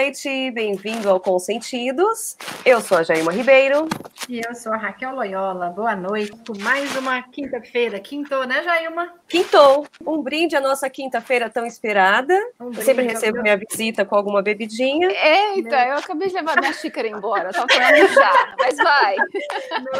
noite, 0.00 0.50
bem-vindo 0.52 1.10
ao 1.10 1.20
Consentidos. 1.20 2.34
Eu 2.64 2.80
sou 2.80 2.96
a 2.96 3.02
Jaima 3.02 3.30
Ribeiro. 3.30 3.86
E 4.30 4.40
eu 4.46 4.54
sou 4.54 4.72
a 4.72 4.76
Raquel 4.76 5.12
Loyola. 5.12 5.70
Boa 5.70 5.96
noite. 5.96 6.30
Mais 6.60 6.94
uma 6.94 7.20
quinta-feira. 7.20 7.98
Quintou, 7.98 8.46
né, 8.46 8.62
Jaima? 8.62 9.12
Quintou. 9.26 9.84
Um 10.06 10.22
brinde 10.22 10.54
à 10.54 10.60
nossa 10.60 10.88
quinta-feira 10.88 11.50
tão 11.50 11.66
esperada. 11.66 12.32
Um 12.60 12.72
sempre 12.72 13.06
recebo 13.06 13.42
minha 13.42 13.56
visita 13.56 14.04
com 14.04 14.14
alguma 14.14 14.40
bebidinha. 14.40 15.08
Eita, 15.10 15.84
eu 15.84 15.96
acabei 15.96 16.28
de 16.28 16.34
levar 16.34 16.60
minha 16.60 16.72
xícara 16.72 17.08
embora. 17.08 17.52
Só 17.52 17.66
para 17.66 18.06
já, 18.06 18.54
mas 18.56 18.76
vai. 18.76 19.16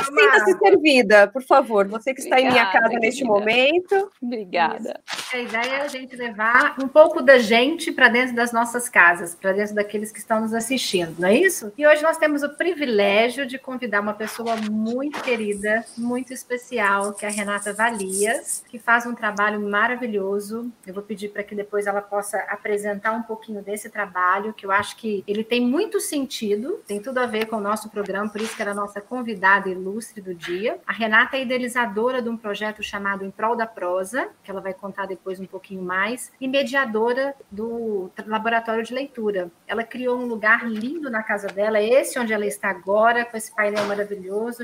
Sinta-se 0.05 0.59
servida, 0.61 1.27
por 1.27 1.43
favor. 1.43 1.89
Você 1.89 2.15
que 2.15 2.21
está 2.21 2.37
Obrigada, 2.37 2.57
em 2.57 2.61
minha 2.61 2.73
casa 2.73 2.89
querida. 2.89 3.01
neste 3.01 3.25
momento. 3.25 4.13
Obrigada. 4.23 5.01
Isso. 5.09 5.21
A 5.37 5.39
ideia 5.39 5.75
é 5.75 5.81
a 5.83 5.89
gente 5.89 6.15
levar 6.15 6.77
um 6.81 6.87
pouco 6.87 7.21
da 7.21 7.39
gente 7.39 7.91
para 7.91 8.09
dentro 8.09 8.37
das 8.37 8.53
nossas 8.53 8.89
casas, 8.89 9.35
para 9.35 9.53
dentro 9.53 9.75
daqueles 9.75 10.13
que 10.13 10.21
estão 10.21 10.41
nos 10.41 10.55
assistindo, 10.55 11.17
não 11.19 11.29
é 11.29 11.35
isso? 11.35 11.73
E 11.77 11.85
hoje 11.85 12.01
nós 12.01 12.17
temos 12.17 12.45
o 12.45 12.57
privilégio 12.57 13.45
de 13.45 13.59
convidar 13.59 14.01
uma 14.01 14.20
pessoa 14.21 14.55
muito 14.71 15.23
querida, 15.23 15.83
muito 15.97 16.31
especial, 16.31 17.15
que 17.15 17.25
é 17.25 17.29
a 17.31 17.33
Renata 17.33 17.73
Valias, 17.73 18.63
que 18.69 18.79
faz 18.79 19.07
um 19.07 19.15
trabalho 19.15 19.59
maravilhoso. 19.59 20.71
Eu 20.87 20.93
vou 20.93 21.03
pedir 21.03 21.31
para 21.31 21.43
que 21.43 21.55
depois 21.55 21.87
ela 21.87 22.03
possa 22.03 22.37
apresentar 22.51 23.13
um 23.13 23.23
pouquinho 23.23 23.63
desse 23.63 23.89
trabalho, 23.89 24.53
que 24.53 24.67
eu 24.67 24.71
acho 24.71 24.95
que 24.99 25.25
ele 25.27 25.43
tem 25.43 25.63
muito 25.63 25.99
sentido, 26.01 26.83
tem 26.87 27.01
tudo 27.01 27.17
a 27.17 27.25
ver 27.25 27.47
com 27.47 27.57
o 27.57 27.63
nosso 27.63 27.89
programa, 27.89 28.29
por 28.29 28.43
isso 28.43 28.55
que 28.55 28.61
ela 28.61 28.73
é 28.73 28.75
a 28.75 28.77
nossa 28.77 29.01
convidada 29.01 29.71
ilustre 29.71 30.21
do 30.21 30.35
dia. 30.35 30.79
A 30.87 30.93
Renata 30.93 31.39
é 31.39 31.41
idealizadora 31.41 32.21
de 32.21 32.29
um 32.29 32.37
projeto 32.37 32.83
chamado 32.83 33.25
Em 33.25 33.31
Prol 33.31 33.57
da 33.57 33.67
Prosa, 33.67 34.29
que 34.45 34.51
ela 34.51 34.61
vai 34.61 34.75
contar 34.75 35.07
depois 35.07 35.41
um 35.41 35.47
pouquinho 35.47 35.81
mais, 35.83 36.31
e 36.39 36.47
mediadora 36.47 37.35
do 37.51 38.11
laboratório 38.27 38.85
de 38.85 38.93
leitura. 38.93 39.51
Ela 39.67 39.83
criou 39.83 40.19
um 40.19 40.27
lugar 40.27 40.69
lindo 40.69 41.09
na 41.09 41.23
casa 41.23 41.47
dela, 41.49 41.79
é 41.79 41.89
esse 41.89 42.19
onde 42.19 42.35
ela 42.35 42.45
está 42.45 42.69
agora, 42.69 43.25
com 43.25 43.35
esse 43.35 43.55
painel 43.55 43.87
maravilhoso 43.87 44.10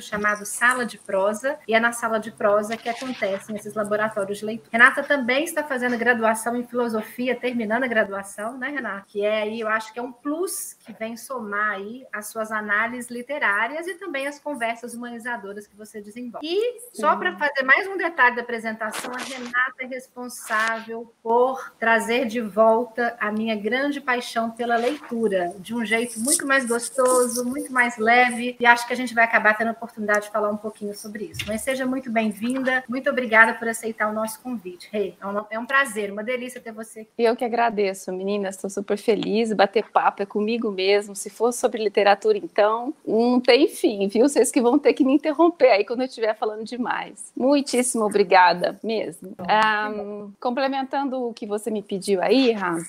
chamado 0.00 0.44
Sala 0.44 0.84
de 0.84 0.98
Prosa, 0.98 1.58
e 1.66 1.75
é 1.75 1.80
na 1.80 1.92
Sala 1.92 2.19
de 2.19 2.30
Prosa 2.30 2.77
que 2.77 2.89
acontecem 2.89 3.56
esses 3.56 3.75
laboratórios 3.75 4.38
de 4.38 4.44
leitura. 4.44 4.69
Renata 4.72 5.03
também 5.03 5.44
está 5.44 5.62
fazendo 5.64 5.97
graduação 5.98 6.56
em 6.56 6.66
filosofia, 6.66 7.34
terminando 7.34 7.84
a 7.84 7.88
graduação, 7.88 8.58
né, 8.58 8.69
Renata? 8.69 9.05
Que 9.08 9.25
é 9.25 9.42
aí, 9.42 9.61
eu 9.61 9.69
acho 9.69 9.92
que 9.92 9.98
é 9.98 10.03
um 10.03 10.12
plus 10.12 10.75
que 10.87 10.92
vem 10.92 11.17
somar 11.17 11.73
aí 11.73 12.06
as 12.12 12.29
suas 12.29 12.53
análises 12.53 13.11
literárias 13.11 13.89
e 13.89 13.95
também 13.95 14.29
as 14.29 14.39
conversas 14.39 14.95
humanizadoras 14.95 15.67
que 15.67 15.77
você 15.77 16.01
desenvolve. 16.01 16.47
E 16.47 16.81
só 16.95 17.17
para 17.17 17.37
fazer 17.37 17.65
mais 17.65 17.89
um 17.89 17.97
detalhe 17.97 18.37
da 18.37 18.43
apresentação, 18.43 19.11
a 19.12 19.19
Renata 19.19 19.75
é 19.81 19.87
responsável 19.87 21.12
por 21.23 21.75
trazer 21.78 22.27
de 22.27 22.41
volta 22.41 23.17
a 23.19 23.33
minha 23.33 23.56
grande 23.56 24.01
paixão 24.01 24.51
pela 24.51 24.77
leitura, 24.77 25.53
de 25.59 25.75
um 25.75 25.84
jeito 25.84 26.20
muito 26.20 26.47
mais 26.47 26.65
gostoso, 26.65 27.45
muito 27.45 27.73
mais 27.73 27.98
leve, 27.98 28.56
e 28.61 28.65
acho 28.65 28.87
que 28.87 28.93
a 28.93 28.97
gente 28.97 29.12
vai 29.12 29.25
acabar 29.25 29.59
tendo 29.59 29.69
a 29.69 29.73
oportunidade 29.73 30.27
de 30.27 30.31
falar 30.31 30.50
um 30.50 30.56
pouquinho 30.56 30.95
sobre 30.95 31.25
isso. 31.25 31.41
Mas 31.48 31.62
seja 31.62 31.84
muito 31.84 32.12
bem-vinda, 32.12 32.84
muito 32.89 33.11
obrigada 33.11 33.55
por 33.55 33.67
aceitar 33.67 34.09
o 34.09 34.12
nosso 34.12 34.41
convite. 34.41 34.89
Hey, 34.93 35.17
é, 35.21 35.27
um, 35.27 35.47
é 35.50 35.59
um 35.59 35.67
prazer, 35.67 36.12
uma 36.12 36.23
delícia 36.23 36.61
ter 36.61 36.73
você 36.73 37.00
aqui. 37.00 37.11
Eu 37.19 37.34
que 37.34 37.45
agradeço, 37.45 38.12
meninas, 38.12 38.55
estou 38.55 38.71
super 38.71 38.97
feliz, 38.97 39.53
bater 39.53 39.91
papo 39.91 40.23
é 40.23 40.27
comigo 40.27 40.75
mesmo, 40.77 41.16
se 41.16 41.30
for 41.30 41.52
sobre 41.52 41.82
literatura, 41.82 42.38
então, 42.38 42.94
não 43.06 43.41
tem 43.41 43.66
fim, 43.66 44.06
viu? 44.06 44.28
Vocês 44.28 44.52
que 44.52 44.60
vão 44.60 44.78
ter 44.78 44.92
que 44.92 45.05
me 45.05 45.14
interromper 45.14 45.70
aí 45.70 45.84
quando 45.84 46.00
eu 46.02 46.06
estiver 46.06 46.37
falando 46.37 46.64
demais. 46.64 47.32
Muitíssimo 47.37 48.04
obrigada 48.04 48.78
mesmo. 48.84 49.34
Um, 49.41 50.31
complementando 50.38 51.28
o 51.28 51.34
que 51.34 51.47
você 51.47 51.70
me 51.70 51.82
pediu 51.82 52.22
aí, 52.22 52.53
Ram, 52.53 52.84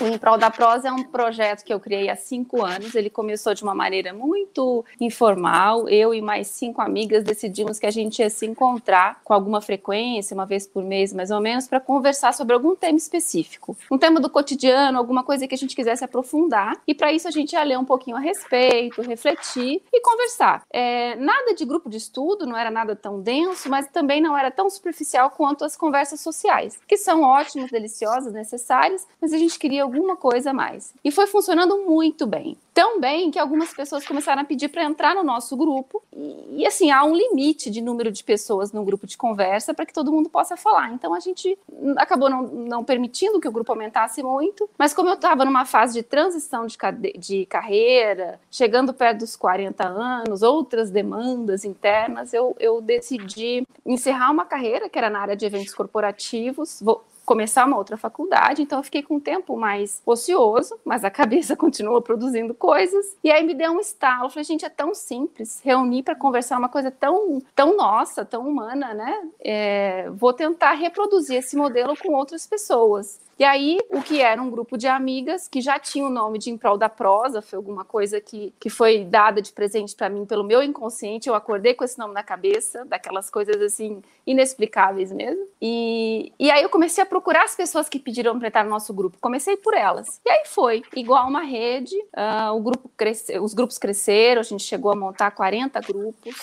o 0.00 0.06
Em 0.06 0.18
Prol 0.18 0.36
da 0.36 0.50
Prosa 0.50 0.88
é 0.88 0.92
um 0.92 1.04
projeto 1.04 1.64
que 1.64 1.72
eu 1.72 1.78
criei 1.78 2.08
há 2.10 2.16
cinco 2.16 2.64
anos. 2.64 2.94
Ele 2.94 3.08
começou 3.08 3.54
de 3.54 3.62
uma 3.62 3.74
maneira 3.74 4.12
muito 4.12 4.84
informal. 5.00 5.88
Eu 5.88 6.12
e 6.12 6.20
mais 6.20 6.48
cinco 6.48 6.80
amigas 6.80 7.22
decidimos 7.22 7.78
que 7.78 7.86
a 7.86 7.90
gente 7.90 8.20
ia 8.20 8.30
se 8.30 8.46
encontrar 8.46 9.20
com 9.22 9.32
alguma 9.32 9.60
frequência, 9.60 10.34
uma 10.34 10.46
vez 10.46 10.66
por 10.66 10.82
mês 10.82 11.12
mais 11.12 11.30
ou 11.30 11.40
menos, 11.40 11.68
para 11.68 11.80
conversar 11.80 12.34
sobre 12.34 12.54
algum 12.54 12.74
tema 12.74 12.98
específico. 12.98 13.76
Um 13.90 13.98
tema 13.98 14.20
do 14.20 14.28
cotidiano, 14.28 14.98
alguma 14.98 15.22
coisa 15.22 15.46
que 15.46 15.54
a 15.54 15.58
gente 15.58 15.76
quisesse 15.76 16.04
aprofundar. 16.04 16.80
E 16.86 16.94
para 16.94 17.12
isso 17.12 17.28
a 17.28 17.30
gente 17.30 17.52
ia 17.52 17.62
ler 17.62 17.78
um 17.78 17.84
pouquinho 17.84 18.16
a 18.16 18.20
respeito, 18.20 19.02
refletir 19.02 19.80
e 19.92 20.00
conversar. 20.00 20.62
É, 20.70 21.14
nada 21.16 21.54
de 21.54 21.64
grupo 21.64 21.88
de 21.88 21.96
estudo, 21.96 22.46
não 22.46 22.56
era 22.56 22.70
nada 22.70 22.96
tão 22.96 23.20
denso, 23.20 23.68
mas 23.68 23.86
também 23.88 24.20
não 24.20 24.36
era 24.36 24.50
tão 24.50 24.68
superficial 24.68 25.30
quanto 25.30 25.64
as 25.64 25.76
conversas 25.76 26.20
sociais, 26.20 26.78
que 26.86 26.96
são 26.96 27.22
ótimas, 27.22 27.70
deliciosas, 27.70 28.32
necessárias, 28.32 29.06
mas 29.20 29.32
a 29.32 29.38
gente 29.38 29.47
queria 29.56 29.82
alguma 29.82 30.16
coisa 30.16 30.50
a 30.50 30.54
mais. 30.54 30.92
E 31.04 31.10
foi 31.10 31.26
funcionando 31.26 31.78
muito 31.78 32.26
bem. 32.26 32.56
Tão 32.74 33.00
bem 33.00 33.30
que 33.30 33.38
algumas 33.38 33.72
pessoas 33.74 34.06
começaram 34.06 34.42
a 34.42 34.44
pedir 34.44 34.68
para 34.68 34.84
entrar 34.84 35.14
no 35.14 35.24
nosso 35.24 35.56
grupo. 35.56 36.02
E, 36.14 36.62
e, 36.62 36.66
assim, 36.66 36.90
há 36.90 37.04
um 37.04 37.14
limite 37.14 37.70
de 37.70 37.80
número 37.80 38.10
de 38.10 38.22
pessoas 38.22 38.72
no 38.72 38.84
grupo 38.84 39.06
de 39.06 39.16
conversa 39.16 39.74
para 39.74 39.84
que 39.84 39.92
todo 39.92 40.12
mundo 40.12 40.28
possa 40.28 40.56
falar. 40.56 40.92
Então 40.92 41.14
a 41.14 41.20
gente 41.20 41.58
acabou 41.96 42.30
não, 42.30 42.42
não 42.42 42.84
permitindo 42.84 43.40
que 43.40 43.48
o 43.48 43.52
grupo 43.52 43.72
aumentasse 43.72 44.22
muito. 44.22 44.68
Mas 44.78 44.94
como 44.94 45.08
eu 45.08 45.14
estava 45.14 45.44
numa 45.44 45.64
fase 45.64 45.94
de 45.94 46.02
transição 46.02 46.66
de, 46.66 46.76
de 47.18 47.46
carreira, 47.46 48.40
chegando 48.50 48.94
perto 48.94 49.18
dos 49.18 49.34
40 49.34 49.86
anos, 49.86 50.42
outras 50.42 50.90
demandas 50.90 51.64
internas, 51.64 52.32
eu, 52.32 52.56
eu 52.60 52.80
decidi 52.80 53.66
encerrar 53.84 54.30
uma 54.30 54.44
carreira 54.44 54.88
que 54.88 54.98
era 54.98 55.10
na 55.10 55.20
área 55.20 55.36
de 55.36 55.44
eventos 55.44 55.74
corporativos. 55.74 56.80
Vou, 56.82 57.02
começar 57.28 57.66
uma 57.66 57.76
outra 57.76 57.98
faculdade, 57.98 58.62
então 58.62 58.78
eu 58.78 58.82
fiquei 58.82 59.02
com 59.02 59.16
um 59.16 59.20
tempo 59.20 59.54
mais 59.54 60.00
ocioso, 60.06 60.80
mas 60.82 61.04
a 61.04 61.10
cabeça 61.10 61.54
continua 61.54 62.00
produzindo 62.00 62.54
coisas. 62.54 63.14
E 63.22 63.30
aí 63.30 63.44
me 63.44 63.52
deu 63.52 63.72
um 63.72 63.80
estalo, 63.80 64.24
eu 64.24 64.30
falei, 64.30 64.44
gente, 64.44 64.64
é 64.64 64.70
tão 64.70 64.94
simples 64.94 65.60
reunir 65.62 66.02
para 66.02 66.14
conversar 66.14 66.58
uma 66.58 66.70
coisa 66.70 66.90
tão, 66.90 67.42
tão 67.54 67.76
nossa, 67.76 68.24
tão 68.24 68.48
humana, 68.48 68.94
né? 68.94 69.28
É, 69.40 70.08
vou 70.08 70.32
tentar 70.32 70.72
reproduzir 70.72 71.36
esse 71.36 71.54
modelo 71.54 71.94
com 71.98 72.14
outras 72.14 72.46
pessoas. 72.46 73.20
E 73.38 73.44
aí, 73.44 73.78
o 73.90 74.02
que 74.02 74.20
era 74.20 74.42
um 74.42 74.50
grupo 74.50 74.76
de 74.76 74.88
amigas 74.88 75.46
que 75.46 75.60
já 75.60 75.78
tinha 75.78 76.04
o 76.04 76.10
nome 76.10 76.40
de 76.40 76.50
Em 76.50 76.58
Prol 76.58 76.76
da 76.76 76.88
Prosa, 76.88 77.40
foi 77.40 77.56
alguma 77.56 77.84
coisa 77.84 78.20
que, 78.20 78.52
que 78.58 78.68
foi 78.68 79.04
dada 79.04 79.40
de 79.40 79.52
presente 79.52 79.94
para 79.94 80.08
mim 80.08 80.26
pelo 80.26 80.42
meu 80.42 80.60
inconsciente. 80.60 81.28
Eu 81.28 81.36
acordei 81.36 81.72
com 81.72 81.84
esse 81.84 81.96
nome 81.96 82.12
na 82.12 82.22
cabeça, 82.24 82.84
daquelas 82.84 83.30
coisas 83.30 83.62
assim, 83.62 84.02
inexplicáveis 84.26 85.12
mesmo. 85.12 85.46
E, 85.62 86.32
e 86.36 86.50
aí 86.50 86.64
eu 86.64 86.68
comecei 86.68 87.00
a 87.00 87.06
procurar 87.06 87.44
as 87.44 87.54
pessoas 87.54 87.88
que 87.88 88.00
pediram 88.00 88.36
para 88.40 88.48
entrar 88.48 88.64
no 88.64 88.70
nosso 88.70 88.92
grupo. 88.92 89.16
Comecei 89.20 89.56
por 89.56 89.72
elas. 89.72 90.20
E 90.26 90.30
aí 90.30 90.42
foi, 90.46 90.82
igual 90.96 91.28
uma 91.28 91.42
rede, 91.42 91.94
uh, 92.16 92.52
o 92.56 92.60
grupo 92.60 92.90
cresce, 92.96 93.38
os 93.38 93.54
grupos 93.54 93.78
cresceram, 93.78 94.40
a 94.40 94.44
gente 94.44 94.64
chegou 94.64 94.90
a 94.90 94.96
montar 94.96 95.30
40 95.30 95.80
grupos. 95.82 96.34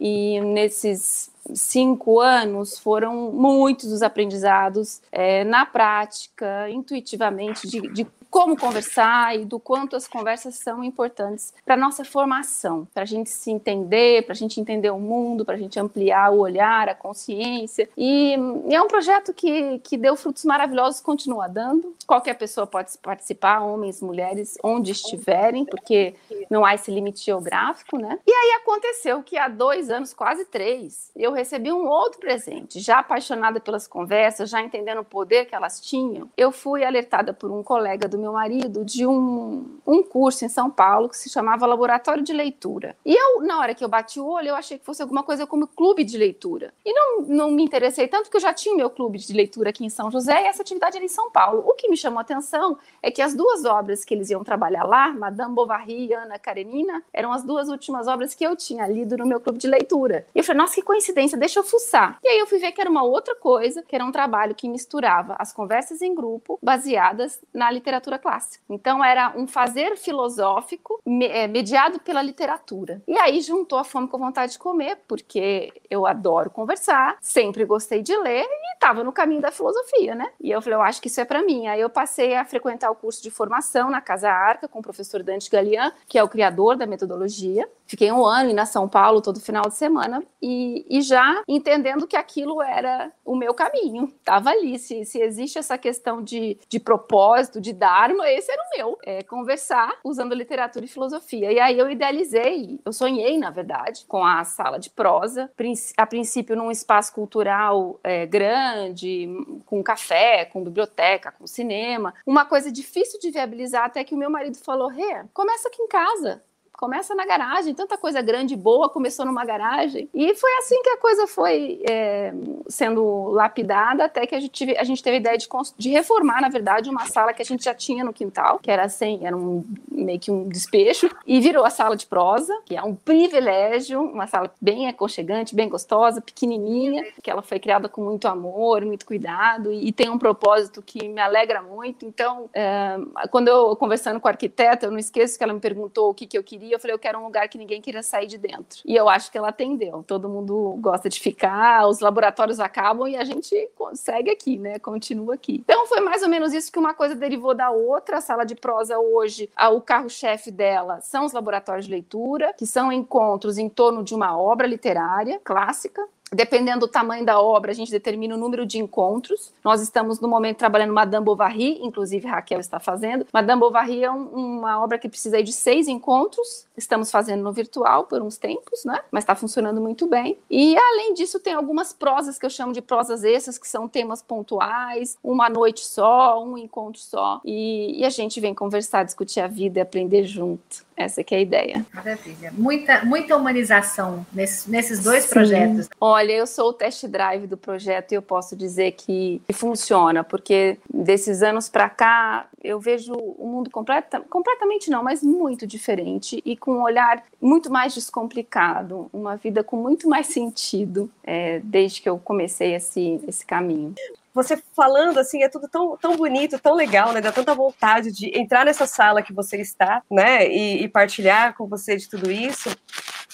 E 0.00 0.40
nesses 0.40 1.32
cinco 1.54 2.20
anos 2.20 2.78
foram 2.78 3.32
muitos 3.32 3.92
os 3.92 4.02
aprendizados 4.02 5.00
é, 5.10 5.44
na 5.44 5.64
prática, 5.66 6.68
intuitivamente, 6.70 7.68
de, 7.68 7.80
de 7.92 8.06
como 8.30 8.56
conversar 8.56 9.36
e 9.36 9.44
do 9.44 9.58
quanto 9.58 9.96
as 9.96 10.06
conversas 10.06 10.56
são 10.56 10.84
importantes 10.84 11.54
para 11.64 11.76
nossa 11.76 12.04
formação, 12.04 12.86
para 12.92 13.02
a 13.02 13.06
gente 13.06 13.30
se 13.30 13.50
entender, 13.50 14.24
para 14.24 14.32
a 14.32 14.36
gente 14.36 14.60
entender 14.60 14.90
o 14.90 14.98
mundo, 14.98 15.44
para 15.44 15.54
a 15.54 15.58
gente 15.58 15.78
ampliar 15.78 16.30
o 16.32 16.38
olhar, 16.38 16.88
a 16.88 16.94
consciência. 16.94 17.88
E, 17.96 18.36
e, 18.68 18.74
é 18.74 18.82
um 18.82 18.88
projeto 18.88 19.32
que, 19.32 19.78
que 19.80 19.96
deu 19.96 20.14
frutos 20.16 20.44
maravilhosos, 20.44 21.00
continua 21.00 21.48
dando. 21.48 21.94
Qualquer 22.06 22.34
pessoa 22.34 22.66
pode 22.66 22.96
participar, 22.98 23.60
homens, 23.60 24.02
mulheres, 24.02 24.58
onde 24.62 24.92
estiverem, 24.92 25.64
porque 25.64 26.14
não 26.50 26.64
há 26.64 26.74
esse 26.74 26.90
limite 26.90 27.24
geográfico, 27.24 27.98
né? 27.98 28.18
E 28.26 28.32
aí 28.32 28.60
aconteceu 28.60 29.22
que 29.22 29.38
há 29.38 29.48
dois 29.48 29.90
anos, 29.90 30.12
quase 30.12 30.44
três, 30.44 31.10
eu 31.16 31.32
recebi 31.32 31.72
um 31.72 31.86
outro 31.86 32.20
presente. 32.20 32.80
Já 32.80 32.98
apaixonada 32.98 33.60
pelas 33.60 33.86
conversas, 33.86 34.50
já 34.50 34.62
entendendo 34.62 35.00
o 35.00 35.04
poder 35.04 35.46
que 35.46 35.54
elas 35.54 35.80
tinham, 35.80 36.30
eu 36.36 36.52
fui 36.52 36.84
alertada 36.84 37.32
por 37.32 37.50
um 37.50 37.62
colega 37.62 38.08
do 38.08 38.17
meu 38.18 38.32
marido 38.32 38.84
de 38.84 39.06
um, 39.06 39.78
um 39.86 40.02
curso 40.02 40.44
em 40.44 40.48
São 40.48 40.70
Paulo 40.70 41.08
que 41.08 41.16
se 41.16 41.30
chamava 41.30 41.66
Laboratório 41.66 42.22
de 42.22 42.32
Leitura. 42.32 42.96
E 43.04 43.14
eu, 43.14 43.42
na 43.42 43.58
hora 43.58 43.74
que 43.74 43.84
eu 43.84 43.88
bati 43.88 44.20
o 44.20 44.26
olho, 44.26 44.48
eu 44.48 44.54
achei 44.54 44.78
que 44.78 44.84
fosse 44.84 45.02
alguma 45.02 45.22
coisa 45.22 45.46
como 45.46 45.66
clube 45.66 46.04
de 46.04 46.18
leitura. 46.18 46.72
E 46.84 46.92
não, 46.92 47.22
não 47.22 47.50
me 47.50 47.62
interessei 47.62 48.08
tanto, 48.08 48.24
porque 48.24 48.36
eu 48.36 48.40
já 48.40 48.52
tinha 48.52 48.74
meu 48.74 48.90
clube 48.90 49.18
de 49.18 49.32
leitura 49.32 49.70
aqui 49.70 49.84
em 49.84 49.90
São 49.90 50.10
José 50.10 50.42
e 50.42 50.46
essa 50.46 50.62
atividade 50.62 50.96
era 50.96 51.04
em 51.04 51.08
São 51.08 51.30
Paulo. 51.30 51.62
O 51.66 51.74
que 51.74 51.88
me 51.88 51.96
chamou 51.96 52.18
a 52.18 52.22
atenção 52.22 52.78
é 53.02 53.10
que 53.10 53.22
as 53.22 53.34
duas 53.34 53.64
obras 53.64 54.04
que 54.04 54.14
eles 54.14 54.30
iam 54.30 54.42
trabalhar 54.42 54.84
lá, 54.84 55.12
Madame 55.12 55.54
Bovary 55.54 56.06
e 56.06 56.14
Ana 56.14 56.38
Karenina, 56.38 57.02
eram 57.12 57.32
as 57.32 57.42
duas 57.42 57.68
últimas 57.68 58.08
obras 58.08 58.34
que 58.34 58.44
eu 58.44 58.56
tinha 58.56 58.86
lido 58.86 59.16
no 59.16 59.26
meu 59.26 59.40
clube 59.40 59.58
de 59.58 59.66
leitura. 59.66 60.26
E 60.34 60.38
eu 60.38 60.44
falei, 60.44 60.62
nossa, 60.62 60.74
que 60.74 60.82
coincidência, 60.82 61.36
deixa 61.36 61.60
eu 61.60 61.64
fuçar. 61.64 62.18
E 62.22 62.28
aí 62.28 62.38
eu 62.38 62.46
fui 62.46 62.58
ver 62.58 62.72
que 62.72 62.80
era 62.80 62.90
uma 62.90 63.02
outra 63.02 63.34
coisa, 63.34 63.82
que 63.82 63.94
era 63.94 64.04
um 64.04 64.12
trabalho 64.12 64.54
que 64.54 64.68
misturava 64.68 65.36
as 65.38 65.52
conversas 65.52 66.02
em 66.02 66.14
grupo, 66.14 66.58
baseadas 66.62 67.40
na 67.52 67.70
literatura 67.70 68.07
literatura 68.08 68.18
clássica. 68.18 68.64
Então 68.68 69.04
era 69.04 69.32
um 69.36 69.46
fazer 69.46 69.96
filosófico 69.96 71.00
é, 71.22 71.46
mediado 71.46 72.00
pela 72.00 72.22
literatura. 72.22 73.02
E 73.06 73.16
aí 73.18 73.40
juntou 73.40 73.78
a 73.78 73.84
fome 73.84 74.08
com 74.08 74.16
a 74.16 74.26
vontade 74.26 74.52
de 74.52 74.58
comer, 74.58 74.98
porque 75.06 75.72
eu 75.90 76.06
adoro 76.06 76.50
conversar, 76.50 77.16
sempre 77.20 77.64
gostei 77.64 78.02
de 78.02 78.16
ler 78.16 78.44
e 78.44 78.74
estava 78.74 79.04
no 79.04 79.12
caminho 79.12 79.40
da 79.40 79.50
filosofia, 79.50 80.14
né? 80.14 80.30
E 80.40 80.50
eu 80.50 80.62
falei, 80.62 80.76
eu 80.76 80.82
acho 80.82 81.00
que 81.00 81.08
isso 81.08 81.20
é 81.20 81.24
para 81.24 81.42
mim. 81.42 81.66
Aí 81.66 81.80
eu 81.80 81.90
passei 81.90 82.34
a 82.34 82.44
frequentar 82.44 82.90
o 82.90 82.94
curso 82.94 83.22
de 83.22 83.30
formação 83.30 83.90
na 83.90 84.00
Casa 84.00 84.30
Arca 84.30 84.68
com 84.68 84.78
o 84.78 84.82
professor 84.82 85.22
Dante 85.22 85.50
Galian, 85.50 85.92
que 86.06 86.18
é 86.18 86.22
o 86.22 86.28
criador 86.28 86.76
da 86.76 86.86
metodologia. 86.86 87.68
Fiquei 87.86 88.12
um 88.12 88.24
ano 88.24 88.52
na 88.52 88.66
São 88.66 88.88
Paulo 88.88 89.22
todo 89.22 89.40
final 89.40 89.62
de 89.62 89.74
semana 89.74 90.22
e, 90.42 90.86
e 90.90 91.00
já 91.00 91.42
entendendo 91.48 92.06
que 92.06 92.16
aquilo 92.16 92.62
era 92.62 93.10
o 93.24 93.34
meu 93.34 93.54
caminho. 93.54 94.12
Tava 94.24 94.50
ali. 94.50 94.78
Se, 94.78 95.04
se 95.04 95.20
existe 95.20 95.58
essa 95.58 95.78
questão 95.78 96.22
de, 96.22 96.58
de 96.68 96.78
propósito, 96.78 97.60
de 97.60 97.72
dharma, 97.98 98.30
esse 98.30 98.50
era 98.50 98.62
o 98.62 98.76
meu. 98.76 98.98
É 99.02 99.22
conversar 99.22 99.98
usando 100.04 100.34
literatura 100.34 100.84
e 100.84 100.88
filosofia. 100.88 101.52
E 101.52 101.58
aí 101.58 101.78
eu 101.78 101.90
idealizei, 101.90 102.80
eu 102.84 102.92
sonhei, 102.92 103.38
na 103.38 103.50
verdade, 103.50 104.04
com 104.06 104.24
a 104.24 104.44
sala 104.44 104.78
de 104.78 104.90
prosa, 104.90 105.50
a 105.96 106.06
princípio 106.06 106.56
num 106.56 106.70
espaço 106.70 107.12
cultural 107.12 107.98
é, 108.04 108.26
grande, 108.26 109.28
com 109.66 109.82
café, 109.82 110.44
com 110.44 110.62
biblioteca, 110.62 111.32
com 111.32 111.46
cinema. 111.46 112.14
Uma 112.26 112.44
coisa 112.44 112.70
difícil 112.70 113.18
de 113.18 113.30
viabilizar, 113.30 113.84
até 113.84 114.04
que 114.04 114.14
o 114.14 114.18
meu 114.18 114.30
marido 114.30 114.56
falou: 114.58 114.88
Rê, 114.88 115.24
começa 115.32 115.68
aqui 115.68 115.82
em 115.82 115.88
casa 115.88 116.42
começa 116.78 117.12
na 117.12 117.26
garagem, 117.26 117.74
tanta 117.74 117.98
coisa 117.98 118.22
grande 118.22 118.54
e 118.54 118.56
boa 118.56 118.88
começou 118.88 119.26
numa 119.26 119.44
garagem. 119.44 120.08
E 120.14 120.32
foi 120.36 120.50
assim 120.58 120.80
que 120.80 120.90
a 120.90 120.96
coisa 120.96 121.26
foi 121.26 121.82
é, 121.90 122.32
sendo 122.68 123.30
lapidada, 123.30 124.04
até 124.04 124.24
que 124.26 124.34
a 124.34 124.38
gente, 124.38 124.52
tive, 124.52 124.78
a 124.78 124.84
gente 124.84 125.02
teve 125.02 125.16
a 125.16 125.20
ideia 125.20 125.36
de, 125.36 125.48
de, 125.76 125.90
reformar, 125.90 126.40
na 126.40 126.48
verdade, 126.48 126.88
uma 126.88 127.04
sala 127.06 127.32
que 127.32 127.42
a 127.42 127.44
gente 127.44 127.64
já 127.64 127.74
tinha 127.74 128.04
no 128.04 128.12
quintal, 128.12 128.60
que 128.60 128.70
era 128.70 128.84
assim, 128.84 129.26
era 129.26 129.36
um, 129.36 129.64
meio 129.90 130.20
que 130.20 130.30
um 130.30 130.48
despejo, 130.48 131.10
e 131.26 131.40
virou 131.40 131.64
a 131.64 131.70
sala 131.70 131.96
de 131.96 132.06
prosa, 132.06 132.56
que 132.64 132.76
é 132.76 132.82
um 132.82 132.94
privilégio, 132.94 134.00
uma 134.00 134.28
sala 134.28 134.48
bem 134.60 134.86
aconchegante, 134.86 135.56
bem 135.56 135.68
gostosa, 135.68 136.20
pequenininha, 136.20 137.06
que 137.20 137.28
ela 137.28 137.42
foi 137.42 137.58
criada 137.58 137.88
com 137.88 138.04
muito 138.04 138.28
amor, 138.28 138.84
muito 138.84 139.04
cuidado, 139.04 139.72
e, 139.72 139.88
e 139.88 139.92
tem 139.92 140.08
um 140.08 140.18
propósito 140.18 140.80
que 140.80 141.08
me 141.08 141.20
alegra 141.20 141.60
muito. 141.60 142.06
Então, 142.06 142.48
é, 142.54 142.96
quando 143.32 143.48
eu 143.48 143.74
conversando 143.74 144.20
com 144.20 144.28
a 144.28 144.30
arquiteta, 144.30 144.86
eu 144.86 144.92
não 144.92 144.98
esqueço 144.98 145.36
que 145.36 145.42
ela 145.42 145.52
me 145.52 145.60
perguntou 145.60 146.10
o 146.10 146.14
que, 146.14 146.24
que 146.24 146.38
eu 146.38 146.44
queria 146.44 146.67
eu 146.72 146.80
falei, 146.80 146.94
eu 146.94 146.98
quero 146.98 147.18
um 147.18 147.24
lugar 147.24 147.48
que 147.48 147.58
ninguém 147.58 147.80
queria 147.80 148.02
sair 148.02 148.26
de 148.26 148.38
dentro. 148.38 148.80
E 148.84 148.94
eu 148.94 149.08
acho 149.08 149.30
que 149.30 149.38
ela 149.38 149.48
atendeu. 149.48 150.04
Todo 150.06 150.28
mundo 150.28 150.76
gosta 150.80 151.08
de 151.08 151.20
ficar, 151.20 151.86
os 151.86 152.00
laboratórios 152.00 152.60
acabam 152.60 153.08
e 153.08 153.16
a 153.16 153.24
gente 153.24 153.70
segue 153.94 154.30
aqui, 154.30 154.58
né? 154.58 154.78
Continua 154.78 155.34
aqui. 155.34 155.62
Então 155.64 155.86
foi 155.86 156.00
mais 156.00 156.22
ou 156.22 156.28
menos 156.28 156.52
isso 156.52 156.70
que 156.70 156.78
uma 156.78 156.94
coisa 156.94 157.14
derivou 157.14 157.54
da 157.54 157.70
outra. 157.70 158.18
A 158.18 158.20
sala 158.20 158.44
de 158.44 158.54
prosa 158.54 158.98
hoje, 158.98 159.50
o 159.72 159.80
carro-chefe 159.80 160.50
dela 160.50 161.00
são 161.00 161.24
os 161.24 161.32
laboratórios 161.32 161.86
de 161.86 161.92
leitura, 161.92 162.52
que 162.56 162.66
são 162.66 162.92
encontros 162.92 163.58
em 163.58 163.68
torno 163.68 164.02
de 164.02 164.14
uma 164.14 164.38
obra 164.38 164.66
literária 164.66 165.40
clássica, 165.42 166.06
Dependendo 166.32 166.80
do 166.80 166.88
tamanho 166.88 167.24
da 167.24 167.40
obra, 167.40 167.70
a 167.70 167.74
gente 167.74 167.90
determina 167.90 168.34
o 168.34 168.38
número 168.38 168.66
de 168.66 168.78
encontros. 168.78 169.52
Nós 169.64 169.80
estamos, 169.80 170.20
no 170.20 170.28
momento, 170.28 170.58
trabalhando 170.58 170.92
Madame 170.92 171.24
Bovary, 171.24 171.78
inclusive 171.82 172.26
Raquel 172.26 172.60
está 172.60 172.78
fazendo. 172.78 173.26
Madame 173.32 173.60
Bovary 173.60 174.04
é 174.04 174.10
um, 174.10 174.58
uma 174.58 174.82
obra 174.82 174.98
que 174.98 175.08
precisa 175.08 175.42
de 175.42 175.52
seis 175.52 175.88
encontros. 175.88 176.66
Estamos 176.78 177.10
fazendo 177.10 177.42
no 177.42 177.52
virtual 177.52 178.04
por 178.04 178.22
uns 178.22 178.36
tempos, 178.38 178.84
né? 178.84 179.00
Mas 179.10 179.24
está 179.24 179.34
funcionando 179.34 179.80
muito 179.80 180.06
bem. 180.06 180.38
E, 180.48 180.76
além 180.78 181.12
disso, 181.14 181.40
tem 181.40 181.52
algumas 181.52 181.92
prosas 181.92 182.38
que 182.38 182.46
eu 182.46 182.50
chamo 182.50 182.72
de 182.72 182.80
prosas 182.80 183.24
extras, 183.24 183.58
que 183.58 183.68
são 183.68 183.88
temas 183.88 184.22
pontuais, 184.22 185.18
uma 185.22 185.48
noite 185.48 185.84
só, 185.84 186.42
um 186.42 186.56
encontro 186.56 187.00
só. 187.00 187.40
E, 187.44 188.00
e 188.00 188.04
a 188.04 188.10
gente 188.10 188.40
vem 188.40 188.54
conversar, 188.54 189.04
discutir 189.04 189.40
a 189.40 189.48
vida 189.48 189.80
e 189.80 189.82
aprender 189.82 190.24
junto. 190.24 190.88
Essa 190.98 191.22
que 191.22 191.32
é 191.32 191.38
a 191.38 191.40
ideia. 191.40 191.86
Maravilha. 191.94 192.52
Muita, 192.52 193.04
muita 193.04 193.36
humanização 193.36 194.26
nesses, 194.32 194.66
nesses 194.66 195.00
dois 195.00 195.24
Sim. 195.24 195.30
projetos. 195.30 195.88
Olha, 196.00 196.32
eu 196.32 196.44
sou 196.44 196.70
o 196.70 196.72
test 196.72 197.06
drive 197.06 197.46
do 197.46 197.56
projeto 197.56 198.10
e 198.10 198.14
eu 198.16 198.22
posso 198.22 198.56
dizer 198.56 198.92
que, 198.92 199.40
que 199.46 199.52
funciona, 199.52 200.24
porque 200.24 200.76
desses 200.92 201.40
anos 201.40 201.68
para 201.68 201.88
cá 201.88 202.48
eu 202.64 202.80
vejo 202.80 203.12
o 203.14 203.46
mundo 203.46 203.70
completa, 203.70 204.20
completamente 204.28 204.90
não, 204.90 205.04
mas 205.04 205.22
muito 205.22 205.68
diferente 205.68 206.42
e 206.44 206.56
com 206.56 206.67
um 206.70 206.82
olhar 206.82 207.22
muito 207.40 207.70
mais 207.70 207.94
descomplicado, 207.94 209.08
uma 209.12 209.36
vida 209.36 209.62
com 209.62 209.76
muito 209.76 210.08
mais 210.08 210.26
sentido 210.26 211.10
é, 211.24 211.60
desde 211.60 212.02
que 212.02 212.08
eu 212.08 212.18
comecei 212.18 212.74
esse, 212.74 213.20
esse 213.26 213.44
caminho 213.44 213.94
você 214.38 214.62
falando 214.74 215.18
assim, 215.18 215.42
é 215.42 215.48
tudo 215.48 215.68
tão, 215.68 215.96
tão 215.96 216.16
bonito, 216.16 216.60
tão 216.60 216.74
legal, 216.74 217.12
né? 217.12 217.20
Dá 217.20 217.32
tanta 217.32 217.54
vontade 217.54 218.12
de 218.12 218.38
entrar 218.38 218.64
nessa 218.64 218.86
sala 218.86 219.20
que 219.20 219.32
você 219.32 219.56
está, 219.60 220.00
né? 220.08 220.46
E, 220.48 220.84
e 220.84 220.88
partilhar 220.88 221.56
com 221.56 221.66
você 221.66 221.96
de 221.96 222.08
tudo 222.08 222.30
isso. 222.30 222.70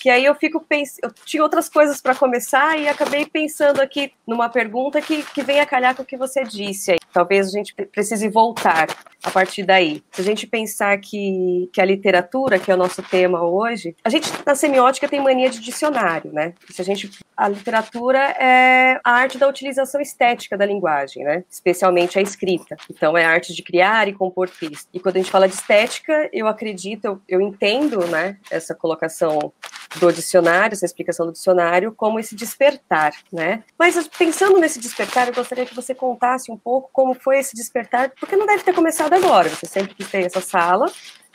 Que 0.01 0.09
aí 0.09 0.25
eu 0.25 0.35
fico 0.35 0.61
pensando, 0.61 1.01
eu 1.03 1.13
tinha 1.25 1.43
outras 1.43 1.69
coisas 1.69 2.01
para 2.01 2.15
começar 2.15 2.79
e 2.79 2.89
acabei 2.89 3.27
pensando 3.27 3.81
aqui 3.81 4.13
numa 4.27 4.49
pergunta 4.49 5.01
que, 5.03 5.23
que 5.23 5.43
vem 5.43 5.61
a 5.61 5.67
calhar 5.67 5.95
com 5.95 6.03
o 6.03 6.07
que 6.07 6.17
você 6.17 6.43
disse. 6.43 6.93
Aí. 6.93 6.99
Talvez 7.14 7.46
a 7.46 7.50
gente 7.50 7.72
precise 7.72 8.28
voltar 8.28 8.88
a 9.22 9.31
partir 9.31 9.62
daí. 9.62 10.02
Se 10.11 10.20
a 10.20 10.25
gente 10.25 10.49
pensar 10.49 10.99
que, 10.99 11.70
que 11.72 11.81
a 11.81 11.84
literatura, 11.84 12.58
que 12.58 12.72
é 12.72 12.75
o 12.75 12.76
nosso 12.76 13.00
tema 13.05 13.40
hoje, 13.43 13.94
a 14.05 14.11
gente 14.11 14.28
na 14.44 14.56
semiótica 14.56 15.08
tem 15.08 15.22
mania 15.22 15.49
de 15.49 15.61
dicionário, 15.61 16.32
né? 16.32 16.55
Se 16.69 16.82
a 16.82 16.84
gente 16.84 17.08
a 17.37 17.49
literatura 17.49 18.19
é 18.19 19.00
a 19.05 19.12
arte 19.12 19.38
da 19.38 19.49
utilização 19.49 20.00
estética 20.00 20.56
da 20.56 20.66
linguagem, 20.66 21.25
né? 21.25 21.44
Especialmente 21.49 22.19
a 22.19 22.22
escrita. 22.22 22.76
Então 22.90 23.16
é 23.16 23.25
a 23.25 23.31
arte 23.31 23.55
de 23.55 23.62
criar 23.62 24.08
e 24.08 24.12
compor 24.12 24.49
texto. 24.49 24.88
E 24.93 25.00
quando 25.00 25.16
a 25.16 25.19
gente 25.20 25.31
fala 25.31 25.49
de 25.49 25.55
estética, 25.55 26.28
eu 26.32 26.49
acredito, 26.49 27.05
eu, 27.05 27.20
eu 27.28 27.40
entendo, 27.40 28.06
né, 28.06 28.38
essa 28.50 28.75
colocação 28.75 29.52
do 29.99 30.12
dicionário, 30.12 30.75
essa 30.75 30.84
explicação 30.84 31.26
do 31.26 31.32
dicionário, 31.32 31.93
como 31.93 32.19
esse 32.19 32.34
despertar, 32.34 33.12
né? 33.32 33.62
Mas 33.78 34.08
pensando 34.08 34.58
nesse 34.58 34.81
despertar, 34.81 35.28
eu 35.28 35.34
gostaria 35.34 35.66
que 35.66 35.75
você 35.75 35.94
contasse 35.94 36.50
um 36.50 36.56
pouco 36.56 36.90
como 36.93 37.04
foi 37.12 37.41
esse 37.41 37.56
despertar, 37.56 38.12
porque 38.19 38.37
não 38.37 38.47
deve 38.47 38.62
ter 38.62 38.73
começado 38.73 39.12
agora, 39.12 39.49
você 39.49 39.67
sempre 39.67 39.95
quis 39.95 40.09
ter 40.09 40.25
essa 40.25 40.41
sala, 40.41 40.87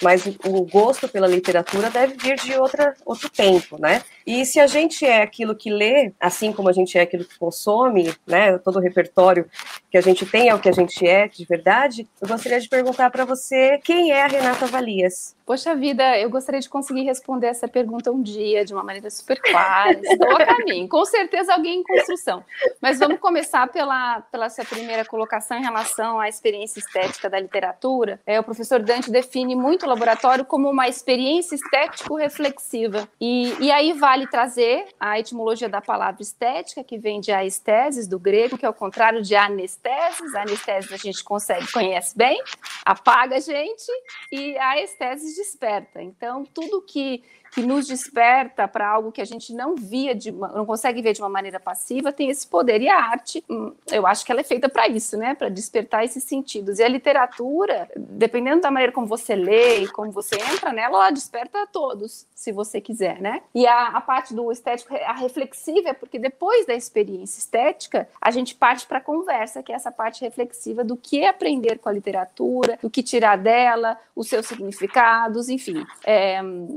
mas 0.02 0.26
o 0.26 0.66
gosto 0.66 1.08
pela 1.08 1.28
literatura 1.28 1.90
deve 1.90 2.16
vir 2.16 2.36
de 2.38 2.56
outra, 2.56 2.94
outro 3.06 3.30
tempo, 3.30 3.80
né? 3.80 4.02
E 4.26 4.46
se 4.46 4.60
a 4.60 4.68
gente 4.68 5.06
é 5.06 5.22
aquilo 5.22 5.56
que 5.56 5.70
lê, 5.70 6.14
assim 6.20 6.54
como 6.54 6.70
a 6.70 6.74
gente 6.74 6.98
é 6.98 7.02
aquilo 7.02 7.26
que 7.26 7.38
consome, 7.38 8.14
né? 8.28 8.58
Todo 8.60 8.78
o 8.78 8.82
repertório 8.82 9.50
que 9.92 9.98
a 9.98 10.02
gente 10.02 10.26
tem 10.26 10.50
é 10.50 10.56
o 10.56 10.60
que 10.60 10.70
a 10.70 10.74
gente 10.74 11.06
é 11.06 11.28
de 11.28 11.46
verdade, 11.46 12.08
eu 12.22 12.28
gostaria 12.28 12.60
de 12.60 12.70
perguntar 12.70 13.10
para 13.10 13.26
você 13.26 13.80
quem 13.84 14.12
é 14.12 14.24
a 14.24 14.28
Renata 14.28 14.68
Valias? 14.68 15.36
Poxa 15.50 15.76
vida, 15.76 16.16
eu 16.20 16.30
gostaria 16.30 16.62
de 16.62 16.70
conseguir 16.70 17.02
responder 17.02 17.48
essa 17.48 17.68
pergunta 17.68 18.12
um 18.12 18.22
dia 18.22 18.64
de 18.64 18.72
uma 18.72 18.84
maneira 18.84 19.10
super 19.10 19.42
clara. 19.42 20.00
Estou 20.04 20.36
a 20.36 20.46
caminho. 20.46 20.88
Com 20.88 21.04
certeza 21.06 21.56
alguém 21.56 21.80
em 21.80 21.84
construção. 21.84 22.44
Mas 22.80 23.00
vamos 23.00 23.20
começar 23.20 23.66
pela, 23.68 24.22
pela 24.32 24.48
sua 24.48 24.64
primeira 24.64 25.04
colocação 25.04 25.58
em 25.58 25.64
relação 25.64 26.20
à 26.20 26.30
experiência 26.30 26.80
estética 26.80 27.28
da 27.32 27.40
literatura. 27.40 28.22
É, 28.28 28.40
o 28.40 28.44
professor 28.44 28.80
Dante 28.80 29.10
define 29.10 29.56
muito 29.56 29.88
laboratório 29.90 30.46
como 30.46 30.70
uma 30.70 30.88
experiência 30.88 31.56
estético-reflexiva. 31.56 33.08
E, 33.20 33.54
e 33.60 33.72
aí 33.72 33.94
vale 33.94 34.28
trazer 34.28 34.88
a 35.00 35.20
etimologia 35.20 35.68
da 35.68 35.82
palavra 35.82 36.22
estética, 36.22 36.84
que 36.84 36.98
vem 36.98 37.20
de 37.20 37.32
aesteses, 37.32 38.08
do 38.08 38.20
grego, 38.20 38.58
que 38.58 38.66
é 38.66 38.70
o 38.70 38.74
contrário 38.74 39.22
de 39.22 39.36
anesteses. 39.36 40.34
Anesteses 40.36 40.92
a 40.92 40.98
gente 40.98 41.24
consegue, 41.24 41.72
conhece 41.72 42.18
bem, 42.18 42.42
apaga 42.86 43.36
a 43.38 43.40
gente, 43.40 43.92
e 44.32 44.58
a 44.58 44.82
esteses 44.82 45.36
desperta. 45.36 46.02
Então, 46.02 46.46
tudo 46.46 46.82
que 46.82 47.24
que 47.52 47.62
nos 47.62 47.88
desperta 47.88 48.68
para 48.68 48.88
algo 48.88 49.12
que 49.12 49.22
a 49.22 49.26
gente 49.26 49.54
não 49.54 49.76
via, 49.76 50.14
de 50.14 50.32
uma, 50.32 50.50
não 50.50 50.66
consegue 50.66 51.02
ver 51.02 51.14
de 51.14 51.22
uma 51.22 51.30
maneira 51.30 51.60
passiva, 51.60 52.12
tem 52.12 52.30
esse 52.30 52.48
poder. 52.48 52.82
E 52.82 52.90
a 52.90 52.98
arte, 52.98 53.44
hum, 53.50 53.74
eu 53.92 54.06
acho 54.06 54.26
que 54.26 54.32
ela 54.32 54.42
é 54.42 54.44
feita 54.44 54.70
para 54.70 54.88
isso, 54.88 55.18
né? 55.18 55.34
Para 55.34 55.50
despertar 55.50 56.04
esses 56.04 56.24
sentidos. 56.24 56.80
E 56.80 56.84
a 56.84 56.88
literatura, 56.88 57.90
dependendo 57.96 58.62
da 58.62 58.72
maneira 58.72 58.92
como 58.92 59.08
você 59.08 59.36
lê 59.36 59.84
e 59.84 59.88
como 59.88 60.12
você 60.12 60.36
entra 60.36 60.72
nela, 60.72 60.98
ela 60.98 61.12
desperta 61.12 61.64
a 61.64 61.68
todos, 61.68 62.26
se 62.34 62.52
você 62.52 62.80
quiser, 62.80 63.22
né? 63.22 63.42
E 63.54 63.66
a, 63.66 63.88
a 63.88 64.02
parte 64.02 64.34
do 64.34 64.52
estético, 64.52 64.94
a 64.96 65.14
reflexiva, 65.14 65.90
é 65.90 65.94
porque 65.94 66.20
depois 66.20 66.66
da 66.66 66.74
experiência 66.74 67.40
estética, 67.40 68.08
a 68.22 68.32
gente 68.32 68.56
parte 68.56 68.86
para 68.86 69.00
a 69.00 69.02
conversa, 69.02 69.64
que 69.64 69.72
é 69.72 69.76
essa 69.76 69.92
parte 69.92 70.22
reflexiva 70.22 70.84
do 70.84 70.96
que 70.96 71.26
aprender 71.26 71.80
com 71.80 71.90
a 71.90 71.92
literatura, 71.92 72.78
do 72.82 72.90
que 72.90 73.02
tirar 73.02 73.38
dela, 73.38 73.98
os 74.16 74.28
seus 74.28 74.46
significados, 74.46 75.50
enfim. 75.50 75.86
É, 76.04 76.36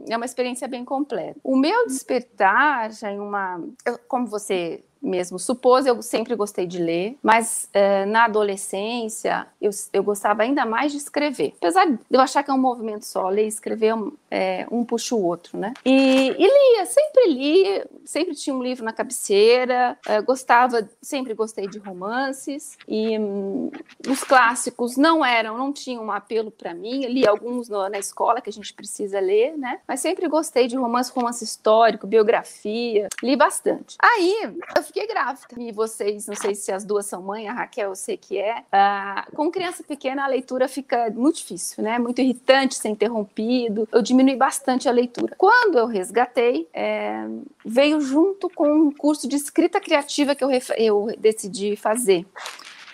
é 0.08 0.16
uma 0.16 0.26
experiência 0.26 0.61
bem 0.68 0.84
completa. 0.84 1.38
O 1.42 1.56
meu 1.56 1.86
despertar 1.86 2.92
já 2.92 3.10
em 3.10 3.20
uma, 3.20 3.62
eu, 3.86 3.98
como 4.08 4.26
você 4.26 4.84
mesmo 5.02 5.38
supôs, 5.38 5.84
eu 5.84 6.00
sempre 6.00 6.36
gostei 6.36 6.66
de 6.66 6.78
ler, 6.78 7.18
mas 7.22 7.68
é, 7.72 8.06
na 8.06 8.24
adolescência 8.24 9.46
eu, 9.60 9.70
eu 9.92 10.02
gostava 10.02 10.42
ainda 10.42 10.64
mais 10.64 10.92
de 10.92 10.98
escrever. 10.98 11.54
Apesar 11.56 11.86
de 11.86 11.98
eu 12.10 12.20
achar 12.20 12.42
que 12.42 12.50
é 12.50 12.54
um 12.54 12.58
movimento 12.58 13.04
só, 13.04 13.28
ler 13.28 13.44
e 13.44 13.48
escrever 13.48 13.94
é, 14.30 14.66
um 14.70 14.84
puxa 14.84 15.14
o 15.14 15.24
outro, 15.24 15.58
né? 15.58 15.74
E, 15.84 15.90
e 15.90 16.74
lia, 16.76 16.86
sempre 16.86 17.28
li, 17.28 17.84
sempre 18.04 18.34
tinha 18.34 18.54
um 18.54 18.62
livro 18.62 18.84
na 18.84 18.92
cabeceira, 18.92 19.98
é, 20.06 20.20
gostava, 20.20 20.88
sempre 21.00 21.34
gostei 21.34 21.66
de 21.66 21.78
romances 21.78 22.76
e 22.86 23.18
hum, 23.18 23.70
os 24.08 24.22
clássicos 24.22 24.96
não 24.96 25.24
eram, 25.24 25.58
não 25.58 25.72
tinham 25.72 26.04
um 26.04 26.12
apelo 26.12 26.50
para 26.50 26.72
mim. 26.74 27.06
li 27.06 27.26
alguns 27.26 27.68
no, 27.68 27.88
na 27.88 27.98
escola 27.98 28.40
que 28.40 28.50
a 28.50 28.52
gente 28.52 28.72
precisa 28.72 29.18
ler, 29.18 29.56
né? 29.58 29.80
Mas 29.86 30.00
sempre 30.00 30.28
gostei 30.28 30.66
de 30.66 30.76
romance, 30.76 31.10
romance 31.12 31.42
histórico, 31.42 32.06
biografia, 32.06 33.08
li 33.22 33.36
bastante. 33.36 33.96
Aí 34.00 34.54
eu 34.76 34.82
fiquei 34.92 35.06
grávida 35.06 35.46
e 35.58 35.72
vocês, 35.72 36.26
não 36.26 36.36
sei 36.36 36.54
se 36.54 36.70
as 36.70 36.84
duas 36.84 37.06
são 37.06 37.22
mãe, 37.22 37.48
a 37.48 37.52
Raquel 37.52 37.90
eu 37.90 37.96
sei 37.96 38.18
que 38.18 38.38
é. 38.38 38.62
Ah, 38.70 39.26
com 39.34 39.50
criança 39.50 39.82
pequena 39.82 40.24
a 40.24 40.26
leitura 40.28 40.68
fica 40.68 41.10
muito 41.10 41.36
difícil, 41.36 41.82
né? 41.82 41.98
Muito 41.98 42.20
irritante, 42.20 42.74
ser 42.74 42.90
interrompido. 42.90 43.88
Eu 43.90 44.02
diminui 44.02 44.36
bastante 44.36 44.88
a 44.88 44.92
leitura. 44.92 45.34
Quando 45.38 45.78
eu 45.78 45.86
resgatei, 45.86 46.68
é, 46.74 47.24
veio 47.64 48.00
junto 48.02 48.50
com 48.50 48.70
um 48.70 48.92
curso 48.92 49.26
de 49.26 49.36
escrita 49.36 49.80
criativa 49.80 50.34
que 50.34 50.44
eu, 50.44 50.50
eu 50.76 51.06
decidi 51.18 51.74
fazer. 51.74 52.26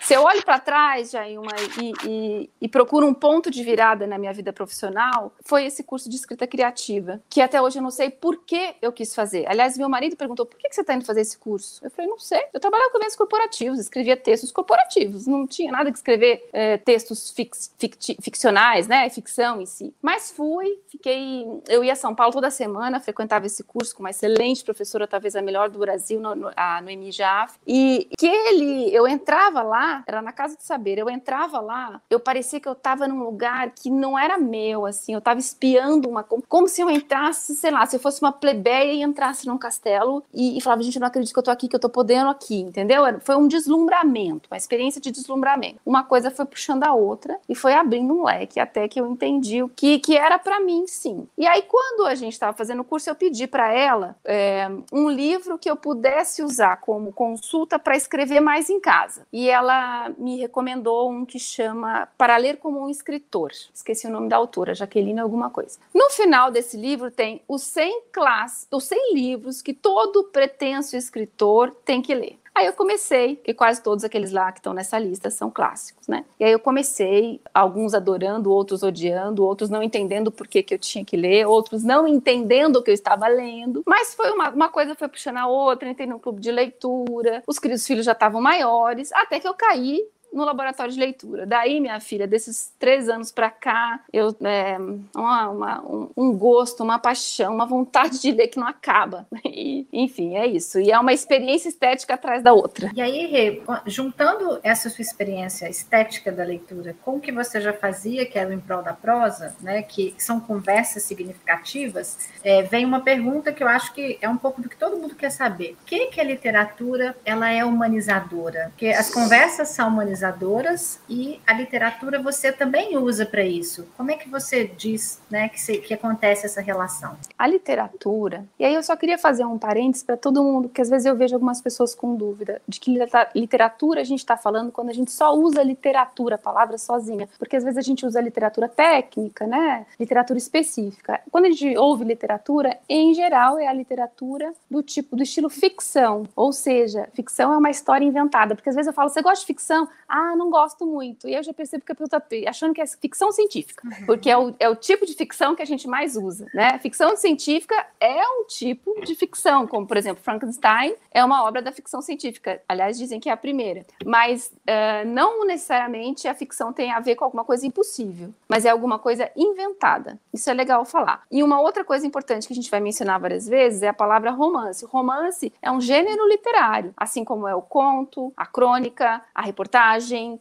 Se 0.09 0.15
eu 0.15 0.23
olho 0.23 0.43
para 0.43 0.57
trás, 0.57 1.11
já 1.11 1.21
uma, 1.39 1.51
e, 1.79 1.93
e, 2.03 2.49
e, 2.61 2.67
procuro 2.67 3.05
um 3.05 3.13
ponto 3.13 3.51
de 3.51 3.63
virada 3.63 4.07
na 4.07 4.17
minha 4.17 4.33
vida 4.33 4.51
profissional, 4.51 5.31
foi 5.45 5.65
esse 5.65 5.83
curso 5.83 6.09
de 6.09 6.15
escrita 6.15 6.47
criativa, 6.47 7.21
que 7.29 7.39
até 7.39 7.61
hoje 7.61 7.77
eu 7.77 7.83
não 7.83 7.91
sei 7.91 8.09
por 8.09 8.43
que 8.43 8.73
eu 8.81 8.91
quis 8.91 9.13
fazer. 9.13 9.45
Aliás, 9.47 9.77
meu 9.77 9.87
marido 9.87 10.15
perguntou: 10.15 10.47
por 10.47 10.57
que 10.57 10.67
você 10.73 10.81
está 10.81 10.95
indo 10.95 11.05
fazer 11.05 11.21
esse 11.21 11.37
curso? 11.37 11.79
Eu 11.85 11.91
falei: 11.91 12.09
não 12.09 12.17
sei. 12.17 12.41
Eu 12.51 12.59
trabalhava 12.59 12.89
com 12.89 12.97
eventos 12.97 13.15
corporativos, 13.15 13.77
escrevia 13.77 14.17
textos 14.17 14.51
corporativos, 14.51 15.27
não 15.27 15.45
tinha 15.45 15.71
nada 15.71 15.91
que 15.91 15.97
escrever 15.99 16.49
é, 16.51 16.77
textos 16.77 17.29
fix, 17.29 17.71
ficti, 17.77 18.17
ficcionais, 18.19 18.87
né? 18.87 19.07
Ficção 19.11 19.61
em 19.61 19.67
si. 19.67 19.93
Mas 20.01 20.31
fui, 20.31 20.79
fiquei. 20.87 21.45
Eu 21.67 21.83
ia 21.83 21.93
a 21.93 21.95
São 21.95 22.15
Paulo 22.15 22.33
toda 22.33 22.49
semana, 22.49 22.99
frequentava 22.99 23.45
esse 23.45 23.63
curso 23.63 23.95
com 23.95 24.01
uma 24.01 24.09
excelente 24.09 24.63
professora, 24.63 25.07
talvez 25.07 25.35
a 25.35 25.41
melhor 25.43 25.69
do 25.69 25.77
Brasil, 25.77 26.19
no, 26.19 26.33
no, 26.33 26.51
a 26.55 26.81
Noemi 26.81 27.11
Jaff. 27.11 27.59
E 27.67 28.09
que 28.17 28.25
ele, 28.25 28.91
eu 28.91 29.07
entrava 29.07 29.61
lá 29.61 29.98
era 30.07 30.21
na 30.21 30.31
Casa 30.31 30.55
de 30.55 30.63
Saber. 30.63 30.97
Eu 30.97 31.09
entrava 31.09 31.59
lá, 31.59 32.01
eu 32.09 32.19
parecia 32.19 32.59
que 32.59 32.67
eu 32.67 32.73
estava 32.73 33.07
num 33.07 33.23
lugar 33.23 33.71
que 33.71 33.89
não 33.89 34.17
era 34.17 34.37
meu, 34.37 34.85
assim, 34.85 35.13
eu 35.13 35.19
estava 35.19 35.39
espiando 35.39 36.09
uma 36.09 36.23
como 36.23 36.67
se 36.67 36.81
eu 36.81 36.89
entrasse, 36.89 37.55
sei 37.55 37.71
lá, 37.71 37.85
se 37.85 37.95
eu 37.95 37.99
fosse 37.99 38.21
uma 38.21 38.31
plebeia 38.31 38.93
e 38.93 39.01
entrasse 39.01 39.47
num 39.47 39.57
castelo 39.57 40.23
e, 40.33 40.57
e 40.57 40.61
falava, 40.61 40.81
gente, 40.83 40.95
eu 40.95 40.99
não 40.99 41.07
acredito 41.07 41.33
que 41.33 41.39
eu 41.39 41.43
tô 41.43 41.51
aqui, 41.51 41.67
que 41.67 41.75
eu 41.75 41.79
tô 41.79 41.89
podendo 41.89 42.29
aqui, 42.29 42.59
entendeu? 42.59 43.03
Foi 43.21 43.35
um 43.35 43.47
deslumbramento, 43.47 44.49
uma 44.51 44.57
experiência 44.57 45.01
de 45.01 45.11
deslumbramento. 45.11 45.79
Uma 45.85 46.03
coisa 46.03 46.31
foi 46.31 46.45
puxando 46.45 46.83
a 46.83 46.93
outra 46.93 47.39
e 47.47 47.55
foi 47.55 47.73
abrindo 47.73 48.13
um 48.13 48.23
leque 48.23 48.59
até 48.59 48.87
que 48.87 48.99
eu 48.99 49.09
entendi 49.11 49.63
o 49.63 49.69
que, 49.69 49.99
que 49.99 50.15
era 50.17 50.37
para 50.37 50.59
mim, 50.59 50.85
sim. 50.87 51.27
E 51.37 51.47
aí, 51.47 51.61
quando 51.63 52.05
a 52.05 52.15
gente 52.15 52.33
estava 52.33 52.55
fazendo 52.55 52.81
o 52.81 52.85
curso, 52.85 53.09
eu 53.09 53.15
pedi 53.15 53.47
para 53.47 53.73
ela 53.73 54.15
é, 54.23 54.69
um 54.91 55.09
livro 55.09 55.57
que 55.57 55.69
eu 55.69 55.75
pudesse 55.75 56.43
usar 56.43 56.77
como 56.77 57.11
consulta 57.11 57.79
para 57.79 57.95
escrever 57.95 58.39
mais 58.39 58.69
em 58.69 58.79
casa. 58.79 59.25
E 59.31 59.49
ela 59.49 59.88
me 60.17 60.37
recomendou 60.37 61.09
um 61.11 61.25
que 61.25 61.39
chama 61.39 62.07
Para 62.17 62.37
Ler 62.37 62.57
como 62.57 62.83
um 62.83 62.89
Escritor. 62.89 63.51
Esqueci 63.73 64.07
o 64.07 64.09
nome 64.09 64.29
da 64.29 64.37
autora, 64.37 64.73
Jaqueline 64.73 65.19
alguma 65.19 65.49
coisa. 65.49 65.79
No 65.93 66.09
final 66.09 66.51
desse 66.51 66.77
livro 66.77 67.11
tem 67.11 67.41
os 67.47 67.63
100 67.63 68.03
classes, 68.11 68.67
os 68.71 68.83
100 68.85 69.13
livros 69.13 69.61
que 69.61 69.73
todo 69.73 70.25
pretenso 70.25 70.95
escritor 70.95 71.75
tem 71.83 72.01
que 72.01 72.13
ler. 72.13 72.39
Aí 72.59 72.65
eu 72.65 72.73
comecei, 72.73 73.37
que 73.37 73.53
quase 73.53 73.81
todos 73.81 74.03
aqueles 74.03 74.33
lá 74.33 74.51
que 74.51 74.59
estão 74.59 74.73
nessa 74.73 74.99
lista 74.99 75.29
são 75.29 75.49
clássicos, 75.49 76.09
né? 76.09 76.25
E 76.37 76.43
aí 76.43 76.51
eu 76.51 76.59
comecei, 76.59 77.39
alguns 77.53 77.93
adorando, 77.93 78.51
outros 78.51 78.83
odiando, 78.83 79.45
outros 79.45 79.69
não 79.69 79.81
entendendo 79.81 80.29
por 80.29 80.45
que, 80.45 80.61
que 80.61 80.73
eu 80.73 80.77
tinha 80.77 81.05
que 81.05 81.15
ler, 81.15 81.47
outros 81.47 81.85
não 81.85 82.05
entendendo 82.05 82.75
o 82.75 82.83
que 82.83 82.91
eu 82.91 82.93
estava 82.93 83.29
lendo. 83.29 83.81
Mas 83.87 84.13
foi 84.13 84.29
uma, 84.31 84.49
uma 84.49 84.67
coisa 84.67 84.93
foi 84.93 85.07
puxando 85.07 85.37
a 85.37 85.47
outra, 85.47 85.89
entrei 85.89 86.05
no 86.05 86.19
clube 86.19 86.41
de 86.41 86.51
leitura, 86.51 87.41
os 87.47 87.57
queridos 87.57 87.87
filhos 87.87 88.05
já 88.05 88.11
estavam 88.11 88.41
maiores, 88.41 89.09
até 89.13 89.39
que 89.39 89.47
eu 89.47 89.53
caí 89.53 90.05
no 90.31 90.45
laboratório 90.45 90.91
de 90.91 90.99
leitura. 90.99 91.45
Daí, 91.45 91.79
minha 91.79 91.99
filha, 91.99 92.27
desses 92.27 92.73
três 92.79 93.09
anos 93.09 93.31
para 93.31 93.49
cá, 93.49 94.01
eu 94.11 94.35
é, 94.41 94.77
uma, 95.15 95.49
uma, 95.49 95.81
um, 95.81 96.09
um, 96.15 96.37
gosto, 96.37 96.83
uma 96.83 96.99
paixão, 96.99 97.53
uma 97.53 97.65
vontade 97.65 98.21
de 98.21 98.31
ler 98.31 98.47
que 98.47 98.59
não 98.59 98.67
acaba. 98.67 99.27
E, 99.51 99.87
enfim, 99.91 100.35
é 100.35 100.45
isso. 100.45 100.79
E 100.79 100.91
é 100.91 100.99
uma 100.99 101.11
experiência 101.11 101.69
estética 101.69 102.13
atrás 102.13 102.43
da 102.43 102.53
outra. 102.53 102.91
E 102.95 103.01
aí, 103.01 103.25
Rê, 103.25 103.61
juntando 103.85 104.59
essa 104.63 104.89
sua 104.89 105.01
experiência 105.01 105.67
estética 105.67 106.31
da 106.31 106.43
leitura 106.43 106.95
com 107.03 107.17
o 107.17 107.19
que 107.19 107.31
você 107.31 107.59
já 107.59 107.73
fazia, 107.73 108.25
que 108.25 108.37
era 108.37 108.49
o 108.49 108.53
em 108.53 108.59
prol 108.59 108.83
da 108.83 108.93
prosa, 108.93 109.55
né, 109.59 109.81
que 109.81 110.13
são 110.17 110.39
conversas 110.39 111.03
significativas, 111.03 112.29
é, 112.43 112.61
vem 112.61 112.85
uma 112.85 113.01
pergunta 113.01 113.51
que 113.51 113.63
eu 113.63 113.67
acho 113.67 113.91
que 113.93 114.19
é 114.21 114.29
um 114.29 114.37
pouco 114.37 114.61
do 114.61 114.69
que 114.69 114.77
todo 114.77 114.97
mundo 114.97 115.15
quer 115.15 115.31
saber. 115.31 115.75
O 115.81 115.85
que, 115.85 116.07
que 116.07 116.21
a 116.21 116.23
literatura 116.23 117.17
ela 117.25 117.49
é 117.49 117.65
humanizadora? 117.65 118.67
Porque 118.69 118.87
as 118.87 119.09
conversas 119.09 119.69
são 119.69 119.89
humanizadoras 119.89 120.18
humanizadoras 120.19 120.99
e 121.09 121.39
a 121.47 121.53
literatura 121.53 122.21
você 122.21 122.51
também 122.51 122.97
usa 122.97 123.25
para 123.25 123.43
isso. 123.43 123.87
Como 123.95 124.11
é 124.11 124.15
que 124.15 124.29
você 124.29 124.65
diz 124.65 125.21
né, 125.29 125.49
que, 125.49 125.59
se, 125.59 125.77
que 125.77 125.93
acontece 125.93 126.45
essa 126.45 126.61
relação? 126.61 127.17
A 127.37 127.47
literatura, 127.47 128.45
e 128.59 128.65
aí 128.65 128.73
eu 128.73 128.83
só 128.83 128.95
queria 128.95 129.17
fazer 129.17 129.45
um 129.45 129.57
parênteses 129.57 130.03
para 130.03 130.17
todo 130.17 130.43
mundo, 130.43 130.69
que 130.69 130.81
às 130.81 130.89
vezes 130.89 131.05
eu 131.05 131.15
vejo 131.15 131.35
algumas 131.35 131.61
pessoas 131.61 131.95
com 131.95 132.15
dúvida 132.15 132.61
de 132.67 132.79
que 132.79 132.97
literatura 133.33 134.01
a 134.01 134.03
gente 134.03 134.19
está 134.19 134.35
falando 134.35 134.71
quando 134.71 134.89
a 134.89 134.93
gente 134.93 135.11
só 135.11 135.33
usa 135.33 135.63
literatura, 135.63 136.35
a 136.35 136.37
palavra 136.37 136.77
sozinha, 136.77 137.29
porque 137.37 137.55
às 137.55 137.63
vezes 137.63 137.77
a 137.77 137.81
gente 137.81 138.05
usa 138.05 138.19
literatura 138.21 138.67
técnica, 138.67 139.47
né, 139.47 139.85
literatura 139.99 140.37
específica. 140.37 141.21
Quando 141.31 141.45
a 141.45 141.51
gente 141.51 141.77
ouve 141.77 142.03
literatura, 142.03 142.77
em 142.87 143.13
geral 143.13 143.57
é 143.57 143.67
a 143.67 143.73
literatura 143.73 144.53
do 144.69 144.83
tipo, 144.83 145.15
do 145.15 145.23
estilo 145.23 145.49
ficção, 145.49 146.23
ou 146.35 146.51
seja, 146.51 147.07
ficção 147.13 147.53
é 147.53 147.57
uma 147.57 147.69
história 147.69 148.05
inventada, 148.05 148.55
porque 148.55 148.69
às 148.69 148.75
vezes 148.75 148.87
eu 148.87 148.93
falo, 148.93 149.09
você 149.09 149.21
gosta 149.21 149.39
de 149.41 149.47
ficção? 149.47 149.87
Ah, 150.09 150.35
não 150.35 150.49
gosto 150.49 150.85
muito. 150.85 151.27
E 151.27 151.35
eu 151.35 151.43
já 151.43 151.53
percebo 151.53 151.85
que 151.85 151.91
a 151.91 151.95
pessoa 151.95 152.21
está 152.21 152.49
achando 152.49 152.73
que 152.73 152.81
é 152.81 152.87
ficção 152.87 153.31
científica, 153.31 153.87
uhum. 153.87 154.05
porque 154.05 154.29
é 154.29 154.37
o, 154.37 154.55
é 154.59 154.67
o 154.67 154.75
tipo 154.75 155.05
de 155.05 155.13
ficção 155.13 155.55
que 155.55 155.61
a 155.61 155.65
gente 155.65 155.87
mais 155.87 156.15
usa, 156.15 156.47
né? 156.53 156.79
Ficção 156.79 157.15
científica 157.15 157.75
é 157.99 158.21
um 158.27 158.45
tipo 158.45 158.99
de 159.01 159.13
ficção, 159.13 159.67
como, 159.67 159.85
por 159.85 159.97
exemplo, 159.97 160.23
Frankenstein 160.23 160.95
é 161.11 161.23
uma 161.23 161.43
obra 161.43 161.61
da 161.61 161.71
ficção 161.71 162.01
científica. 162.01 162.61
Aliás, 162.67 162.97
dizem 162.97 163.19
que 163.19 163.29
é 163.29 163.31
a 163.31 163.37
primeira. 163.37 163.85
Mas 164.05 164.47
uh, 164.47 165.07
não 165.07 165.45
necessariamente 165.45 166.27
a 166.27 166.33
ficção 166.33 166.73
tem 166.73 166.91
a 166.91 166.99
ver 166.99 167.15
com 167.15 167.25
alguma 167.25 167.45
coisa 167.45 167.67
impossível, 167.67 168.33
mas 168.47 168.65
é 168.65 168.69
alguma 168.69 168.97
coisa 168.97 169.29
inventada. 169.35 170.19
Isso 170.33 170.49
é 170.49 170.53
legal 170.53 170.83
falar. 170.85 171.23
E 171.31 171.43
uma 171.43 171.61
outra 171.61 171.83
coisa 171.83 172.07
importante 172.07 172.47
que 172.47 172.53
a 172.53 172.55
gente 172.55 172.71
vai 172.71 172.79
mencionar 172.79 173.19
várias 173.19 173.47
vezes 173.47 173.83
é 173.83 173.89
a 173.89 173.93
palavra 173.93 174.31
romance. 174.31 174.83
O 174.83 174.87
romance 174.87 175.53
é 175.61 175.71
um 175.71 175.79
gênero 175.79 176.27
literário, 176.27 176.93
assim 176.97 177.23
como 177.23 177.47
é 177.47 177.53
o 177.53 177.61
conto, 177.61 178.33
a 178.35 178.45
crônica, 178.45 179.21
a 179.35 179.41
reportagem, 179.41 179.98
reportagem, 179.99 180.39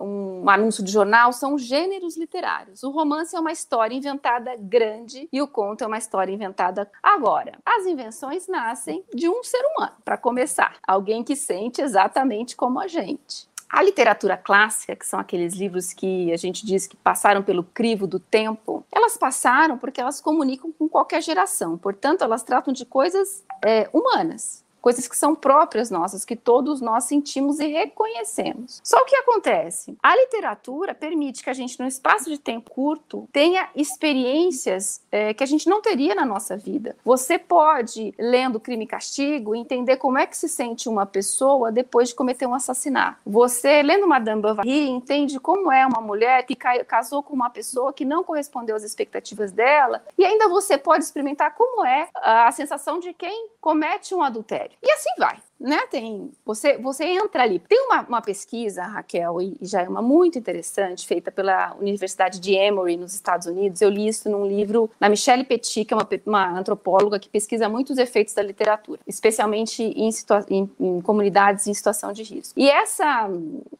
um 0.00 0.48
anúncio 0.48 0.82
de 0.82 0.90
jornal, 0.90 1.32
são 1.32 1.58
gêneros 1.58 2.16
literários. 2.16 2.82
O 2.82 2.90
romance 2.90 3.34
é 3.34 3.40
uma 3.40 3.52
história 3.52 3.94
inventada 3.94 4.54
grande 4.56 5.28
e 5.32 5.42
o 5.42 5.48
conto 5.48 5.84
é 5.84 5.86
uma 5.86 5.98
história 5.98 6.32
inventada 6.32 6.90
agora. 7.02 7.58
As 7.64 7.86
invenções 7.86 8.46
nascem 8.48 9.04
de 9.12 9.28
um 9.28 9.42
ser 9.42 9.62
humano, 9.74 9.96
para 10.04 10.16
começar, 10.16 10.76
alguém 10.86 11.24
que 11.24 11.36
sente 11.36 11.82
exatamente 11.82 12.56
como 12.56 12.80
a 12.80 12.86
gente. 12.86 13.50
A 13.68 13.82
literatura 13.82 14.36
clássica, 14.36 14.94
que 14.94 15.06
são 15.06 15.18
aqueles 15.18 15.54
livros 15.54 15.94
que 15.94 16.30
a 16.30 16.36
gente 16.36 16.64
diz 16.64 16.86
que 16.86 16.94
passaram 16.94 17.42
pelo 17.42 17.64
crivo 17.64 18.06
do 18.06 18.20
tempo, 18.20 18.84
elas 18.92 19.16
passaram 19.16 19.78
porque 19.78 19.98
elas 19.98 20.20
comunicam 20.20 20.70
com 20.70 20.86
qualquer 20.86 21.22
geração. 21.22 21.78
Portanto, 21.78 22.22
elas 22.22 22.42
tratam 22.42 22.70
de 22.70 22.84
coisas 22.84 23.42
é, 23.64 23.88
humanas 23.90 24.61
coisas 24.82 25.06
que 25.06 25.16
são 25.16 25.34
próprias 25.34 25.90
nossas, 25.90 26.24
que 26.24 26.36
todos 26.36 26.80
nós 26.80 27.04
sentimos 27.04 27.60
e 27.60 27.68
reconhecemos. 27.68 28.80
Só 28.82 28.98
o 28.98 29.04
que 29.04 29.16
acontece? 29.16 29.96
A 30.02 30.14
literatura 30.16 30.94
permite 30.94 31.42
que 31.42 31.48
a 31.48 31.54
gente, 31.54 31.78
num 31.80 31.86
espaço 31.86 32.28
de 32.28 32.36
tempo 32.36 32.70
curto, 32.70 33.28
tenha 33.32 33.68
experiências 33.76 35.00
é, 35.10 35.32
que 35.32 35.44
a 35.44 35.46
gente 35.46 35.68
não 35.68 35.80
teria 35.80 36.14
na 36.14 36.26
nossa 36.26 36.56
vida. 36.56 36.96
Você 37.04 37.38
pode, 37.38 38.12
lendo 38.18 38.60
Crime 38.60 38.84
e 38.84 38.88
Castigo, 38.88 39.54
entender 39.54 39.96
como 39.96 40.18
é 40.18 40.26
que 40.26 40.36
se 40.36 40.48
sente 40.48 40.88
uma 40.88 41.06
pessoa 41.06 41.70
depois 41.70 42.08
de 42.08 42.14
cometer 42.14 42.46
um 42.46 42.54
assassinato. 42.54 43.18
Você, 43.24 43.82
lendo 43.82 44.06
Madame 44.06 44.42
Bovary, 44.42 44.88
entende 44.88 45.38
como 45.38 45.70
é 45.70 45.86
uma 45.86 46.00
mulher 46.00 46.44
que 46.44 46.56
casou 46.56 47.22
com 47.22 47.32
uma 47.32 47.50
pessoa 47.50 47.92
que 47.92 48.04
não 48.04 48.24
correspondeu 48.24 48.74
às 48.74 48.82
expectativas 48.82 49.52
dela, 49.52 50.02
e 50.18 50.24
ainda 50.24 50.48
você 50.48 50.76
pode 50.76 51.04
experimentar 51.04 51.54
como 51.54 51.84
é 51.84 52.08
a 52.14 52.50
sensação 52.50 52.98
de 52.98 53.12
quem 53.12 53.48
comete 53.60 54.14
um 54.14 54.22
adultério. 54.22 54.71
E 54.82 54.90
assim 54.92 55.10
vai 55.18 55.36
né? 55.62 55.86
Tem, 55.90 56.30
você, 56.44 56.76
você 56.76 57.04
entra 57.04 57.42
ali. 57.42 57.58
Tem 57.58 57.80
uma, 57.86 58.02
uma 58.02 58.22
pesquisa, 58.22 58.82
Raquel, 58.82 59.40
e, 59.40 59.56
e 59.60 59.66
já 59.66 59.82
é 59.82 59.88
uma 59.88 60.02
muito 60.02 60.38
interessante, 60.38 61.06
feita 61.06 61.30
pela 61.30 61.74
Universidade 61.80 62.40
de 62.40 62.54
Emory, 62.54 62.96
nos 62.96 63.14
Estados 63.14 63.46
Unidos. 63.46 63.80
Eu 63.80 63.88
li 63.88 64.08
isso 64.08 64.28
num 64.28 64.46
livro 64.46 64.90
da 64.98 65.08
Michelle 65.08 65.44
Petit, 65.44 65.84
que 65.84 65.94
é 65.94 65.96
uma, 65.96 66.08
uma 66.26 66.58
antropóloga 66.58 67.18
que 67.18 67.28
pesquisa 67.28 67.68
muitos 67.68 67.96
efeitos 67.98 68.34
da 68.34 68.42
literatura, 68.42 69.00
especialmente 69.06 69.82
em, 69.82 70.10
em, 70.50 70.70
em 70.80 71.00
comunidades 71.00 71.66
em 71.66 71.74
situação 71.74 72.12
de 72.12 72.22
risco. 72.22 72.58
E 72.58 72.68
essa, 72.68 73.28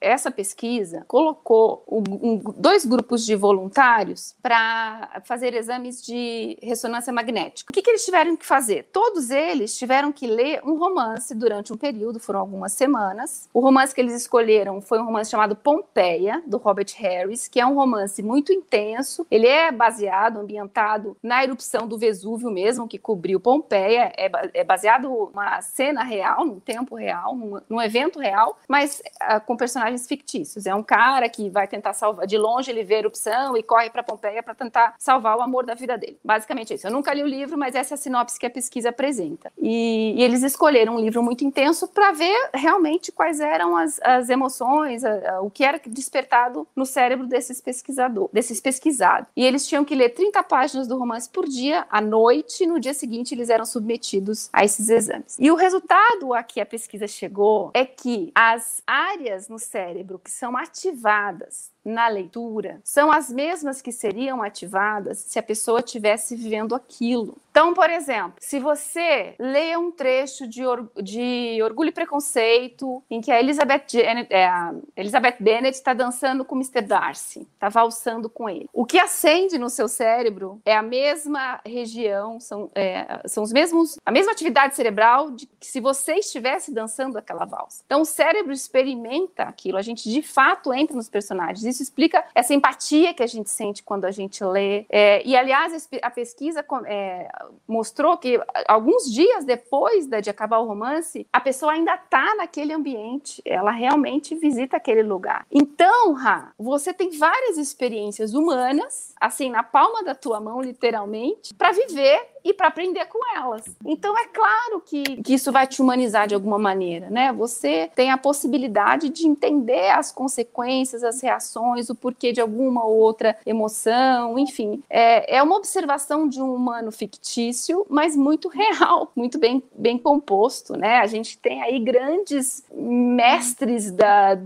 essa 0.00 0.30
pesquisa 0.30 1.04
colocou 1.08 1.84
um, 1.88 2.38
dois 2.56 2.84
grupos 2.84 3.24
de 3.24 3.34
voluntários 3.34 4.34
para 4.42 5.22
fazer 5.24 5.54
exames 5.54 6.02
de 6.02 6.56
ressonância 6.62 7.12
magnética. 7.12 7.70
O 7.70 7.74
que, 7.74 7.82
que 7.82 7.90
eles 7.90 8.04
tiveram 8.04 8.36
que 8.36 8.46
fazer? 8.46 8.88
Todos 8.92 9.30
eles 9.30 9.76
tiveram 9.76 10.12
que 10.12 10.26
ler 10.26 10.60
um 10.64 10.76
romance 10.76 11.34
durante 11.34 11.71
um 11.72 11.76
período, 11.76 12.20
foram 12.20 12.40
algumas 12.40 12.72
semanas. 12.72 13.48
O 13.52 13.60
romance 13.60 13.94
que 13.94 14.00
eles 14.00 14.14
escolheram 14.14 14.80
foi 14.80 15.00
um 15.00 15.04
romance 15.04 15.30
chamado 15.30 15.56
Pompeia, 15.56 16.42
do 16.46 16.56
Robert 16.58 16.92
Harris, 16.96 17.48
que 17.48 17.60
é 17.60 17.66
um 17.66 17.74
romance 17.74 18.22
muito 18.22 18.52
intenso. 18.52 19.26
Ele 19.30 19.46
é 19.46 19.72
baseado, 19.72 20.38
ambientado 20.38 21.16
na 21.22 21.42
erupção 21.42 21.86
do 21.86 21.98
Vesúvio 21.98 22.50
mesmo, 22.50 22.88
que 22.88 22.98
cobriu 22.98 23.40
Pompeia. 23.40 24.12
É, 24.16 24.30
é 24.54 24.64
baseado 24.64 25.08
numa 25.08 25.60
cena 25.62 26.02
real, 26.02 26.44
num 26.44 26.60
tempo 26.60 26.94
real, 26.94 27.34
num, 27.34 27.60
num 27.68 27.80
evento 27.80 28.18
real, 28.18 28.58
mas 28.68 29.02
uh, 29.22 29.40
com 29.44 29.56
personagens 29.56 30.06
fictícios. 30.06 30.66
É 30.66 30.74
um 30.74 30.82
cara 30.82 31.28
que 31.28 31.48
vai 31.50 31.66
tentar 31.66 31.92
salvar, 31.92 32.26
de 32.26 32.36
longe 32.36 32.70
ele 32.70 32.84
vê 32.84 32.96
a 32.96 32.98
erupção 32.98 33.56
e 33.56 33.62
corre 33.62 33.90
para 33.90 34.02
Pompeia 34.02 34.42
para 34.42 34.54
tentar 34.54 34.94
salvar 34.98 35.36
o 35.36 35.42
amor 35.42 35.64
da 35.64 35.74
vida 35.74 35.96
dele. 35.96 36.18
Basicamente 36.24 36.72
é 36.72 36.76
isso. 36.76 36.86
Eu 36.86 36.92
nunca 36.92 37.12
li 37.14 37.22
o 37.22 37.26
livro, 37.26 37.56
mas 37.56 37.74
essa 37.74 37.94
é 37.94 37.96
a 37.96 37.98
sinopse 37.98 38.38
que 38.38 38.46
a 38.46 38.50
pesquisa 38.50 38.90
apresenta. 38.90 39.52
E, 39.58 40.14
e 40.16 40.22
eles 40.22 40.42
escolheram 40.42 40.96
um 40.96 41.00
livro 41.00 41.22
muito 41.22 41.44
intenso 41.44 41.61
para 41.88 42.12
ver 42.12 42.50
realmente 42.54 43.10
quais 43.12 43.40
eram 43.40 43.76
as, 43.76 44.00
as 44.02 44.28
emoções, 44.28 45.04
a, 45.04 45.36
a, 45.36 45.40
o 45.40 45.50
que 45.50 45.64
era 45.64 45.80
despertado 45.86 46.66
no 46.74 46.86
cérebro 46.86 47.26
desses 47.26 47.60
pesquisadores, 47.60 48.32
desses 48.32 48.60
pesquisados. 48.60 49.28
E 49.36 49.44
eles 49.44 49.66
tinham 49.66 49.84
que 49.84 49.94
ler 49.94 50.10
30 50.10 50.42
páginas 50.42 50.86
do 50.86 50.98
romance 50.98 51.28
por 51.28 51.46
dia, 51.46 51.86
à 51.90 52.00
noite, 52.00 52.64
e 52.64 52.66
no 52.66 52.78
dia 52.78 52.94
seguinte 52.94 53.34
eles 53.34 53.48
eram 53.48 53.64
submetidos 53.64 54.48
a 54.52 54.64
esses 54.64 54.88
exames. 54.88 55.36
E 55.38 55.50
o 55.50 55.54
resultado 55.54 56.34
a 56.34 56.42
que 56.42 56.60
a 56.60 56.66
pesquisa 56.66 57.06
chegou 57.06 57.70
é 57.74 57.84
que 57.84 58.30
as 58.34 58.82
áreas 58.86 59.48
no 59.48 59.58
cérebro 59.58 60.18
que 60.18 60.30
são 60.30 60.56
ativadas 60.56 61.71
na 61.84 62.08
leitura 62.08 62.80
são 62.84 63.10
as 63.10 63.30
mesmas 63.30 63.80
que 63.80 63.92
seriam 63.92 64.42
ativadas 64.42 65.18
se 65.18 65.38
a 65.38 65.42
pessoa 65.42 65.80
estivesse 65.80 66.36
vivendo 66.36 66.74
aquilo. 66.74 67.36
Então, 67.52 67.74
por 67.74 67.90
exemplo, 67.90 68.32
se 68.40 68.58
você 68.58 69.34
lê 69.38 69.76
um 69.76 69.90
trecho 69.90 70.46
de, 70.46 70.64
or 70.64 70.90
de 71.02 71.60
Orgulho 71.62 71.90
e 71.90 71.92
Preconceito, 71.92 73.02
em 73.10 73.20
que 73.20 73.30
a 73.30 73.38
Elizabeth, 73.38 73.84
é, 74.30 74.46
a 74.46 74.74
Elizabeth 74.96 75.36
Bennet 75.38 75.76
está 75.76 75.92
dançando 75.92 76.46
com 76.46 76.56
Mr. 76.56 76.80
Darcy, 76.80 77.46
está 77.52 77.68
valsando 77.68 78.30
com 78.30 78.48
ele. 78.48 78.70
O 78.72 78.86
que 78.86 78.98
acende 78.98 79.58
no 79.58 79.68
seu 79.68 79.86
cérebro 79.86 80.62
é 80.64 80.74
a 80.74 80.82
mesma 80.82 81.60
região, 81.66 82.40
são, 82.40 82.70
é, 82.74 83.20
são 83.26 83.42
os 83.42 83.52
mesmos, 83.52 83.98
a 84.02 84.10
mesma 84.10 84.32
atividade 84.32 84.74
cerebral 84.74 85.30
de 85.30 85.46
que 85.46 85.66
se 85.66 85.78
você 85.78 86.14
estivesse 86.14 86.72
dançando 86.72 87.18
aquela 87.18 87.44
valsa. 87.44 87.82
Então, 87.84 88.00
o 88.00 88.06
cérebro 88.06 88.52
experimenta 88.52 89.42
aquilo, 89.42 89.76
a 89.76 89.82
gente 89.82 90.10
de 90.10 90.22
fato 90.22 90.72
entra 90.72 90.96
nos 90.96 91.10
personagens 91.10 91.71
isso 91.72 91.82
explica 91.82 92.24
essa 92.34 92.54
empatia 92.54 93.12
que 93.12 93.22
a 93.22 93.26
gente 93.26 93.50
sente 93.50 93.82
quando 93.82 94.04
a 94.04 94.10
gente 94.10 94.44
lê. 94.44 94.86
É, 94.88 95.26
e, 95.26 95.36
aliás, 95.36 95.88
a 96.00 96.10
pesquisa 96.10 96.64
é, 96.86 97.28
mostrou 97.66 98.16
que 98.16 98.40
alguns 98.68 99.10
dias 99.12 99.44
depois 99.44 100.06
de 100.06 100.30
acabar 100.30 100.58
o 100.58 100.66
romance, 100.66 101.26
a 101.32 101.40
pessoa 101.40 101.72
ainda 101.72 101.94
está 101.94 102.34
naquele 102.36 102.72
ambiente, 102.72 103.42
ela 103.44 103.70
realmente 103.70 104.34
visita 104.34 104.76
aquele 104.76 105.02
lugar. 105.02 105.46
Então, 105.50 106.12
Ra, 106.12 106.52
você 106.58 106.92
tem 106.92 107.10
várias 107.18 107.58
experiências 107.58 108.34
humanas, 108.34 109.14
assim, 109.20 109.50
na 109.50 109.62
palma 109.62 110.02
da 110.02 110.14
tua 110.14 110.40
mão, 110.40 110.60
literalmente, 110.60 111.54
para 111.54 111.72
viver 111.72 112.31
e 112.44 112.52
para 112.52 112.68
aprender 112.68 113.06
com 113.06 113.18
elas. 113.36 113.64
Então 113.84 114.16
é 114.18 114.26
claro 114.26 114.82
que, 114.84 115.22
que 115.22 115.34
isso 115.34 115.52
vai 115.52 115.66
te 115.66 115.80
humanizar 115.80 116.26
de 116.26 116.34
alguma 116.34 116.58
maneira, 116.58 117.10
né? 117.10 117.32
Você 117.32 117.90
tem 117.94 118.10
a 118.10 118.18
possibilidade 118.18 119.08
de 119.08 119.26
entender 119.26 119.90
as 119.90 120.12
consequências, 120.12 121.04
as 121.04 121.20
reações, 121.20 121.88
o 121.88 121.94
porquê 121.94 122.32
de 122.32 122.40
alguma 122.40 122.84
ou 122.84 122.98
outra 122.98 123.36
emoção, 123.46 124.38
enfim. 124.38 124.82
É, 124.88 125.36
é 125.36 125.42
uma 125.42 125.56
observação 125.56 126.28
de 126.28 126.40
um 126.40 126.54
humano 126.54 126.90
fictício, 126.90 127.86
mas 127.88 128.16
muito 128.16 128.48
real, 128.48 129.10
muito 129.14 129.38
bem, 129.38 129.62
bem 129.74 129.98
composto, 129.98 130.76
né? 130.76 130.98
A 130.98 131.06
gente 131.06 131.38
tem 131.38 131.62
aí 131.62 131.78
grandes 131.78 132.64
mestres 132.72 133.90
da, 133.90 134.36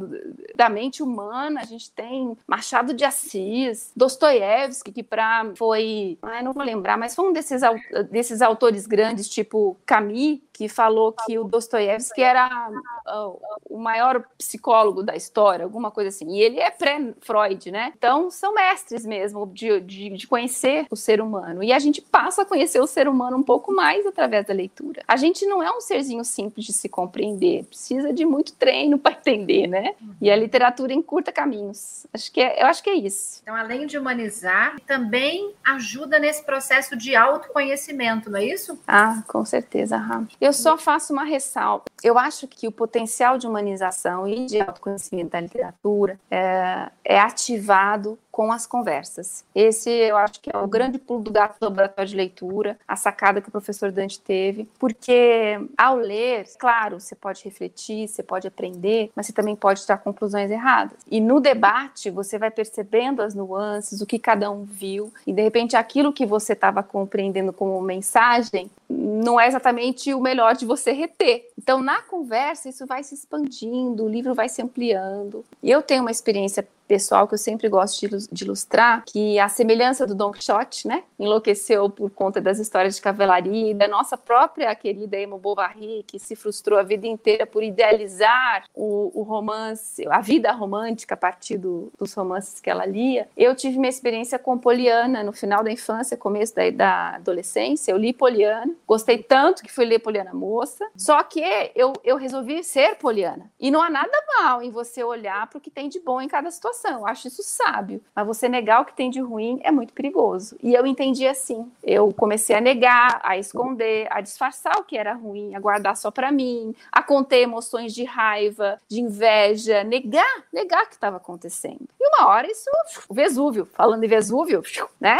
da 0.54 0.68
mente 0.68 1.02
humana, 1.02 1.60
a 1.60 1.64
gente 1.64 1.90
tem 1.90 2.36
Machado 2.46 2.94
de 2.94 3.04
Assis, 3.04 3.92
Dostoiévski, 3.96 4.92
que 4.92 5.02
para 5.02 5.52
foi, 5.56 6.18
não 6.42 6.52
vou 6.52 6.62
lembrar, 6.62 6.96
mas 6.96 7.14
foi 7.14 7.28
um 7.28 7.32
desses 7.32 7.62
desses 8.10 8.42
autores 8.42 8.86
grandes, 8.86 9.28
tipo 9.28 9.76
Camus, 9.86 10.40
que 10.56 10.69
falou 10.69 11.12
que 11.12 11.38
o 11.38 11.45
Dostoiévski 11.45 12.23
era 12.23 12.71
uh, 12.71 13.38
o 13.69 13.78
maior 13.78 14.25
psicólogo 14.38 15.02
da 15.02 15.14
história, 15.14 15.64
alguma 15.64 15.90
coisa 15.90 16.08
assim. 16.08 16.30
E 16.30 16.40
ele 16.40 16.58
é 16.58 16.71
pré-Freud, 16.71 17.71
né? 17.71 17.92
Então, 17.97 18.30
são 18.30 18.54
mestres 18.54 19.04
mesmo 19.04 19.47
de, 19.52 19.80
de, 19.80 20.08
de, 20.08 20.26
conhecer 20.26 20.86
o 20.90 20.97
ser 20.97 21.21
humano. 21.21 21.62
E 21.62 21.75
a 21.75 21.78
gente 21.78 22.00
passa 22.00 22.40
a 22.40 22.45
conhecer 22.47 22.80
o 22.80 22.86
ser 22.86 23.06
humano 23.06 23.36
um 23.36 23.42
pouco 23.42 23.71
mais 23.71 24.06
através 24.06 24.47
da 24.47 24.54
leitura. 24.54 25.02
A 25.06 25.16
gente 25.16 25.45
não 25.45 25.62
é 25.62 25.71
um 25.71 25.80
serzinho 25.80 26.25
simples 26.25 26.64
de 26.64 26.73
se 26.73 26.88
compreender, 26.88 27.64
precisa 27.64 28.10
de 28.10 28.25
muito 28.25 28.54
treino 28.54 28.97
para 28.99 29.12
entender, 29.12 29.66
né? 29.66 29.95
E 30.23 30.30
a 30.30 30.36
literatura 30.36 30.95
encurta 30.95 31.30
caminhos. 31.30 32.06
Acho 32.14 32.32
que 32.32 32.40
é, 32.40 32.62
eu 32.62 32.66
acho 32.66 32.82
que 32.82 32.88
é 32.88 32.95
isso. 32.95 33.40
Então, 33.42 33.54
além 33.54 33.86
de 33.86 33.99
humanizar, 33.99 34.80
também 34.86 35.52
ajuda 35.62 36.19
nesse 36.19 36.42
processo 36.45 36.97
de 36.97 37.14
autoconhecimento, 37.14 38.30
não 38.30 38.38
é 38.38 38.45
isso? 38.47 38.78
Ah, 38.86 39.23
com 39.28 39.45
certeza, 39.45 39.99
Rafa. 39.99 40.26
Eu 40.47 40.52
só 40.52 40.78
faço 40.78 41.13
uma 41.13 41.25
ressalva. 41.25 41.82
Eu 42.04 42.17
acho 42.17 42.47
que 42.47 42.69
o 42.69 42.73
potencial 42.73 43.37
de 43.37 43.49
humanização 43.49 44.28
e 44.28 44.47
de 44.47 44.61
autoconhecimento 44.61 45.30
da 45.30 45.41
literatura 45.41 46.21
é, 46.30 46.89
é 47.04 47.19
ativado 47.19 48.17
com 48.36 48.52
as 48.52 48.66
conversas. 48.66 49.46
Esse 49.54 49.88
eu 49.88 50.14
acho 50.14 50.42
que 50.42 50.50
é 50.52 50.58
o 50.58 50.66
grande 50.66 50.99
pulo 50.99 51.22
do 51.22 51.30
gato 51.30 51.58
do 51.58 51.64
laboratório 51.64 52.10
de 52.10 52.14
leitura, 52.14 52.78
a 52.86 52.94
sacada 52.94 53.40
que 53.40 53.49
o 53.49 53.50
professor 53.50 53.90
Dante 53.90 54.20
teve, 54.20 54.68
porque 54.78 55.58
ao 55.75 55.96
ler, 55.96 56.44
claro, 56.58 57.00
você 57.00 57.14
pode 57.14 57.42
refletir, 57.42 58.06
você 58.06 58.22
pode 58.22 58.46
aprender, 58.46 59.10
mas 59.16 59.25
você 59.25 59.32
também 59.32 59.56
pode 59.56 59.80
tirar 59.80 59.96
conclusões 59.96 60.50
erradas. 60.50 60.99
E 61.10 61.18
no 61.18 61.40
debate, 61.40 62.10
você 62.10 62.38
vai 62.38 62.50
percebendo 62.50 63.22
as 63.22 63.34
nuances, 63.34 64.02
o 64.02 64.06
que 64.06 64.18
cada 64.18 64.50
um 64.50 64.64
viu, 64.64 65.10
e 65.26 65.32
de 65.32 65.40
repente 65.40 65.75
aquilo 65.75 66.12
que 66.12 66.26
você 66.26 66.52
estava 66.52 66.82
compreendendo 66.82 67.54
como 67.54 67.80
mensagem 67.80 68.70
não 68.86 69.40
é 69.40 69.49
exatamente 69.49 70.12
o 70.12 70.20
melhor 70.20 70.54
de 70.54 70.66
você 70.66 70.92
reter. 70.92 71.49
Então, 71.58 71.82
na 71.82 72.02
conversa, 72.02 72.68
isso 72.68 72.86
vai 72.86 73.02
se 73.02 73.14
expandindo, 73.14 74.04
o 74.04 74.08
livro 74.08 74.34
vai 74.34 74.49
se 74.49 74.60
ampliando. 74.60 75.42
Eu 75.62 75.80
tenho 75.80 76.02
uma 76.02 76.10
experiência 76.10 76.66
pessoal 76.86 77.26
que 77.26 77.34
eu 77.34 77.38
sempre 77.38 77.68
gosto 77.68 78.06
de 78.32 78.44
ilustrar, 78.44 79.04
que 79.04 79.38
a 79.38 79.49
semelhança 79.49 80.06
do 80.06 80.14
Don 80.14 80.30
Quixote, 80.30 80.86
né, 80.86 81.02
enlouqueceu 81.18 81.90
por 81.90 82.10
conta 82.10 82.40
das 82.40 82.58
histórias 82.58 82.96
de 82.96 83.02
cavalaria 83.02 83.70
e 83.70 83.75
da 83.75 83.88
nossa 83.88 84.16
própria 84.16 84.75
querida 84.75 85.18
Emma 85.18 85.38
Bovary, 85.38 86.04
que 86.06 86.18
se 86.18 86.36
frustrou 86.36 86.78
a 86.78 86.82
vida 86.82 87.06
inteira 87.06 87.46
por 87.46 87.62
idealizar 87.62 88.64
o, 88.75 89.10
o 89.14 89.22
romance, 89.22 90.06
a 90.08 90.20
vida 90.20 90.52
romântica 90.52 91.14
a 91.14 91.16
partir 91.16 91.58
do, 91.58 91.92
dos 91.99 92.14
romances 92.14 92.60
que 92.60 92.70
ela 92.70 92.86
lia. 92.86 93.28
Eu 93.36 93.54
tive 93.54 93.78
minha 93.78 93.90
experiência 93.90 94.38
com 94.38 94.58
Poliana 94.58 95.22
no 95.22 95.32
final 95.32 95.64
da 95.64 95.70
infância, 95.70 96.16
começo 96.16 96.54
da, 96.54 96.70
da 96.70 97.08
adolescência. 97.16 97.92
Eu 97.92 97.96
li 97.96 98.12
Poliana, 98.12 98.72
gostei 98.86 99.18
tanto 99.18 99.62
que 99.62 99.72
fui 99.72 99.84
ler 99.84 99.99
Poliana 99.99 100.32
moça, 100.32 100.86
só 100.96 101.22
que 101.22 101.42
eu, 101.75 101.92
eu 102.04 102.16
resolvi 102.16 102.62
ser 102.62 102.96
Poliana. 102.96 103.50
E 103.58 103.70
não 103.70 103.82
há 103.82 103.90
nada 103.90 104.16
mal 104.38 104.62
em 104.62 104.70
você 104.70 105.02
olhar 105.02 105.46
para 105.49 105.58
o 105.58 105.60
que 105.60 105.70
tem 105.70 105.88
de 105.88 106.00
bom 106.00 106.20
em 106.20 106.28
cada 106.28 106.50
situação 106.50 106.75
situação. 106.76 107.06
Acho 107.06 107.28
isso 107.28 107.43
sábio. 107.43 108.00
Mas 108.15 108.26
você 108.26 108.49
negar 108.49 108.82
o 108.82 108.84
que 108.84 108.95
tem 108.95 109.10
de 109.10 109.21
ruim 109.21 109.58
é 109.62 109.71
muito 109.71 109.93
perigoso. 109.93 110.56
E 110.62 110.75
eu 110.75 110.86
entendi 110.86 111.26
assim. 111.26 111.71
Eu 111.82 112.12
comecei 112.12 112.54
a 112.54 112.60
negar, 112.60 113.21
a 113.23 113.36
esconder, 113.36 114.06
a 114.10 114.21
disfarçar 114.21 114.78
o 114.78 114.84
que 114.84 114.97
era 114.97 115.15
ruim, 115.15 115.54
a 115.54 115.60
guardar 115.60 115.97
só 115.97 116.10
para 116.10 116.30
mim, 116.30 116.75
a 116.93 117.02
conter 117.02 117.41
emoções 117.41 117.95
de 117.95 118.04
raiva, 118.04 118.80
de 118.89 119.00
inveja, 119.00 119.82
negar, 119.82 120.45
negar 120.52 120.84
o 120.84 120.89
que 120.89 120.95
estava 120.95 121.17
acontecendo. 121.17 121.89
E 121.99 122.08
uma 122.08 122.28
hora 122.28 122.50
isso, 122.50 122.71
Vesúvio, 123.10 123.67
falando 123.73 124.04
em 124.04 124.08
Vesúvio, 124.08 124.62
né? 125.00 125.17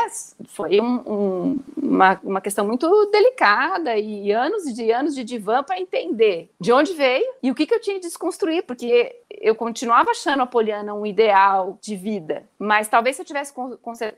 Foi 0.49 0.81
um, 0.81 1.03
um, 1.07 1.59
uma, 1.77 2.21
uma 2.23 2.41
questão 2.41 2.67
muito 2.67 3.07
delicada 3.07 3.97
e 3.97 4.31
anos 4.31 4.65
de 4.75 4.91
anos 4.91 5.15
de 5.15 5.25
divã 5.25 5.63
para 5.63 5.81
entender 5.81 6.51
de 6.61 6.73
onde 6.73 6.93
veio 6.93 7.27
e 7.43 7.51
o 7.51 7.55
que, 7.55 7.67
que 7.67 7.75
eu 7.75 7.81
tinha 7.81 7.97
de 7.97 8.07
desconstruir, 8.07 8.63
porque 8.65 9.15
eu 9.31 9.55
continuava 9.55 10.11
achando 10.11 10.43
a 10.43 10.47
Poliana 10.47 10.95
um 10.95 11.05
ideal 11.05 11.79
de 11.83 11.97
vida. 11.97 12.49
Mas 12.59 12.89
talvez 12.89 13.17
se 13.17 13.23
eu 13.23 13.27
tivesse 13.27 13.53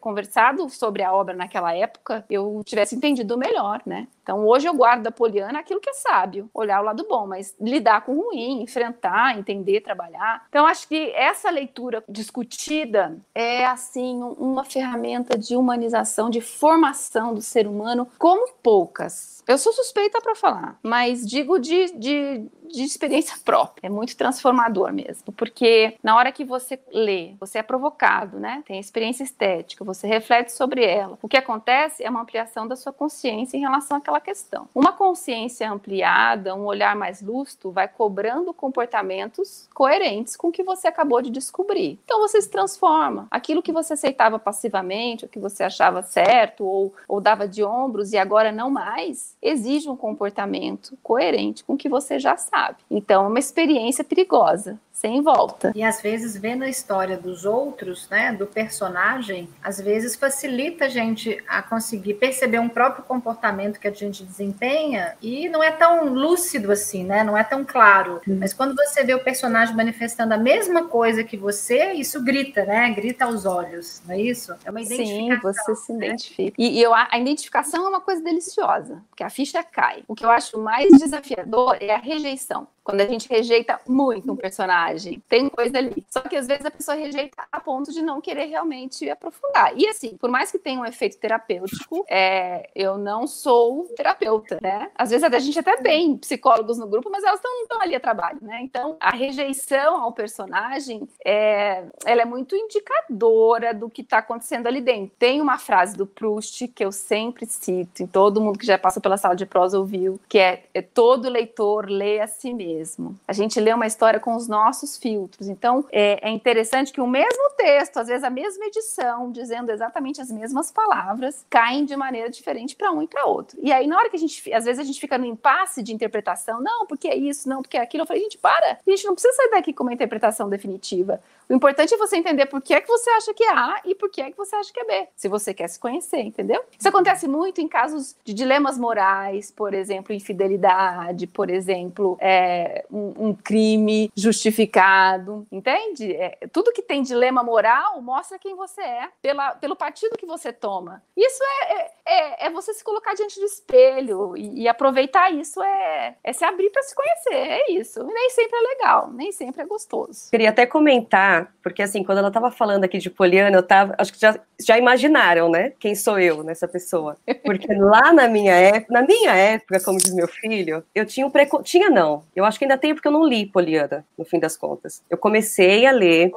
conversado 0.00 0.68
sobre 0.68 1.02
a 1.02 1.12
obra 1.12 1.34
naquela 1.34 1.74
época, 1.74 2.24
eu 2.30 2.62
tivesse 2.64 2.94
entendido 2.94 3.36
melhor, 3.36 3.80
né? 3.84 4.06
Então 4.22 4.46
hoje 4.46 4.68
eu 4.68 4.74
guardo 4.74 5.02
da 5.02 5.10
Poliana 5.10 5.60
aquilo 5.60 5.80
que 5.80 5.88
é 5.88 5.94
sábio, 5.94 6.50
olhar 6.52 6.80
o 6.80 6.84
lado 6.84 7.06
bom, 7.08 7.26
mas 7.26 7.56
lidar 7.58 8.02
com 8.02 8.12
o 8.12 8.26
ruim, 8.26 8.62
enfrentar, 8.62 9.38
entender, 9.38 9.80
trabalhar. 9.80 10.44
Então 10.48 10.66
acho 10.66 10.86
que 10.86 11.10
essa 11.12 11.50
leitura 11.50 12.04
discutida 12.06 13.18
é 13.34 13.64
assim 13.64 14.22
uma 14.22 14.64
ferramenta 14.64 15.36
de 15.38 15.56
humanização, 15.56 16.28
de 16.28 16.40
formação 16.42 17.34
do 17.34 17.40
ser 17.40 17.66
humano 17.66 18.06
como 18.18 18.52
poucas. 18.62 19.42
Eu 19.48 19.56
sou 19.56 19.72
suspeita 19.72 20.20
para 20.20 20.34
falar, 20.34 20.78
mas 20.82 21.26
digo 21.26 21.58
de, 21.58 21.90
de, 21.92 22.46
de 22.70 22.82
experiência 22.82 23.34
própria. 23.42 23.86
É 23.86 23.90
muito 23.90 24.14
transformador 24.14 24.92
mesmo, 24.92 25.32
porque 25.32 25.96
na 26.02 26.14
hora 26.16 26.30
que 26.30 26.44
você 26.44 26.78
lê, 26.92 27.34
você 27.40 27.58
é 27.58 27.62
provocado, 27.62 28.27
né? 28.36 28.62
Tem 28.66 28.78
experiência 28.78 29.22
estética, 29.22 29.84
você 29.84 30.06
reflete 30.06 30.52
sobre 30.52 30.84
ela. 30.84 31.18
O 31.22 31.28
que 31.28 31.36
acontece 31.36 32.02
é 32.02 32.10
uma 32.10 32.22
ampliação 32.22 32.66
da 32.66 32.76
sua 32.76 32.92
consciência 32.92 33.56
em 33.56 33.60
relação 33.60 33.96
àquela 33.96 34.20
questão. 34.20 34.68
Uma 34.74 34.92
consciência 34.92 35.70
ampliada, 35.70 36.54
um 36.54 36.64
olhar 36.64 36.94
mais 36.96 37.22
lustro, 37.22 37.70
vai 37.70 37.88
cobrando 37.88 38.52
comportamentos 38.52 39.68
coerentes 39.74 40.36
com 40.36 40.48
o 40.48 40.52
que 40.52 40.62
você 40.62 40.88
acabou 40.88 41.22
de 41.22 41.30
descobrir. 41.30 41.98
Então 42.04 42.20
você 42.20 42.40
se 42.40 42.50
transforma. 42.50 43.26
Aquilo 43.30 43.62
que 43.62 43.72
você 43.72 43.94
aceitava 43.94 44.38
passivamente, 44.38 45.24
o 45.24 45.28
que 45.28 45.38
você 45.38 45.62
achava 45.62 46.02
certo 46.02 46.64
ou, 46.64 46.94
ou 47.06 47.20
dava 47.20 47.46
de 47.46 47.62
ombros 47.62 48.12
e 48.12 48.18
agora 48.18 48.50
não 48.50 48.70
mais, 48.70 49.36
exige 49.40 49.88
um 49.88 49.96
comportamento 49.96 50.96
coerente 51.02 51.64
com 51.64 51.74
o 51.74 51.76
que 51.76 51.88
você 51.88 52.18
já 52.18 52.36
sabe. 52.36 52.78
Então, 52.90 53.24
é 53.24 53.28
uma 53.28 53.38
experiência 53.38 54.02
perigosa 54.04 54.78
sem 54.98 55.22
volta. 55.22 55.72
E 55.76 55.82
às 55.82 56.02
vezes 56.02 56.36
vendo 56.36 56.64
a 56.64 56.68
história 56.68 57.16
dos 57.16 57.44
outros, 57.44 58.08
né, 58.08 58.17
do 58.32 58.46
personagem, 58.46 59.48
às 59.62 59.80
vezes 59.80 60.16
facilita 60.16 60.86
a 60.86 60.88
gente 60.88 61.42
a 61.48 61.62
conseguir 61.62 62.14
perceber 62.14 62.58
um 62.58 62.68
próprio 62.68 63.04
comportamento 63.04 63.78
que 63.78 63.88
a 63.88 63.92
gente 63.92 64.24
desempenha 64.24 65.16
e 65.22 65.48
não 65.48 65.62
é 65.62 65.70
tão 65.70 66.12
lúcido 66.12 66.72
assim, 66.72 67.04
né? 67.04 67.24
Não 67.24 67.36
é 67.36 67.44
tão 67.44 67.64
claro. 67.64 68.20
Hum. 68.26 68.38
Mas 68.40 68.52
quando 68.52 68.74
você 68.74 69.02
vê 69.04 69.14
o 69.14 69.22
personagem 69.22 69.74
manifestando 69.74 70.34
a 70.34 70.38
mesma 70.38 70.84
coisa 70.84 71.24
que 71.24 71.36
você, 71.36 71.92
isso 71.92 72.22
grita, 72.22 72.64
né? 72.64 72.90
Grita 72.90 73.24
aos 73.24 73.46
olhos, 73.46 74.02
não 74.06 74.14
é 74.14 74.20
isso? 74.20 74.54
É 74.64 74.70
uma 74.70 74.80
identificação. 74.80 75.38
Sim, 75.38 75.40
você 75.40 75.74
se 75.74 75.92
né? 75.92 76.06
identifica. 76.06 76.54
E, 76.58 76.78
e 76.78 76.82
eu, 76.82 76.94
a 76.94 77.18
identificação 77.18 77.86
é 77.86 77.88
uma 77.88 78.00
coisa 78.00 78.22
deliciosa, 78.22 79.02
porque 79.08 79.22
a 79.22 79.30
ficha 79.30 79.62
cai. 79.62 80.02
O 80.08 80.14
que 80.14 80.24
eu 80.24 80.30
acho 80.30 80.58
mais 80.58 80.90
desafiador 80.98 81.76
é 81.80 81.94
a 81.94 81.98
rejeição. 81.98 82.66
Quando 82.88 83.02
a 83.02 83.06
gente 83.06 83.28
rejeita 83.28 83.78
muito 83.86 84.32
um 84.32 84.36
personagem, 84.36 85.22
tem 85.28 85.46
coisa 85.50 85.76
ali. 85.76 86.06
Só 86.08 86.20
que 86.20 86.34
às 86.34 86.46
vezes 86.46 86.64
a 86.64 86.70
pessoa 86.70 86.96
rejeita 86.96 87.46
a 87.52 87.60
ponto 87.60 87.92
de 87.92 88.00
não 88.08 88.20
querer 88.20 88.46
realmente 88.46 89.08
aprofundar. 89.08 89.72
E 89.76 89.86
assim, 89.86 90.16
por 90.16 90.30
mais 90.30 90.50
que 90.50 90.58
tenha 90.58 90.80
um 90.80 90.84
efeito 90.84 91.18
terapêutico, 91.18 92.04
é, 92.08 92.70
eu 92.74 92.96
não 92.96 93.26
sou 93.26 93.84
terapeuta, 93.96 94.58
né? 94.62 94.90
Às 94.94 95.10
vezes 95.10 95.24
a 95.24 95.38
gente 95.38 95.58
até 95.58 95.76
tem 95.76 96.16
psicólogos 96.16 96.78
no 96.78 96.86
grupo, 96.86 97.10
mas 97.10 97.22
elas 97.22 97.40
não 97.42 97.62
estão 97.62 97.80
ali 97.80 97.94
a 97.94 98.00
trabalho, 98.00 98.38
né? 98.40 98.60
Então, 98.62 98.96
a 98.98 99.10
rejeição 99.10 100.02
ao 100.02 100.12
personagem, 100.12 101.06
é, 101.24 101.84
ela 102.04 102.22
é 102.22 102.24
muito 102.24 102.56
indicadora 102.56 103.74
do 103.74 103.90
que 103.90 104.02
está 104.02 104.18
acontecendo 104.18 104.66
ali 104.66 104.80
dentro. 104.80 105.14
Tem 105.18 105.40
uma 105.40 105.58
frase 105.58 105.96
do 105.96 106.06
Proust 106.06 106.68
que 106.68 106.84
eu 106.84 106.90
sempre 106.90 107.46
cito, 107.46 108.02
e 108.02 108.06
todo 108.06 108.40
mundo 108.40 108.58
que 108.58 108.66
já 108.66 108.78
passa 108.78 109.00
pela 109.00 109.16
sala 109.16 109.36
de 109.36 109.44
prosa 109.44 109.78
ouviu, 109.78 110.18
que 110.28 110.38
é, 110.38 110.64
é 110.72 110.80
todo 110.80 111.28
leitor 111.28 111.88
lê 111.88 112.20
a 112.20 112.26
si 112.26 112.54
mesmo. 112.54 113.14
A 113.26 113.32
gente 113.32 113.60
lê 113.60 113.72
uma 113.72 113.86
história 113.86 114.18
com 114.18 114.34
os 114.34 114.48
nossos 114.48 114.96
filtros. 114.96 115.48
Então, 115.48 115.84
é, 115.92 116.28
é 116.28 116.30
interessante 116.30 116.92
que 116.92 117.00
o 117.00 117.06
mesmo 117.06 117.50
texto, 117.56 117.97
às 118.00 118.08
vezes 118.08 118.24
a 118.24 118.30
mesma 118.30 118.64
edição, 118.66 119.30
dizendo 119.30 119.70
exatamente 119.70 120.20
as 120.20 120.30
mesmas 120.30 120.70
palavras, 120.70 121.44
caem 121.48 121.84
de 121.84 121.96
maneira 121.96 122.30
diferente 122.30 122.76
para 122.76 122.92
um 122.92 123.02
e 123.02 123.06
para 123.06 123.26
outro. 123.26 123.58
E 123.62 123.72
aí, 123.72 123.86
na 123.86 123.96
hora 123.96 124.10
que 124.10 124.16
a 124.16 124.18
gente, 124.18 124.52
às 124.52 124.64
vezes 124.64 124.80
a 124.80 124.84
gente 124.84 125.00
fica 125.00 125.18
no 125.18 125.24
impasse 125.24 125.82
de 125.82 125.92
interpretação, 125.92 126.60
não, 126.60 126.86
porque 126.86 127.08
é 127.08 127.16
isso, 127.16 127.48
não, 127.48 127.62
porque 127.62 127.76
é 127.76 127.80
aquilo, 127.80 128.02
eu 128.02 128.06
falei, 128.06 128.22
gente, 128.22 128.38
para, 128.38 128.78
a 128.86 128.90
gente 128.90 129.04
não 129.04 129.14
precisa 129.14 129.34
sair 129.34 129.50
daqui 129.50 129.72
com 129.72 129.82
uma 129.82 129.92
interpretação 129.92 130.48
definitiva. 130.48 131.20
O 131.48 131.54
importante 131.54 131.94
é 131.94 131.96
você 131.96 132.16
entender 132.16 132.46
por 132.46 132.60
que 132.60 132.74
é 132.74 132.80
que 132.80 132.88
você 132.88 133.08
acha 133.10 133.32
que 133.32 133.42
é 133.42 133.50
A 133.50 133.80
e 133.86 133.94
por 133.94 134.10
que 134.10 134.20
é 134.20 134.30
que 134.30 134.36
você 134.36 134.54
acha 134.54 134.70
que 134.72 134.80
é 134.80 134.84
B, 134.84 135.08
se 135.16 135.28
você 135.28 135.54
quer 135.54 135.68
se 135.68 135.80
conhecer, 135.80 136.20
entendeu? 136.20 136.62
Isso 136.78 136.88
acontece 136.88 137.26
muito 137.26 137.60
em 137.60 137.66
casos 137.66 138.14
de 138.22 138.34
dilemas 138.34 138.76
morais, 138.76 139.50
por 139.50 139.72
exemplo, 139.72 140.14
infidelidade, 140.14 141.26
por 141.26 141.48
exemplo, 141.48 142.18
é, 142.20 142.84
um, 142.90 143.28
um, 143.28 143.34
crime 143.34 144.12
justificado, 144.14 145.46
entende? 145.50 146.14
É, 146.14 146.36
tudo 146.52 146.72
que 146.72 146.82
tem 146.82 147.02
dilema 147.02 147.42
moral 147.42 148.02
mostra 148.02 148.38
quem 148.38 148.54
você 148.54 148.82
é 148.82 149.08
pela, 149.22 149.54
pelo 149.54 149.74
partido 149.74 150.18
que 150.18 150.26
você 150.26 150.52
toma. 150.52 151.02
Isso 151.16 151.42
é, 151.42 151.72
é, 151.72 151.92
é, 152.06 152.46
é 152.46 152.50
você 152.50 152.74
se 152.74 152.84
colocar 152.84 153.14
diante 153.14 153.40
do 153.40 153.46
espelho 153.46 154.36
e, 154.36 154.62
e 154.62 154.68
aproveitar 154.68 155.32
isso 155.32 155.62
é, 155.62 156.16
é 156.22 156.32
se 156.32 156.44
abrir 156.44 156.68
para 156.70 156.82
se 156.82 156.94
conhecer, 156.94 157.34
é 157.34 157.72
isso. 157.72 158.00
E 158.00 158.12
nem 158.12 158.30
sempre 158.30 158.58
é 158.58 158.60
legal, 158.60 159.10
nem 159.12 159.32
sempre 159.32 159.62
é 159.62 159.64
gostoso. 159.64 160.30
Queria 160.30 160.50
até 160.50 160.66
comentar 160.66 161.37
porque 161.62 161.82
assim, 161.82 162.02
quando 162.02 162.18
ela 162.18 162.28
estava 162.28 162.50
falando 162.50 162.84
aqui 162.84 162.98
de 162.98 163.10
Poliana, 163.10 163.56
eu 163.56 163.62
tava, 163.62 163.94
acho 163.98 164.12
que 164.12 164.20
já, 164.20 164.38
já 164.60 164.78
imaginaram, 164.78 165.50
né, 165.50 165.72
quem 165.78 165.94
sou 165.94 166.18
eu 166.18 166.42
nessa 166.42 166.66
pessoa. 166.66 167.16
Porque 167.44 167.72
lá 167.74 168.12
na 168.12 168.28
minha 168.28 168.54
época, 168.54 168.92
na 168.92 169.02
minha 169.02 169.34
época, 169.34 169.80
como 169.80 169.98
diz 169.98 170.14
meu 170.14 170.28
filho, 170.28 170.84
eu 170.94 171.06
tinha 171.06 171.26
um 171.26 171.30
preconceito, 171.30 171.66
tinha 171.66 171.90
não, 171.90 172.22
eu 172.34 172.44
acho 172.44 172.58
que 172.58 172.64
ainda 172.64 172.78
tenho 172.78 172.94
porque 172.94 173.08
eu 173.08 173.12
não 173.12 173.26
li 173.26 173.46
Poliana, 173.46 174.04
no 174.16 174.24
fim 174.24 174.38
das 174.38 174.56
contas. 174.56 175.02
Eu 175.08 175.18
comecei 175.18 175.86
a 175.86 175.92
ler, 175.92 176.30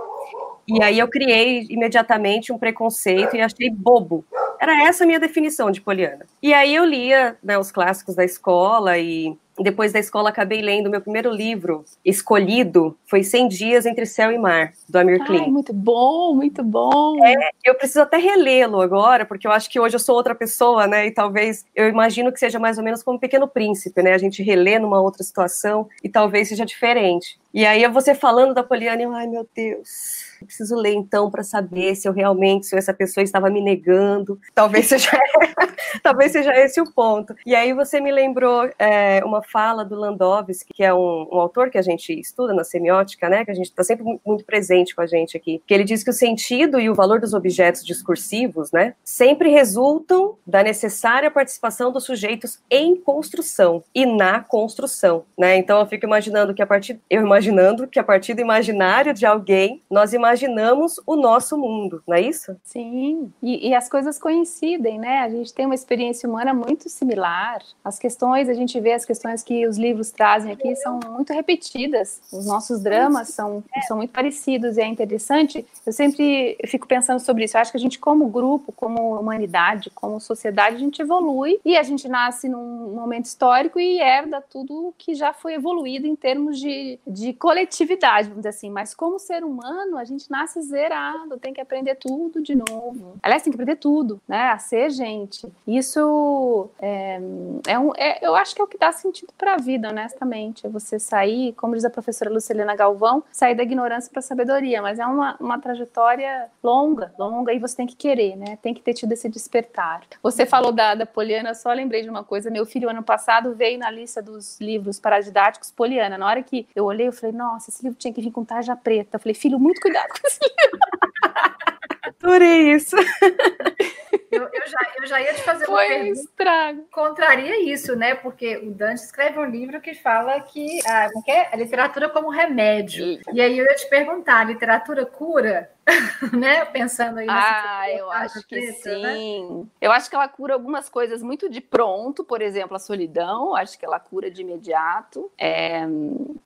e 0.68 0.82
aí 0.82 1.00
eu 1.00 1.08
criei 1.08 1.66
imediatamente 1.70 2.52
um 2.52 2.58
preconceito 2.58 3.36
e 3.36 3.42
achei 3.42 3.70
bobo. 3.70 4.24
Era 4.60 4.84
essa 4.88 5.04
a 5.04 5.08
minha 5.08 5.20
definição 5.20 5.72
de 5.72 5.82
Poliana. 5.82 6.26
E 6.42 6.54
aí 6.54 6.74
eu 6.76 6.86
lia 6.86 7.36
né, 7.44 7.58
os 7.58 7.72
clássicos 7.72 8.16
da 8.16 8.24
escola 8.24 8.98
e 8.98 9.36
depois 9.64 9.92
da 9.92 10.00
escola 10.00 10.30
acabei 10.30 10.62
lendo 10.62 10.90
meu 10.90 11.02
primeiro 11.02 11.32
livro 11.32 11.84
escolhido 12.04 12.98
foi 13.06 13.24
100 13.24 13.48
dias 13.48 13.86
entre 13.86 14.06
céu 14.06 14.32
e 14.32 14.38
mar 14.38 14.74
do 14.88 14.98
Amir 14.98 15.24
Klink. 15.26 15.50
muito 15.50 15.74
bom, 15.74 16.34
muito 16.36 16.64
bom. 16.64 17.24
É, 17.26 17.50
eu 17.64 17.76
preciso 17.76 18.02
até 18.02 18.18
relê-lo 18.18 18.82
agora 18.82 19.26
porque 19.26 19.48
eu 19.48 19.52
acho 19.52 19.70
que 19.70 19.80
hoje 19.80 19.96
eu 19.96 20.00
sou 20.00 20.16
outra 20.16 20.36
pessoa, 20.36 20.88
né? 20.88 21.08
E 21.08 21.12
talvez 21.12 21.66
eu 21.76 21.88
imagino 21.88 22.32
que 22.32 22.40
seja 22.40 22.60
mais 22.60 22.78
ou 22.78 22.84
menos 22.84 23.04
como 23.04 23.18
um 23.18 23.20
Pequeno 23.20 23.48
Príncipe, 23.48 24.02
né? 24.02 24.14
A 24.14 24.18
gente 24.18 24.44
relê 24.44 24.80
numa 24.80 25.02
outra 25.02 25.24
situação 25.24 25.88
e 26.04 26.10
talvez 26.10 26.50
seja 26.50 26.66
diferente. 26.66 27.41
E 27.54 27.66
aí 27.66 27.88
você 27.90 28.16
falando 28.16 28.54
da 28.54 28.64
Poliana, 28.64 29.02
eu, 29.02 29.14
ai 29.14 29.28
meu 29.28 29.48
Deus 29.56 30.32
preciso 30.46 30.76
ler 30.76 30.94
então 30.94 31.30
para 31.30 31.44
saber 31.44 31.96
se 31.96 32.08
eu 32.08 32.14
realmente, 32.14 32.66
se 32.66 32.76
essa 32.76 32.94
pessoa 32.94 33.24
estava 33.24 33.50
me 33.50 33.62
negando. 33.62 34.40
Talvez 34.54 34.88
seja, 34.88 35.12
talvez 36.04 36.32
seja 36.32 36.52
esse 36.54 36.82
o 36.82 36.92
ponto. 36.92 37.36
E 37.46 37.56
aí 37.56 37.74
você 37.74 38.00
me 38.00 38.12
lembrou 38.12 38.70
é, 38.78 39.24
uma 39.24 39.42
fala 39.42 39.84
do 39.84 39.96
Landowski, 39.96 40.74
que 40.74 40.84
é 40.84 40.94
um, 40.94 41.28
um, 41.32 41.40
autor 41.40 41.70
que 41.70 41.78
a 41.78 41.82
gente 41.82 42.18
estuda 42.20 42.54
na 42.54 42.64
semiótica, 42.64 43.30
né? 43.30 43.46
Que 43.46 43.52
a 43.52 43.56
gente 43.56 43.70
está 43.70 43.84
sempre 43.84 44.20
muito 44.26 44.44
presente 44.46 44.96
com 44.96 45.02
a 45.02 45.06
gente 45.06 45.38
aqui. 45.38 45.62
Que 45.66 45.74
ele 45.74 45.84
diz 45.84 46.04
que 46.04 46.10
o 46.10 46.14
sentido 46.14 46.80
e 46.80 46.90
o 46.90 46.96
valor 46.96 47.20
dos 47.20 47.34
objetos 47.34 47.84
discursivos, 47.86 48.72
né, 48.72 48.94
sempre 49.04 49.50
resultam 49.50 50.38
da 50.46 50.64
necessária 50.64 51.30
participação 51.30 51.92
dos 51.92 52.06
sujeitos 52.06 52.60
em 52.70 52.96
construção 52.96 53.84
e 53.94 54.06
na 54.06 54.40
construção, 54.40 55.24
né? 55.38 55.58
Então 55.58 55.80
eu 55.80 55.86
fico 55.86 56.06
imaginando 56.06 56.54
que 56.54 56.62
a 56.62 56.68
partir, 56.68 57.00
eu 57.10 57.22
imaginando 57.42 57.88
que 57.88 58.00
a 58.00 58.04
partir 58.04 58.36
do 58.36 58.42
imaginário 58.42 59.14
de 59.14 59.26
alguém, 59.26 59.82
nós 59.90 60.14
imaginamos 60.14 61.00
o 61.08 61.16
nosso 61.16 61.58
mundo, 61.58 62.04
não 62.08 62.16
é 62.16 62.22
isso? 62.22 62.56
Sim, 62.64 63.34
e, 63.42 63.70
e, 63.70 63.74
as 63.74 63.90
coisas 63.90 64.20
coincidem, 64.20 65.00
né? 65.00 65.20
A 65.20 65.30
gente 65.30 65.54
tem 65.54 65.66
uma 65.66 65.74
experiência 65.74 66.30
humana 66.30 66.54
muito 66.54 66.88
similar. 66.88 67.60
As 67.84 67.98
questões, 67.98 68.48
a 68.48 68.54
gente 68.54 68.80
vê 68.80 68.94
as 68.94 69.06
questões 69.06 69.42
que 69.42 69.66
os 69.68 69.78
livros 69.78 70.12
trazem 70.12 70.52
aqui 70.52 70.76
são 70.76 71.00
muito 71.10 71.34
repetidas. 71.34 72.22
Os 72.32 72.46
nossos 72.46 72.82
dramas 72.82 73.30
são, 73.30 73.64
são 73.88 73.98
muito 73.98 74.12
parecidos 74.12 74.78
e 74.78 74.82
é 74.82 74.86
interessante. 74.86 75.66
Eu 75.86 75.94
sempre 75.94 76.58
fico 76.68 76.88
pensando 76.88 77.20
sobre 77.20 77.46
isso. 77.46 77.58
Eu 77.58 77.62
acho 77.62 77.72
que 77.72 77.78
a 77.78 77.82
gente, 77.82 77.98
como 77.98 78.28
grupo, 78.28 78.72
como 78.72 79.20
humanidade, 79.20 79.90
como 79.96 80.20
sociedade, 80.20 80.76
a 80.76 80.80
gente 80.80 81.02
evolui 81.02 81.60
e 81.66 81.76
a 81.76 81.84
gente 81.84 82.08
nasce 82.08 82.48
num 82.48 82.94
momento 82.94 83.26
histórico 83.26 83.80
e 83.80 84.00
herda 84.00 84.42
tudo 84.42 84.94
que 84.98 85.16
já 85.16 85.34
foi 85.34 85.56
evoluído 85.56 86.06
em 86.06 86.16
termos 86.16 86.60
de, 86.60 87.00
de 87.08 87.31
coletividade, 87.34 88.30
vamos 88.30 88.42
dizer 88.42 88.50
assim. 88.50 88.70
Mas 88.70 88.94
como 88.94 89.20
ser 89.20 89.44
humano, 89.44 89.98
a 89.98 90.04
gente 90.04 90.30
nasce 90.30 90.62
zerado, 90.62 91.38
tem 91.38 91.54
que 91.54 91.62
aprender 91.62 91.96
tudo 91.96 92.42
de 92.42 92.56
novo. 92.56 93.16
Aliás, 93.22 93.44
tem 93.44 93.52
que 93.52 93.58
aprender 93.58 93.78
tudo, 93.78 94.22
né? 94.28 94.50
A 94.50 94.58
ser 94.58 94.90
gente. 94.90 95.52
Isso 95.68 96.70
é, 96.80 97.20
é 97.68 97.80
um, 97.80 97.92
é, 97.96 98.26
eu 98.26 98.36
acho 98.36 98.56
que 98.56 98.62
é 98.62 98.64
o 98.64 98.68
que 98.68 98.78
dá 98.78 98.92
sentido 98.92 99.34
para 99.38 99.56
a 99.56 99.58
vida, 99.58 99.90
honestamente. 99.90 100.66
É 100.66 100.70
você 100.70 101.00
sair, 101.00 101.54
como 101.54 101.76
diz 101.76 101.86
a 101.86 101.90
professora 101.90 102.32
Lucilena 102.32 102.76
Galvão, 102.76 103.24
sair 103.32 103.56
da 103.56 103.64
ignorância 103.64 104.12
para 104.12 104.22
sabedoria. 104.22 104.82
Mas 104.82 105.00
é 105.00 105.06
uma, 105.06 105.36
uma 105.40 105.60
trajetória 105.60 106.50
longa, 106.64 107.14
longa, 107.18 107.54
e 107.54 107.60
você 107.60 107.76
tem 107.76 107.88
que 107.88 107.96
querer, 107.96 108.36
né? 108.36 108.58
Tem 108.62 108.74
que 108.74 108.82
ter 108.82 108.94
tido 108.94 109.12
esse 109.12 109.30
despertar. 109.30 110.02
Você 110.22 110.46
falou 110.46 110.72
da, 110.72 110.96
da 110.96 111.06
Poliana, 111.06 111.54
só 111.54 111.72
lembrei 111.72 112.02
de 112.02 112.10
uma 112.10 112.24
coisa. 112.24 112.50
Meu 112.50 112.66
filho, 112.66 112.90
ano 112.90 113.04
passado, 113.04 113.54
veio 113.56 113.80
na 113.80 113.90
lista 113.90 114.22
dos 114.22 114.60
livros 114.60 115.00
paradidáticos 115.00 115.72
Poliana. 115.72 116.18
Na 116.18 116.28
hora 116.28 116.44
que 116.44 116.68
eu 116.76 116.86
olhei, 116.86 117.08
eu 117.08 117.12
falei, 117.22 117.36
nossa, 117.36 117.70
esse 117.70 117.84
livro 117.84 117.98
tinha 117.98 118.14
que 118.14 118.22
vir 118.22 118.32
com 118.32 118.44
tarja 118.44 118.76
preta. 118.76 119.16
Eu 119.16 119.20
falei, 119.20 119.36
filho, 119.36 119.60
muito 119.60 119.80
cuidado 119.80 120.10
com 120.10 120.28
esse 120.28 120.40
livro. 120.42 120.80
Adorei 122.20 122.74
isso. 122.74 122.96
Eu, 124.32 124.44
eu, 124.44 124.68
já, 124.68 124.80
eu 124.98 125.06
já 125.08 125.22
ia 125.22 125.34
te 125.34 125.42
fazer 125.44 125.66
Foi 125.66 125.74
uma 125.74 125.96
pergunta. 125.96 126.20
estrago. 126.20 126.88
Contraria 126.92 127.72
isso, 127.72 127.96
né? 127.96 128.16
Porque 128.16 128.58
o 128.58 128.72
Dante 128.72 129.02
escreve 129.02 129.38
um 129.40 129.46
livro 129.46 129.82
que 129.82 129.94
fala 129.94 130.40
que 130.42 130.80
a, 130.88 131.12
como 131.12 131.24
que 131.24 131.32
é? 131.32 131.50
a 131.52 131.56
literatura 131.56 132.10
como 132.10 132.30
remédio. 132.30 133.20
E 133.34 133.42
aí 133.42 133.58
eu 133.58 133.66
ia 133.66 133.76
te 133.76 133.90
perguntar, 133.90 134.40
a 134.40 134.44
literatura 134.46 135.06
cura? 135.06 135.70
né? 136.32 136.64
Pensando 136.66 137.20
aí 137.20 137.28
Ah, 137.30 137.86
eu 137.90 138.12
acho 138.12 138.46
que 138.48 138.60
né? 138.60 138.72
sim. 138.74 139.68
Eu 139.82 139.92
acho 139.92 140.10
que 140.10 140.16
ela 140.16 140.28
cura 140.28 140.54
algumas 140.54 140.88
coisas 140.90 141.22
muito 141.22 141.50
de 141.50 141.60
pronto, 141.60 142.24
por 142.24 142.42
exemplo, 142.42 142.76
a 142.76 142.80
solidão, 142.80 143.56
acho 143.56 143.78
que 143.78 143.86
ela 143.86 144.00
cura 144.00 144.30
de 144.30 144.42
imediato. 144.42 145.32
É, 145.38 145.82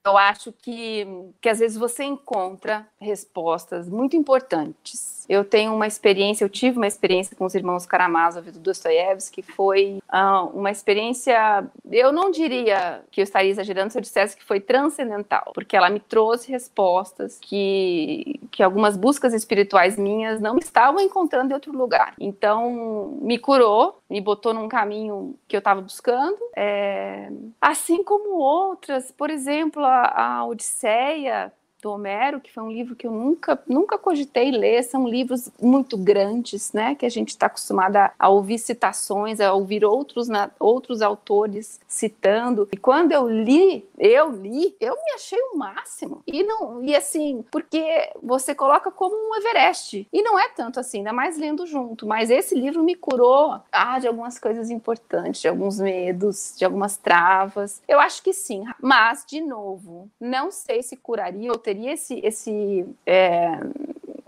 eu 0.05 0.17
acho 0.17 0.53
que, 0.53 1.05
que 1.41 1.49
às 1.49 1.59
vezes 1.59 1.77
você 1.77 2.03
encontra 2.03 2.87
respostas 2.99 3.89
muito 3.89 4.15
importantes. 4.15 5.25
Eu 5.27 5.43
tenho 5.43 5.73
uma 5.73 5.87
experiência, 5.87 6.45
eu 6.45 6.49
tive 6.49 6.77
uma 6.77 6.87
experiência 6.87 7.35
com 7.35 7.45
os 7.45 7.55
irmãos 7.55 7.74
Karamazov 7.83 8.51
do 8.51 8.59
Dostoiévski, 8.59 9.41
que 9.41 9.51
foi 9.51 9.97
ah, 10.07 10.43
uma 10.43 10.69
experiência, 10.69 11.67
eu 11.91 12.11
não 12.11 12.29
diria 12.29 13.01
que 13.09 13.21
eu 13.21 13.23
estaria 13.23 13.49
exagerando 13.49 13.91
se 13.91 13.97
eu 13.97 14.01
dissesse 14.01 14.37
que 14.37 14.43
foi 14.43 14.59
transcendental, 14.59 15.51
porque 15.53 15.75
ela 15.75 15.89
me 15.89 15.99
trouxe 15.99 16.51
respostas 16.51 17.39
que, 17.41 18.39
que 18.51 18.61
algumas 18.61 18.95
buscas 18.95 19.33
espirituais 19.33 19.97
minhas 19.97 20.39
não 20.39 20.57
estavam 20.57 21.01
encontrando 21.01 21.51
em 21.51 21.53
outro 21.55 21.75
lugar. 21.75 22.13
Então, 22.19 23.17
me 23.21 23.39
curou, 23.39 23.99
me 24.09 24.21
botou 24.21 24.53
num 24.53 24.67
caminho 24.67 25.35
que 25.47 25.55
eu 25.55 25.59
estava 25.59 25.81
buscando, 25.81 26.37
é, 26.55 27.31
assim 27.59 28.03
como 28.03 28.37
outras, 28.37 29.11
por 29.11 29.29
exemplo, 29.29 29.83
a, 29.83 30.37
a 30.37 30.45
Odisseia, 30.45 31.51
do 31.85 31.91
Homero, 31.91 32.41
que 32.41 32.51
foi 32.51 32.63
um 32.63 32.71
livro 32.71 32.95
que 32.95 33.05
eu 33.05 33.11
nunca, 33.11 33.61
nunca 33.67 33.95
cogitei 33.95 34.49
ler, 34.49 34.81
são 34.81 35.07
livros 35.07 35.51
muito 35.61 35.95
grandes, 35.95 36.73
né, 36.73 36.95
que 36.95 37.05
a 37.05 37.09
gente 37.09 37.29
está 37.29 37.45
acostumada 37.45 38.11
a, 38.17 38.27
ouvir 38.27 38.57
citações, 38.57 39.39
a 39.39 39.53
ouvir 39.53 39.85
outros, 39.85 40.27
na, 40.27 40.49
outros 40.59 41.03
autores 41.03 41.79
citando, 41.87 42.67
e 42.71 42.77
quando 42.77 43.11
eu 43.11 43.29
li, 43.29 43.87
eu 43.99 44.31
li, 44.31 44.75
eu 44.79 44.95
me 44.95 45.11
achei 45.13 45.39
o 45.53 45.57
máximo, 45.57 46.23
e 46.25 46.43
não, 46.43 46.83
e 46.83 46.95
assim, 46.95 47.45
porque 47.51 48.09
você 48.21 48.55
coloca 48.55 48.89
como 48.89 49.15
um 49.15 49.35
Everest, 49.35 50.07
e 50.11 50.23
não 50.23 50.39
é 50.39 50.49
tanto 50.49 50.79
assim, 50.79 50.99
ainda 50.99 51.13
mais 51.13 51.37
lendo 51.37 51.67
junto, 51.67 52.07
mas 52.07 52.31
esse 52.31 52.55
livro 52.55 52.81
me 52.81 52.95
curou, 52.95 53.59
ah, 53.71 53.99
de 53.99 54.07
algumas 54.07 54.39
coisas 54.39 54.71
importantes, 54.71 55.39
de 55.39 55.47
alguns 55.47 55.79
medos, 55.79 56.55
de 56.57 56.65
algumas 56.65 56.97
travas, 56.97 57.83
eu 57.87 57.99
acho 57.99 58.23
que 58.23 58.33
sim, 58.33 58.63
mas, 58.81 59.23
de 59.23 59.39
novo, 59.39 60.09
não 60.19 60.49
sei 60.49 60.81
se 60.81 60.97
curaria 60.97 61.51
ou 61.51 61.59
teria 61.59 61.74
esse, 61.87 62.19
esse, 62.23 62.85
é, 63.05 63.59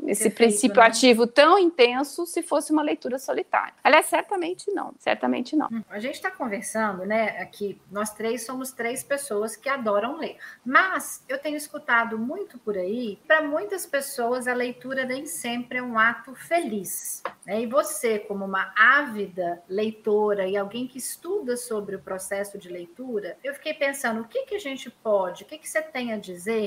esse 0.09 0.29
princípio 0.29 0.81
né? 0.81 0.87
ativo 0.87 1.27
tão 1.27 1.57
intenso 1.57 2.25
se 2.25 2.41
fosse 2.41 2.71
uma 2.71 2.81
leitura 2.81 3.19
solitária. 3.19 3.73
Aliás, 3.83 4.05
certamente 4.05 4.71
não, 4.71 4.93
certamente 4.99 5.55
não. 5.55 5.69
A 5.89 5.99
gente 5.99 6.15
está 6.15 6.31
conversando, 6.31 7.05
né? 7.05 7.39
Aqui, 7.39 7.79
nós 7.91 8.11
três 8.13 8.45
somos 8.45 8.71
três 8.71 9.03
pessoas 9.03 9.55
que 9.55 9.69
adoram 9.69 10.17
ler. 10.17 10.37
Mas 10.65 11.23
eu 11.27 11.37
tenho 11.37 11.57
escutado 11.57 12.17
muito 12.17 12.57
por 12.59 12.77
aí, 12.77 13.19
para 13.27 13.41
muitas 13.41 13.85
pessoas 13.85 14.47
a 14.47 14.53
leitura 14.53 15.05
nem 15.05 15.25
sempre 15.25 15.79
é 15.79 15.83
um 15.83 15.97
ato 15.97 16.35
feliz. 16.35 17.23
né? 17.45 17.61
E 17.61 17.65
você, 17.65 18.19
como 18.19 18.45
uma 18.45 18.73
ávida 18.75 19.61
leitora 19.69 20.47
e 20.47 20.57
alguém 20.57 20.87
que 20.87 20.97
estuda 20.97 21.57
sobre 21.57 21.95
o 21.95 22.01
processo 22.01 22.57
de 22.57 22.69
leitura, 22.69 23.37
eu 23.43 23.53
fiquei 23.53 23.73
pensando 23.73 24.21
o 24.21 24.27
que, 24.27 24.45
que 24.45 24.55
a 24.55 24.59
gente 24.59 24.89
pode, 24.89 25.43
o 25.43 25.45
que, 25.45 25.57
que 25.57 25.67
você 25.67 25.81
tem 25.81 26.13
a 26.13 26.17
dizer, 26.17 26.57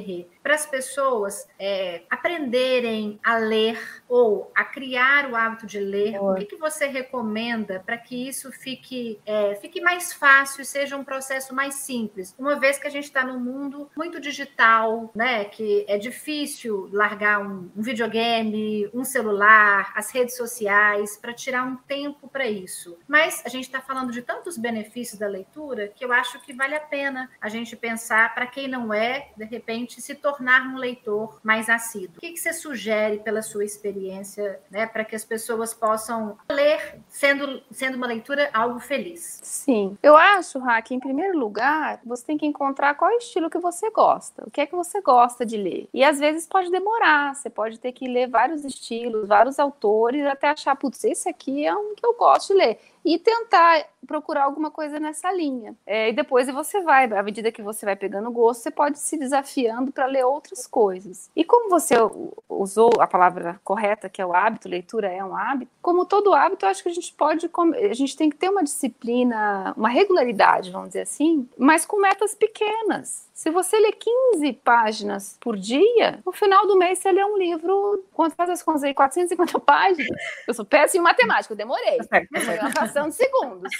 para 0.43 0.55
as 0.55 0.67
pessoas 0.67 1.49
é, 1.59 2.03
aprenderem 2.11 3.19
a 3.23 3.30
ler 3.39 4.03
ou 4.09 4.51
a 4.55 4.65
criar 4.65 5.31
o 5.31 5.37
hábito 5.37 5.67
de 5.67 5.79
ler? 5.79 6.17
O 6.17 6.21
Boa. 6.21 6.37
que, 6.37 6.47
que 6.47 6.57
você 6.57 6.87
recomenda 6.87 7.81
para 7.85 7.97
que 7.97 8.29
isso 8.29 8.51
fique, 8.51 9.21
é, 9.25 9.55
fique 9.57 9.81
mais 9.81 10.13
fácil, 10.13 10.65
seja 10.65 10.97
um 10.97 11.05
processo 11.05 11.55
mais 11.55 11.75
simples? 11.75 12.35
Uma 12.39 12.59
vez 12.59 12.79
que 12.79 12.87
a 12.87 12.91
gente 12.91 13.05
está 13.05 13.25
num 13.25 13.39
mundo 13.39 13.91
muito 13.97 14.21
digital, 14.21 15.11
né? 15.15 15.45
Que 15.45 15.85
é 15.89 15.97
difícil 15.97 16.89
largar 16.93 17.41
um, 17.41 17.71
um 17.77 17.83
videogame, 17.83 18.91
um 18.93 19.05
celular, 19.05 19.93
as 19.95 20.11
redes 20.11 20.37
sociais, 20.37 21.17
para 21.17 21.33
tirar 21.33 21.65
um 21.65 21.77
tempo 21.77 22.29
para 22.29 22.47
isso. 22.49 22.99
Mas 23.07 23.43
a 23.45 23.49
gente 23.49 23.65
está 23.65 23.81
falando 23.81 24.13
de 24.13 24.23
tantos 24.23 24.59
benefícios 24.59 25.19
da 25.19 25.27
leitura 25.27 25.89
que 25.89 26.05
eu 26.05 26.13
acho 26.13 26.41
que 26.41 26.53
vale 26.53 26.75
a 26.75 26.81
pena 26.81 27.31
a 27.41 27.49
gente 27.49 27.77
pensar, 27.77 28.35
para 28.35 28.47
quem 28.47 28.69
não 28.69 28.93
é, 28.93 29.31
de 29.37 29.45
repente, 29.45 30.01
se 30.01 30.15
tornar 30.15 30.63
um 30.63 30.77
leitor 30.77 31.41
mais 31.43 31.69
assíduo. 31.69 32.17
O 32.17 32.21
que, 32.21 32.33
que 32.33 32.39
você 32.39 32.53
sugere 32.53 33.20
pela 33.21 33.43
sua 33.43 33.65
experiência, 33.65 34.61
né, 34.71 34.87
para 34.87 35.05
que 35.05 35.15
as 35.15 35.25
pessoas 35.25 35.73
possam 35.73 36.37
ler, 36.51 37.01
sendo, 37.09 37.63
sendo 37.71 37.97
uma 37.97 38.07
leitura 38.07 38.51
algo 38.53 38.81
feliz? 38.81 39.41
Sim. 39.43 39.97
Eu 40.03 40.17
acho, 40.17 40.59
Raque, 40.59 40.95
em 40.95 41.01
primeiro 41.01 41.39
lugar, 41.39 42.01
você 42.05 42.25
tem 42.25 42.39
que 42.39 42.47
encontrar 42.47 42.95
qual 42.95 43.11
é 43.11 43.17
estilo 43.17 43.51
que 43.51 43.59
você 43.59 43.91
gosta. 43.91 44.43
O 44.47 44.51
que 44.51 44.61
é 44.61 44.67
que 44.67 44.75
você 44.75 45.01
gosta 45.01 45.47
de 45.47 45.57
ler? 45.57 45.89
E 45.93 46.03
às 46.03 46.19
vezes 46.19 46.47
pode 46.47 46.71
demorar. 46.71 47.35
Você 47.35 47.49
pode 47.49 47.79
ter 47.79 47.93
que 47.93 48.09
ler 48.09 48.29
vários 48.29 48.65
estilos, 48.65 49.29
vários 49.29 49.59
autores, 49.59 50.27
até 50.27 50.49
achar, 50.49 50.75
putz, 50.77 51.05
esse 51.05 51.29
aqui 51.29 51.67
é 51.67 51.75
um 51.75 51.95
que 51.95 52.05
eu 52.05 52.15
gosto 52.15 52.53
de 52.53 52.59
ler. 52.59 52.79
E 53.05 53.19
tentar 53.19 53.87
procurar 54.07 54.45
alguma 54.45 54.71
coisa 54.71 54.99
nessa 54.99 55.33
linha. 55.33 55.77
É, 55.87 56.11
e 56.11 56.13
depois 56.13 56.49
você 56.49 56.81
vai, 56.81 57.05
à 57.05 57.23
medida 57.23 57.53
que 57.53 57.63
você 57.63 57.87
vai 57.87 57.95
pegando 57.95 58.31
gosto, 58.31 58.63
você 58.63 58.71
pode 58.71 58.99
se 58.99 59.17
desafiando 59.17 59.93
para 59.93 60.07
ler 60.07 60.25
outras 60.25 60.67
coisas. 60.67 61.31
E 61.37 61.45
como 61.45 61.71
você 61.71 61.95
usou 62.49 62.91
a 62.99 63.07
palavra 63.07 63.61
correta, 63.63 64.09
que 64.09 64.21
é 64.21 64.27
o 64.27 64.35
hábito, 64.35 64.69
leitura 64.69 65.09
é 65.09 65.25
um 65.25 65.37
hábito, 65.37 65.71
como 65.81 66.05
todo 66.05 66.35
hábito, 66.35 66.65
eu 66.65 66.71
acho 66.71 66.83
que 66.83 66.89
a 66.89 66.95
gente 66.95 67.13
pode, 67.15 67.49
a 67.91 67.95
gente 67.95 68.17
tem 68.17 68.29
que 68.29 68.37
ter 68.37 68.49
uma 68.49 68.65
disciplina, 68.65 69.73
uma 69.77 69.89
regularidade, 69.89 70.71
vamos 70.71 70.89
dizer 70.89 71.03
assim, 71.03 71.49
mas 71.57 71.87
com 71.87 72.01
metas 72.01 72.35
pequenas. 72.35 73.30
Se 73.41 73.51
você 73.51 73.79
lê 73.79 73.91
15 73.91 74.53
páginas 74.63 75.39
por 75.41 75.57
dia, 75.57 76.21
no 76.27 76.31
final 76.31 76.67
do 76.67 76.77
mês 76.77 76.99
você 76.99 77.11
lê 77.11 77.25
um 77.25 77.39
livro, 77.39 78.05
quanto 78.13 78.37
faz 78.37 78.51
as 78.51 78.63
contas 78.63 78.85
aí? 78.85 78.93
450 78.93 79.59
páginas. 79.65 80.11
Eu 80.47 80.53
sou 80.53 80.63
péssima 80.63 81.01
em 81.01 81.05
matemática, 81.05 81.55
eu 81.55 81.57
demorei. 81.57 81.97
Tá 82.01 82.21
tá 82.21 82.27
Foi 82.35 82.41
certo. 82.43 82.61
uma 82.61 82.71
fração 82.71 83.09
de 83.09 83.15
segundos. 83.15 83.73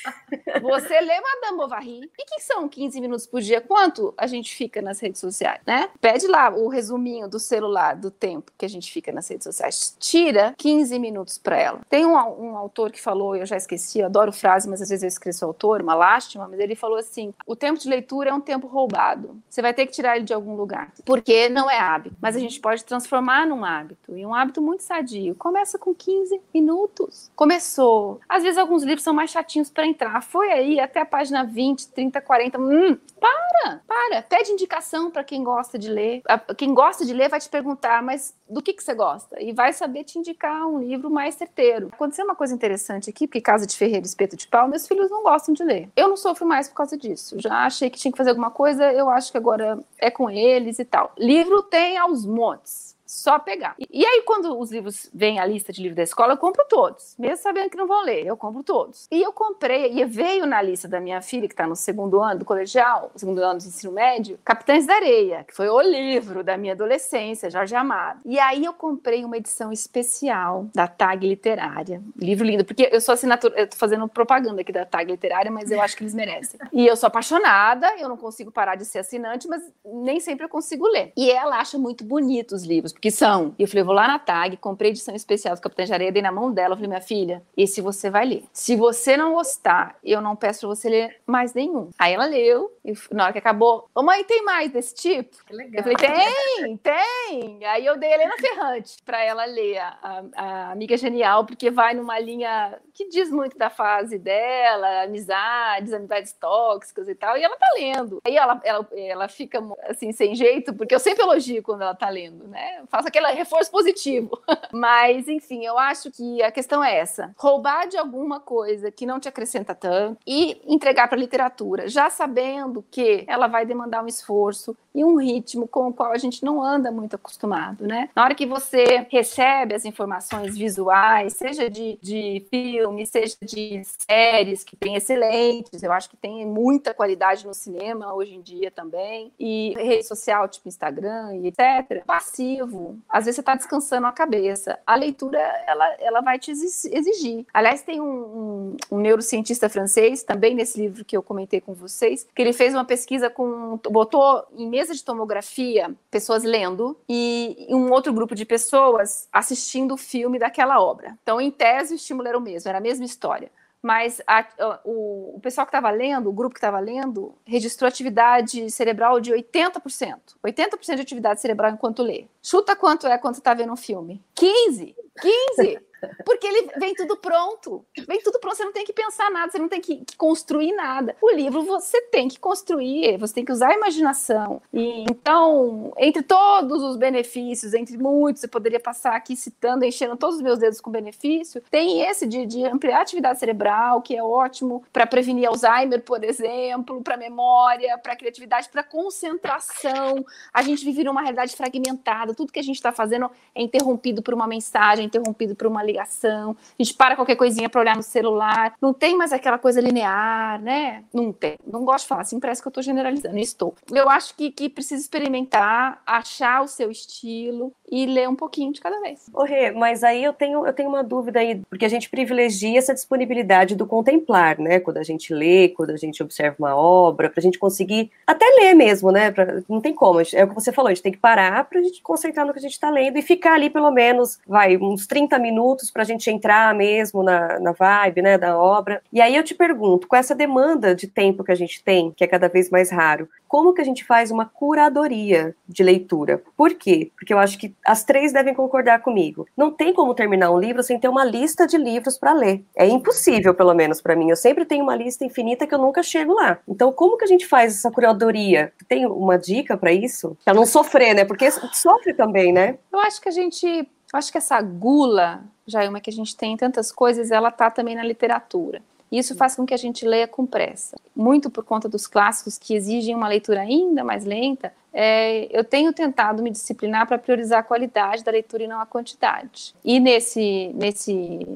Você 0.63 1.01
lê 1.03 1.21
Madame 1.21 1.59
Bovary. 1.59 2.11
E 2.19 2.25
que 2.25 2.41
são 2.41 2.67
15 2.71 3.03
minutos 3.03 3.27
por 3.27 3.43
dia? 3.43 3.61
Quanto 3.61 4.15
a 4.17 4.27
gente 4.27 4.55
fica 4.55 4.81
nas 4.81 4.99
redes 4.99 5.21
sociais, 5.21 5.61
né? 5.67 5.91
Pede 6.01 6.27
lá 6.27 6.49
o 6.49 6.69
resuminho 6.69 7.29
do 7.29 7.39
celular, 7.39 7.97
do 7.97 8.11
tempo 8.11 8.51
que 8.57 8.65
a 8.65 8.69
gente 8.69 8.91
fica 8.91 9.13
nas 9.13 9.29
redes 9.29 9.45
sociais. 9.45 9.95
Tira 9.99 10.55
15 10.57 10.99
minutos 10.99 11.37
para 11.37 11.59
ela. 11.59 11.81
Tem 11.87 12.07
um, 12.07 12.15
um 12.15 12.57
autor 12.57 12.91
que 12.91 13.01
falou, 13.01 13.37
eu 13.37 13.45
já 13.45 13.59
esqueci, 13.59 13.99
eu 13.99 14.07
adoro 14.07 14.33
frase, 14.33 14.67
mas 14.71 14.81
às 14.81 14.89
vezes 14.89 15.03
eu 15.03 15.09
esqueço 15.09 15.45
o 15.45 15.49
autor, 15.49 15.83
uma 15.83 15.95
lástima, 15.95 16.49
mas 16.49 16.59
ele 16.61 16.75
falou 16.75 16.97
assim: 16.97 17.35
o 17.47 17.55
tempo 17.55 17.79
de 17.79 17.91
leitura 17.91 18.31
é 18.31 18.33
um 18.33 18.41
tempo 18.41 18.67
roubado. 18.67 19.39
Você 19.51 19.61
vai 19.61 19.75
ter 19.75 19.85
que 19.85 19.93
tirar 19.93 20.17
ele 20.17 20.25
de 20.25 20.33
algum 20.33 20.55
lugar. 20.55 20.93
Porque 21.05 21.49
não 21.49 21.69
é 21.69 21.79
hábito. 21.79 22.17
Mas 22.21 22.37
a 22.37 22.39
gente 22.39 22.61
pode 22.61 22.85
transformar 22.85 23.47
num 23.47 23.65
hábito. 23.65 24.17
E 24.17 24.25
um 24.25 24.33
hábito 24.33 24.63
muito 24.63 24.85
sadio. 24.85 25.35
Começa 25.35 25.77
com 25.77 25.93
15 25.93 26.41
minutos. 26.55 27.31
Começou. 27.35 28.21
Às 28.29 28.45
vezes 28.45 28.57
alguns 28.57 28.85
livros 28.85 29.03
são 29.03 29.13
mais 29.13 29.31
chatinhos 29.31 29.69
para 29.69 29.87
entrar. 29.87 30.23
Foi 30.23 30.53
aí 30.53 30.79
até 30.79 31.01
a 31.01 31.05
página 31.05 31.43
20, 31.43 31.89
30, 31.89 32.21
40. 32.21 32.59
Hum, 32.61 32.97
para, 33.21 33.81
para. 33.87 34.23
Pede 34.23 34.53
indicação 34.53 35.11
para 35.11 35.25
quem 35.25 35.43
gosta 35.43 35.77
de 35.77 35.91
ler. 35.91 36.23
Quem 36.57 36.73
gosta 36.73 37.05
de 37.05 37.13
ler 37.13 37.29
vai 37.29 37.41
te 37.41 37.49
perguntar, 37.49 38.03
mas 38.03 38.33
do 38.49 38.63
que, 38.63 38.73
que 38.73 38.83
você 38.83 38.95
gosta? 38.95 39.41
E 39.43 39.53
vai 39.53 39.73
saber 39.73 40.05
te 40.05 40.19
indicar 40.19 40.67
um 40.67 40.79
livro 40.79 41.11
mais 41.11 41.35
certeiro. 41.35 41.89
Aconteceu 41.93 42.25
uma 42.25 42.37
coisa 42.37 42.55
interessante 42.55 43.11
aqui, 43.11 43.27
porque 43.27 43.41
Casa 43.41 43.67
de 43.67 43.77
Ferreira 43.77 44.05
e 44.05 44.09
Espeto 44.09 44.37
de 44.37 44.47
Pau, 44.47 44.69
meus 44.69 44.87
filhos 44.87 45.11
não 45.11 45.23
gostam 45.23 45.53
de 45.53 45.65
ler. 45.65 45.89
Eu 45.97 46.09
não 46.09 46.17
sofro 46.17 46.47
mais 46.47 46.69
por 46.69 46.75
causa 46.75 46.97
disso. 46.97 47.37
Já 47.39 47.67
achei 47.67 47.91
que 47.91 47.99
tinha 47.99 48.13
que 48.13 48.19
fazer 48.19 48.31
alguma 48.31 48.51
coisa, 48.51 48.93
eu 48.93 49.09
acho 49.09 49.33
que 49.33 49.40
agora 49.41 49.79
é 49.99 50.11
com 50.11 50.31
eles 50.31 50.79
e 50.79 50.85
tal. 50.85 51.13
Livro 51.19 51.63
tem 51.65 51.97
aos 51.97 52.25
montes. 52.25 52.97
Só 53.11 53.41
pegar. 53.41 53.75
E, 53.77 54.07
aí, 54.07 54.23
quando 54.25 54.57
os 54.57 54.71
livros 54.71 55.11
vêm 55.13 55.41
a 55.41 55.45
lista 55.45 55.73
de 55.73 55.83
livros 55.83 55.97
da 55.97 56.05
escola, 56.05 56.35
eu 56.35 56.37
compro 56.37 56.65
todos. 56.69 57.17
Mesmo 57.19 57.39
sabendo 57.39 57.69
que 57.69 57.77
não 57.77 57.89
vão 57.89 58.05
ler, 58.05 58.25
eu 58.25 58.37
compro 58.37 58.63
todos. 58.63 59.09
E 59.11 59.21
eu 59.21 59.33
comprei, 59.33 59.99
e 59.99 60.05
veio 60.05 60.47
na 60.47 60.63
lista 60.63 60.87
da 60.87 61.01
minha 61.01 61.21
filha, 61.21 61.49
que 61.49 61.53
está 61.53 61.67
no 61.67 61.75
segundo 61.75 62.21
ano 62.23 62.39
do 62.39 62.45
colegial, 62.45 63.11
segundo 63.17 63.43
ano 63.43 63.59
do 63.59 63.67
ensino 63.67 63.93
médio, 63.93 64.39
Capitães 64.45 64.87
da 64.87 64.95
Areia, 64.95 65.43
que 65.43 65.53
foi 65.53 65.69
o 65.69 65.81
livro 65.81 66.45
da 66.45 66.57
minha 66.57 66.73
adolescência, 66.73 67.51
Jorge 67.51 67.75
Amado. 67.75 68.21
E 68.25 68.39
aí 68.39 68.65
eu 68.65 68.73
comprei 68.73 69.25
uma 69.25 69.37
edição 69.37 69.73
especial 69.73 70.69
da 70.73 70.87
Tag 70.87 71.27
Literária. 71.27 72.01
Livro 72.17 72.47
lindo, 72.47 72.65
porque 72.65 72.91
eu 72.93 73.01
sou 73.01 73.15
assinatura, 73.15 73.59
eu 73.59 73.69
tô 73.69 73.77
fazendo 73.77 74.07
propaganda 74.07 74.61
aqui 74.61 74.71
da 74.71 74.87
Tag 74.87 75.11
Literária, 75.11 75.51
mas 75.51 75.73
eu 75.73 75.81
acho 75.81 75.97
que 75.97 76.05
eles 76.05 76.15
merecem. 76.15 76.61
E 76.73 76.87
eu 76.87 76.97
sou 76.97 77.09
apaixonada, 77.09 77.93
eu 77.99 78.09
não 78.09 78.17
consigo 78.17 78.53
parar 78.53 78.77
de 78.77 78.85
ser 78.85 79.01
assinante, 79.01 79.49
mas 79.49 79.63
nem 79.85 80.21
sempre 80.21 80.45
eu 80.45 80.49
consigo 80.49 80.87
ler. 80.87 81.13
E 81.17 81.29
ela 81.29 81.59
acha 81.59 81.77
muito 81.77 82.05
bonito 82.05 82.55
os 82.55 82.63
livros, 82.63 82.93
que 83.01 83.11
são. 83.11 83.55
E 83.59 83.63
eu 83.63 83.69
falei, 83.69 83.83
eu 83.83 83.87
vou 83.87 83.95
lá 83.95 84.07
na 84.07 84.19
TAG, 84.19 84.57
comprei 84.57 84.91
edição 84.91 85.15
especial 85.15 85.55
do 85.55 85.61
Capitã 85.61 85.85
de 85.85 85.93
Areia, 85.93 86.13
dei 86.13 86.23
na 86.23 86.33
mão 86.33 86.53
dela, 86.53 86.75
falei, 86.75 86.89
minha 86.89 87.01
filha, 87.01 87.43
esse 87.57 87.81
você 87.81 88.11
vai 88.11 88.27
ler. 88.27 88.45
Se 88.53 88.77
você 88.77 89.17
não 89.17 89.35
gostar, 89.35 89.97
eu 90.05 90.21
não 90.21 90.37
peço 90.37 90.61
pra 90.61 90.69
você 90.69 90.89
ler 90.89 91.17
mais 91.27 91.55
nenhum. 91.55 91.91
Aí 91.99 92.13
ela 92.13 92.27
leu, 92.27 92.71
e 92.85 92.93
na 93.13 93.25
hora 93.25 93.33
que 93.33 93.39
acabou, 93.39 93.89
ô 93.95 94.03
mãe, 94.03 94.25
tem 94.25 94.45
mais 94.45 94.71
desse 94.71 94.95
tipo? 94.95 95.37
Que 95.45 95.55
legal. 95.55 95.73
Eu 95.75 95.83
falei, 95.83 95.97
tem, 95.97 96.77
tem. 96.77 97.65
Aí 97.67 97.87
eu 97.87 97.99
dei 97.99 98.13
a 98.13 98.15
Helena 98.15 98.37
Ferrante 98.39 98.97
para 99.05 99.23
ela 99.23 99.45
ler, 99.45 99.79
a, 99.79 100.25
a, 100.37 100.73
Amiga 100.73 100.97
Genial, 100.97 101.45
porque 101.45 101.71
vai 101.71 101.95
numa 101.95 102.19
linha 102.19 102.79
que 102.95 103.09
diz 103.09 103.31
muito 103.31 103.57
da 103.57 103.71
fase 103.71 104.19
dela, 104.19 105.05
amizades, 105.05 105.93
amizades 105.93 106.33
tóxicas 106.33 107.09
e 107.09 107.15
tal, 107.15 107.37
e 107.37 107.43
ela 107.43 107.57
tá 107.57 107.67
lendo. 107.75 108.21
Aí 108.25 108.37
ela, 108.37 108.61
ela, 108.65 108.89
ela 108.93 109.29
fica 109.29 109.63
assim, 109.85 110.13
sem 110.13 110.35
jeito, 110.35 110.75
porque 110.75 110.95
eu 110.95 111.01
sempre 111.01 111.23
elogio 111.23 111.63
quando 111.63 111.83
ela 111.83 111.95
tá 111.95 112.09
lendo, 112.09 112.47
né? 112.49 112.83
Faço 112.91 113.09
aquele 113.09 113.31
reforço 113.33 113.71
positivo. 113.71 114.31
Mas, 114.73 115.29
enfim, 115.29 115.65
eu 115.65 115.79
acho 115.79 116.11
que 116.11 116.43
a 116.43 116.51
questão 116.51 116.83
é 116.83 116.97
essa: 116.97 117.33
roubar 117.37 117.87
de 117.87 117.97
alguma 117.97 118.41
coisa 118.41 118.91
que 118.91 119.07
não 119.07 119.21
te 119.21 119.29
acrescenta 119.29 119.75
tanto 119.75 120.19
e 120.27 120.61
entregar 120.67 121.09
para 121.09 121.19
literatura, 121.19 121.89
já 121.89 122.11
sabendo 122.11 122.85
que 122.91 123.25
ela 123.29 123.47
vai 123.47 123.65
demandar 123.65 124.03
um 124.03 124.09
esforço 124.09 124.77
e 124.95 125.05
um 125.05 125.17
ritmo 125.17 125.67
com 125.67 125.89
o 125.89 125.93
qual 125.93 126.13
a 126.13 126.19
gente 126.19 126.45
não 126.45 126.63
anda 126.63 126.91
muito 126.91 127.17
acostumado, 127.17 127.87
né? 127.87 128.09
Na 128.15 128.25
hora 128.25 128.35
que 128.35 128.47
você 128.47 129.07
recebe 129.11 129.75
as 129.75 129.85
informações 129.85 130.57
visuais, 130.57 131.35
seja 131.35 131.71
de, 131.71 131.99
de 132.03 132.47
filme, 132.51 133.07
seja 133.07 133.37
de 133.43 133.83
séries 133.85 134.65
que 134.65 134.77
tem 134.77 134.97
excelentes, 134.97 135.83
eu 135.83 135.93
acho 135.93 136.11
que 136.11 136.17
tem 136.17 136.47
muita 136.47 136.93
qualidade 136.93 137.47
no 137.47 137.55
cinema 137.55 138.13
hoje 138.15 138.35
em 138.35 138.41
dia 138.41 138.71
também, 138.71 139.33
e 139.39 139.75
rede 139.77 140.07
social 140.07 140.49
tipo 140.49 140.69
Instagram 140.69 141.37
e 141.37 141.49
etc. 141.49 142.05
Passivo, 142.05 142.99
às 143.09 143.25
vezes 143.25 143.37
você 143.37 143.41
está 143.43 143.55
descansando 143.55 144.07
a 144.07 144.13
cabeça. 144.13 144.79
A 144.87 144.95
leitura, 144.95 145.39
ela, 145.67 145.95
ela 145.99 146.21
vai 146.21 146.39
te 146.39 146.51
exigir. 146.51 147.47
Aliás, 147.53 147.83
tem 147.83 148.01
um, 148.01 148.07
um, 148.07 148.77
um 148.93 148.99
neurocientista 148.99 149.69
francês, 149.69 150.23
também 150.23 150.55
nesse 150.55 150.81
livro 150.81 151.05
que 151.05 151.17
eu 151.17 151.23
comentei 151.23 151.61
com 151.61 151.75
vocês, 151.75 152.27
que 152.35 152.43
ele 152.43 152.53
fez 152.53 152.75
uma 152.75 152.85
pesquisa 152.85 153.31
com, 153.31 153.79
botou 153.91 154.45
em 154.57 154.69
mesa 154.81 154.95
de 154.95 155.05
tomografia 155.05 155.95
pessoas 156.11 156.43
lendo 156.43 156.99
e 157.07 157.67
um 157.69 157.91
outro 157.93 158.13
grupo 158.15 158.35
de 158.35 158.47
pessoas 158.47 159.29
assistindo 159.31 159.93
o 159.93 159.99
filme 159.99 160.39
daquela 160.39 160.81
obra. 160.81 161.19
Então, 161.23 161.39
em 161.39 161.51
tese, 161.51 161.93
o 161.93 161.97
estímulo 161.97 162.27
era 162.27 162.39
o 162.39 162.41
mesmo, 162.41 162.69
era 162.69 162.79
a 162.79 162.81
mesma 162.81 163.05
história. 163.05 163.53
Mas 163.83 164.21
a, 164.27 164.47
o, 164.85 165.37
o, 165.37 165.41
pessoal 165.41 165.67
que 165.67 165.71
estava 165.71 165.91
lendo, 165.91 166.29
o 166.29 166.33
grupo 166.33 166.55
que 166.55 166.59
estava 166.59 166.79
lendo, 166.79 167.35
registrou 167.47 167.89
atividade 167.89 168.71
cerebral 168.71 169.21
de 169.21 169.33
80%. 169.33 170.19
80% 170.45 170.95
de 170.95 171.01
atividade 171.01 171.41
cerebral 171.41 171.73
enquanto 171.73 172.03
lê. 172.03 172.27
Chuta 172.43 172.77
quanto 172.77 173.07
é 173.07 173.17
quando 173.17 173.35
você 173.35 173.41
está 173.41 173.55
vendo 173.55 173.73
um 173.73 173.77
filme? 173.77 174.23
15! 174.35 174.95
15! 175.21 175.81
Porque 176.25 176.47
ele 176.47 176.71
vem 176.79 176.95
tudo 176.95 177.17
pronto. 177.17 177.85
Vem 178.07 178.21
tudo 178.21 178.39
pronto, 178.39 178.57
você 178.57 178.65
não 178.65 178.73
tem 178.73 178.85
que 178.85 178.93
pensar 178.93 179.31
nada, 179.31 179.51
você 179.51 179.59
não 179.59 179.69
tem 179.69 179.81
que, 179.81 180.05
construir 180.17 180.73
nada. 180.73 181.17
O 181.21 181.31
livro 181.31 181.63
você 181.63 182.01
tem 182.03 182.29
que 182.29 182.39
construir, 182.39 183.17
você 183.19 183.35
tem 183.35 183.45
que 183.45 183.53
usar 183.53 183.69
a 183.69 183.75
imaginação. 183.75 184.63
E 184.73 185.05
então, 185.11 185.93
entre 185.99 186.23
todos 186.23 186.83
os 186.83 186.97
benefícios, 186.97 187.75
entre 187.75 187.97
muitos, 187.97 188.43
eu 188.43 188.49
poderia 188.49 188.81
passar 188.81 189.15
aqui 189.15 189.37
citando, 189.37 189.85
enchendo 189.85 190.17
todos 190.17 190.37
os 190.37 190.43
meus 190.43 190.59
dedos 190.59 190.81
com 190.81 190.91
benefício, 190.91 191.63
tem 191.71 192.03
esse 192.03 192.27
de, 192.27 192.47
de 192.47 192.65
ampliar 192.65 192.99
a 192.99 193.03
atividade 193.03 193.39
cerebral, 193.39 194.03
que 194.03 194.17
é 194.17 194.23
ótimo 194.23 194.83
para 194.93 195.07
prevenir 195.07 195.49
Alzheimer, 195.49 196.03
por 196.03 196.23
exemplo, 196.25 197.03
para 197.03 197.17
memória, 197.17 197.99
para 197.99 198.17
criatividade, 198.17 198.69
para 198.69 198.83
concentração. 198.83 200.25
A 200.53 200.63
gente 200.63 200.85
vive 200.85 201.05
numa 201.05 201.21
realidade 201.21 201.57
fragmentada, 201.57 202.35
tudo 202.35 202.53
que 202.53 202.59
a 202.59 202.63
gente 202.63 202.77
está 202.77 202.93
fazendo 202.93 203.31
é 203.55 203.63
interrompido 203.63 204.23
por 204.23 204.35
uma 204.35 204.47
mensagem, 204.47 205.05
é 205.05 205.07
interrompido 205.07 205.55
por 205.55 205.67
uma 205.67 205.83
ligação, 205.91 206.57
a 206.79 206.83
gente 206.83 206.95
para 206.95 207.17
qualquer 207.17 207.37
coisinha 207.37 207.69
para 207.69 207.81
olhar 207.81 207.97
no 207.97 208.03
celular, 208.03 208.75
não 208.81 208.93
tem 208.93 209.17
mais 209.17 209.33
aquela 209.33 209.59
coisa 209.59 209.81
linear, 209.81 210.61
né? 210.61 211.05
Não 211.13 211.33
tem. 211.33 211.57
Não 211.67 211.85
gosto 211.85 212.05
de 212.05 212.09
falar 212.09 212.23
assim, 212.23 212.41
parece 212.41 212.63
que 212.63 212.69
eu 212.69 212.71
estou 212.71 212.83
generalizando, 212.83 213.39
estou. 213.39 213.75
Eu 213.91 214.09
acho 214.09 214.35
que, 214.35 214.51
que 214.51 214.69
precisa 214.69 215.03
experimentar, 215.03 216.03
achar 216.07 216.63
o 216.63 216.69
seu 216.69 216.91
estilo 216.91 217.73
e 217.91 218.07
ler 218.07 218.29
um 218.29 218.37
pouquinho 218.37 218.73
de 218.73 218.81
cada 218.81 219.01
vez. 219.01 219.27
Ô 219.35 219.43
Rê, 219.43 219.73
mas 219.73 220.05
aí 220.05 220.23
eu 220.23 220.33
tenho, 220.33 220.67
eu 220.67 220.73
tenho 220.73 220.89
uma 220.89 221.03
dúvida 221.03 221.41
aí, 221.41 221.61
porque 221.69 221.85
a 221.85 221.89
gente 221.89 222.09
privilegia 222.09 222.79
essa 222.79 222.95
disponibilidade 222.95 223.75
do 223.75 223.87
contemplar, 223.87 224.59
né? 224.59 224.79
Quando 224.79 224.99
a 224.99 225.03
gente 225.03 225.35
lê, 225.35 225.69
quando 225.69 225.91
a 225.91 225.97
gente 225.97 226.23
observa 226.23 226.57
uma 226.59 226.77
obra, 226.77 227.29
para 227.29 227.41
a 227.41 227.43
gente 227.43 227.59
conseguir 227.59 228.11
até 228.27 228.45
ler 228.61 228.75
mesmo, 228.75 229.11
né? 229.11 229.31
Pra, 229.31 229.63
não 229.69 229.81
tem 229.81 229.95
como, 229.95 230.21
é 230.21 230.45
o 230.45 230.49
que 230.49 230.55
você 230.55 230.73
falou, 230.73 230.89
a 230.89 230.95
gente 230.95 231.03
tem 231.03 231.13
que 231.13 231.19
parar 231.19 231.65
para 231.65 231.81
a 231.81 231.83
gente 231.83 232.03
concentrar 232.03 232.47
no 232.47 232.53
que 232.53 232.59
a 232.59 232.63
gente 232.63 232.73
está 232.73 232.91
lendo 232.91 233.19
e 233.19 233.23
ficar 233.23 233.55
ali 233.55 233.69
pelo 233.69 233.91
menos, 233.91 234.39
vai, 234.47 234.77
uns 234.77 235.07
30 235.07 235.39
minutos 235.39 235.91
para 235.91 236.03
a 236.03 236.07
gente 236.07 236.31
entrar 236.31 236.75
mesmo 236.75 237.23
na, 237.23 237.59
na 237.59 237.73
vibe, 237.73 238.23
né, 238.23 238.39
da 238.39 238.57
obra. 238.57 239.03
E 239.13 239.21
aí 239.21 239.35
eu 239.35 239.43
te 239.43 239.55
pergunto, 239.55 240.07
com 240.07 240.17
essa 240.17 240.35
demanda 240.35 240.95
de 240.95 241.07
tempo 241.07 241.43
que 241.43 241.53
a 241.53 241.57
gente 241.57 241.83
tem, 241.83 242.13
que 242.13 242.25
é 242.25 242.27
cada 242.27 242.49
vez 242.49 242.71
mais 242.71 242.91
raro, 242.91 243.29
como 243.51 243.75
que 243.75 243.81
a 243.81 243.85
gente 243.85 244.05
faz 244.05 244.31
uma 244.31 244.47
curadoria 244.47 245.57
de 245.69 245.83
leitura? 245.83 246.41
Por 246.57 246.75
quê? 246.75 247.11
Porque 247.17 247.35
eu 247.35 247.39
acho 247.39 247.59
que 247.59 247.75
as 247.87 248.05
três 248.05 248.33
devem 248.33 248.55
concordar 248.55 249.01
comigo. 249.01 249.47
Não 249.57 249.71
tem 249.71 249.93
como 249.93 250.15
terminar 250.15 250.51
um 250.51 250.59
livro 250.59 250.83
sem 250.83 250.99
ter 250.99 251.09
uma 251.09 251.25
lista 251.25 251.67
de 251.67 251.77
livros 251.77 252.19
para 252.19 252.33
ler. 252.33 252.65
É 252.77 252.87
impossível, 252.87 253.55
pelo 253.55 253.75
menos 253.75 254.01
para 254.01 254.17
mim. 254.17 254.31
Eu 254.31 254.37
sempre 254.37 254.65
tenho 254.65 254.83
uma 254.83 254.97
lista 254.97 255.25
infinita 255.25 255.67
que 255.67 255.75
eu 255.75 255.79
nunca 255.79 256.03
chego 256.03 256.35
lá. 256.35 256.59
Então, 256.69 256.93
como 256.93 257.17
que 257.17 257.25
a 257.25 257.29
gente 257.29 257.47
faz 257.47 257.77
essa 257.77 257.91
curadoria? 257.91 258.73
Tem 258.89 259.07
uma 259.07 259.39
dica 259.39 259.77
para 259.77 259.93
isso? 259.93 260.37
Para 260.45 260.55
não 260.55 260.67
sofrer, 260.67 261.15
né? 261.15 261.25
Porque 261.25 261.51
sofre 261.51 262.15
também, 262.15 262.53
né? 262.53 262.79
Eu 262.93 262.99
acho 263.01 263.21
que 263.21 263.29
a 263.29 263.33
gente 263.33 263.89
eu 264.13 264.19
acho 264.19 264.33
que 264.33 264.39
essa 264.39 264.61
gula, 264.61 265.45
já 265.65 265.85
é 265.85 265.89
uma 265.89 266.01
que 266.01 266.11
a 266.11 266.13
gente 266.13 266.37
tem 266.37 266.55
em 266.55 266.57
tantas 266.57 266.91
coisas, 266.91 267.31
ela 267.31 267.49
está 267.49 267.71
também 267.71 267.95
na 267.95 268.03
literatura. 268.03 268.83
Isso 269.11 269.35
faz 269.35 269.57
com 269.57 269.67
que 269.67 269.75
a 269.75 269.77
gente 269.77 270.05
leia 270.07 270.29
com 270.29 270.47
pressa. 270.47 270.97
Muito 271.15 271.51
por 271.51 271.65
conta 271.65 271.89
dos 271.89 272.07
clássicos 272.07 272.57
que 272.57 272.75
exigem 272.75 273.15
uma 273.15 273.27
leitura 273.29 273.63
ainda 273.63 274.05
mais 274.05 274.25
lenta, 274.25 274.73
é, 274.93 275.49
eu 275.57 275.65
tenho 275.65 275.93
tentado 275.93 276.43
me 276.43 276.51
disciplinar 276.51 277.07
para 277.07 277.19
priorizar 277.19 277.61
a 277.61 277.63
qualidade 277.63 278.25
da 278.25 278.33
leitura 278.33 278.65
e 278.65 278.69
não 278.69 278.81
a 278.81 278.87
quantidade. 278.87 279.75
E 279.85 280.01
nesse, 280.01 280.71
nesse, 280.75 281.47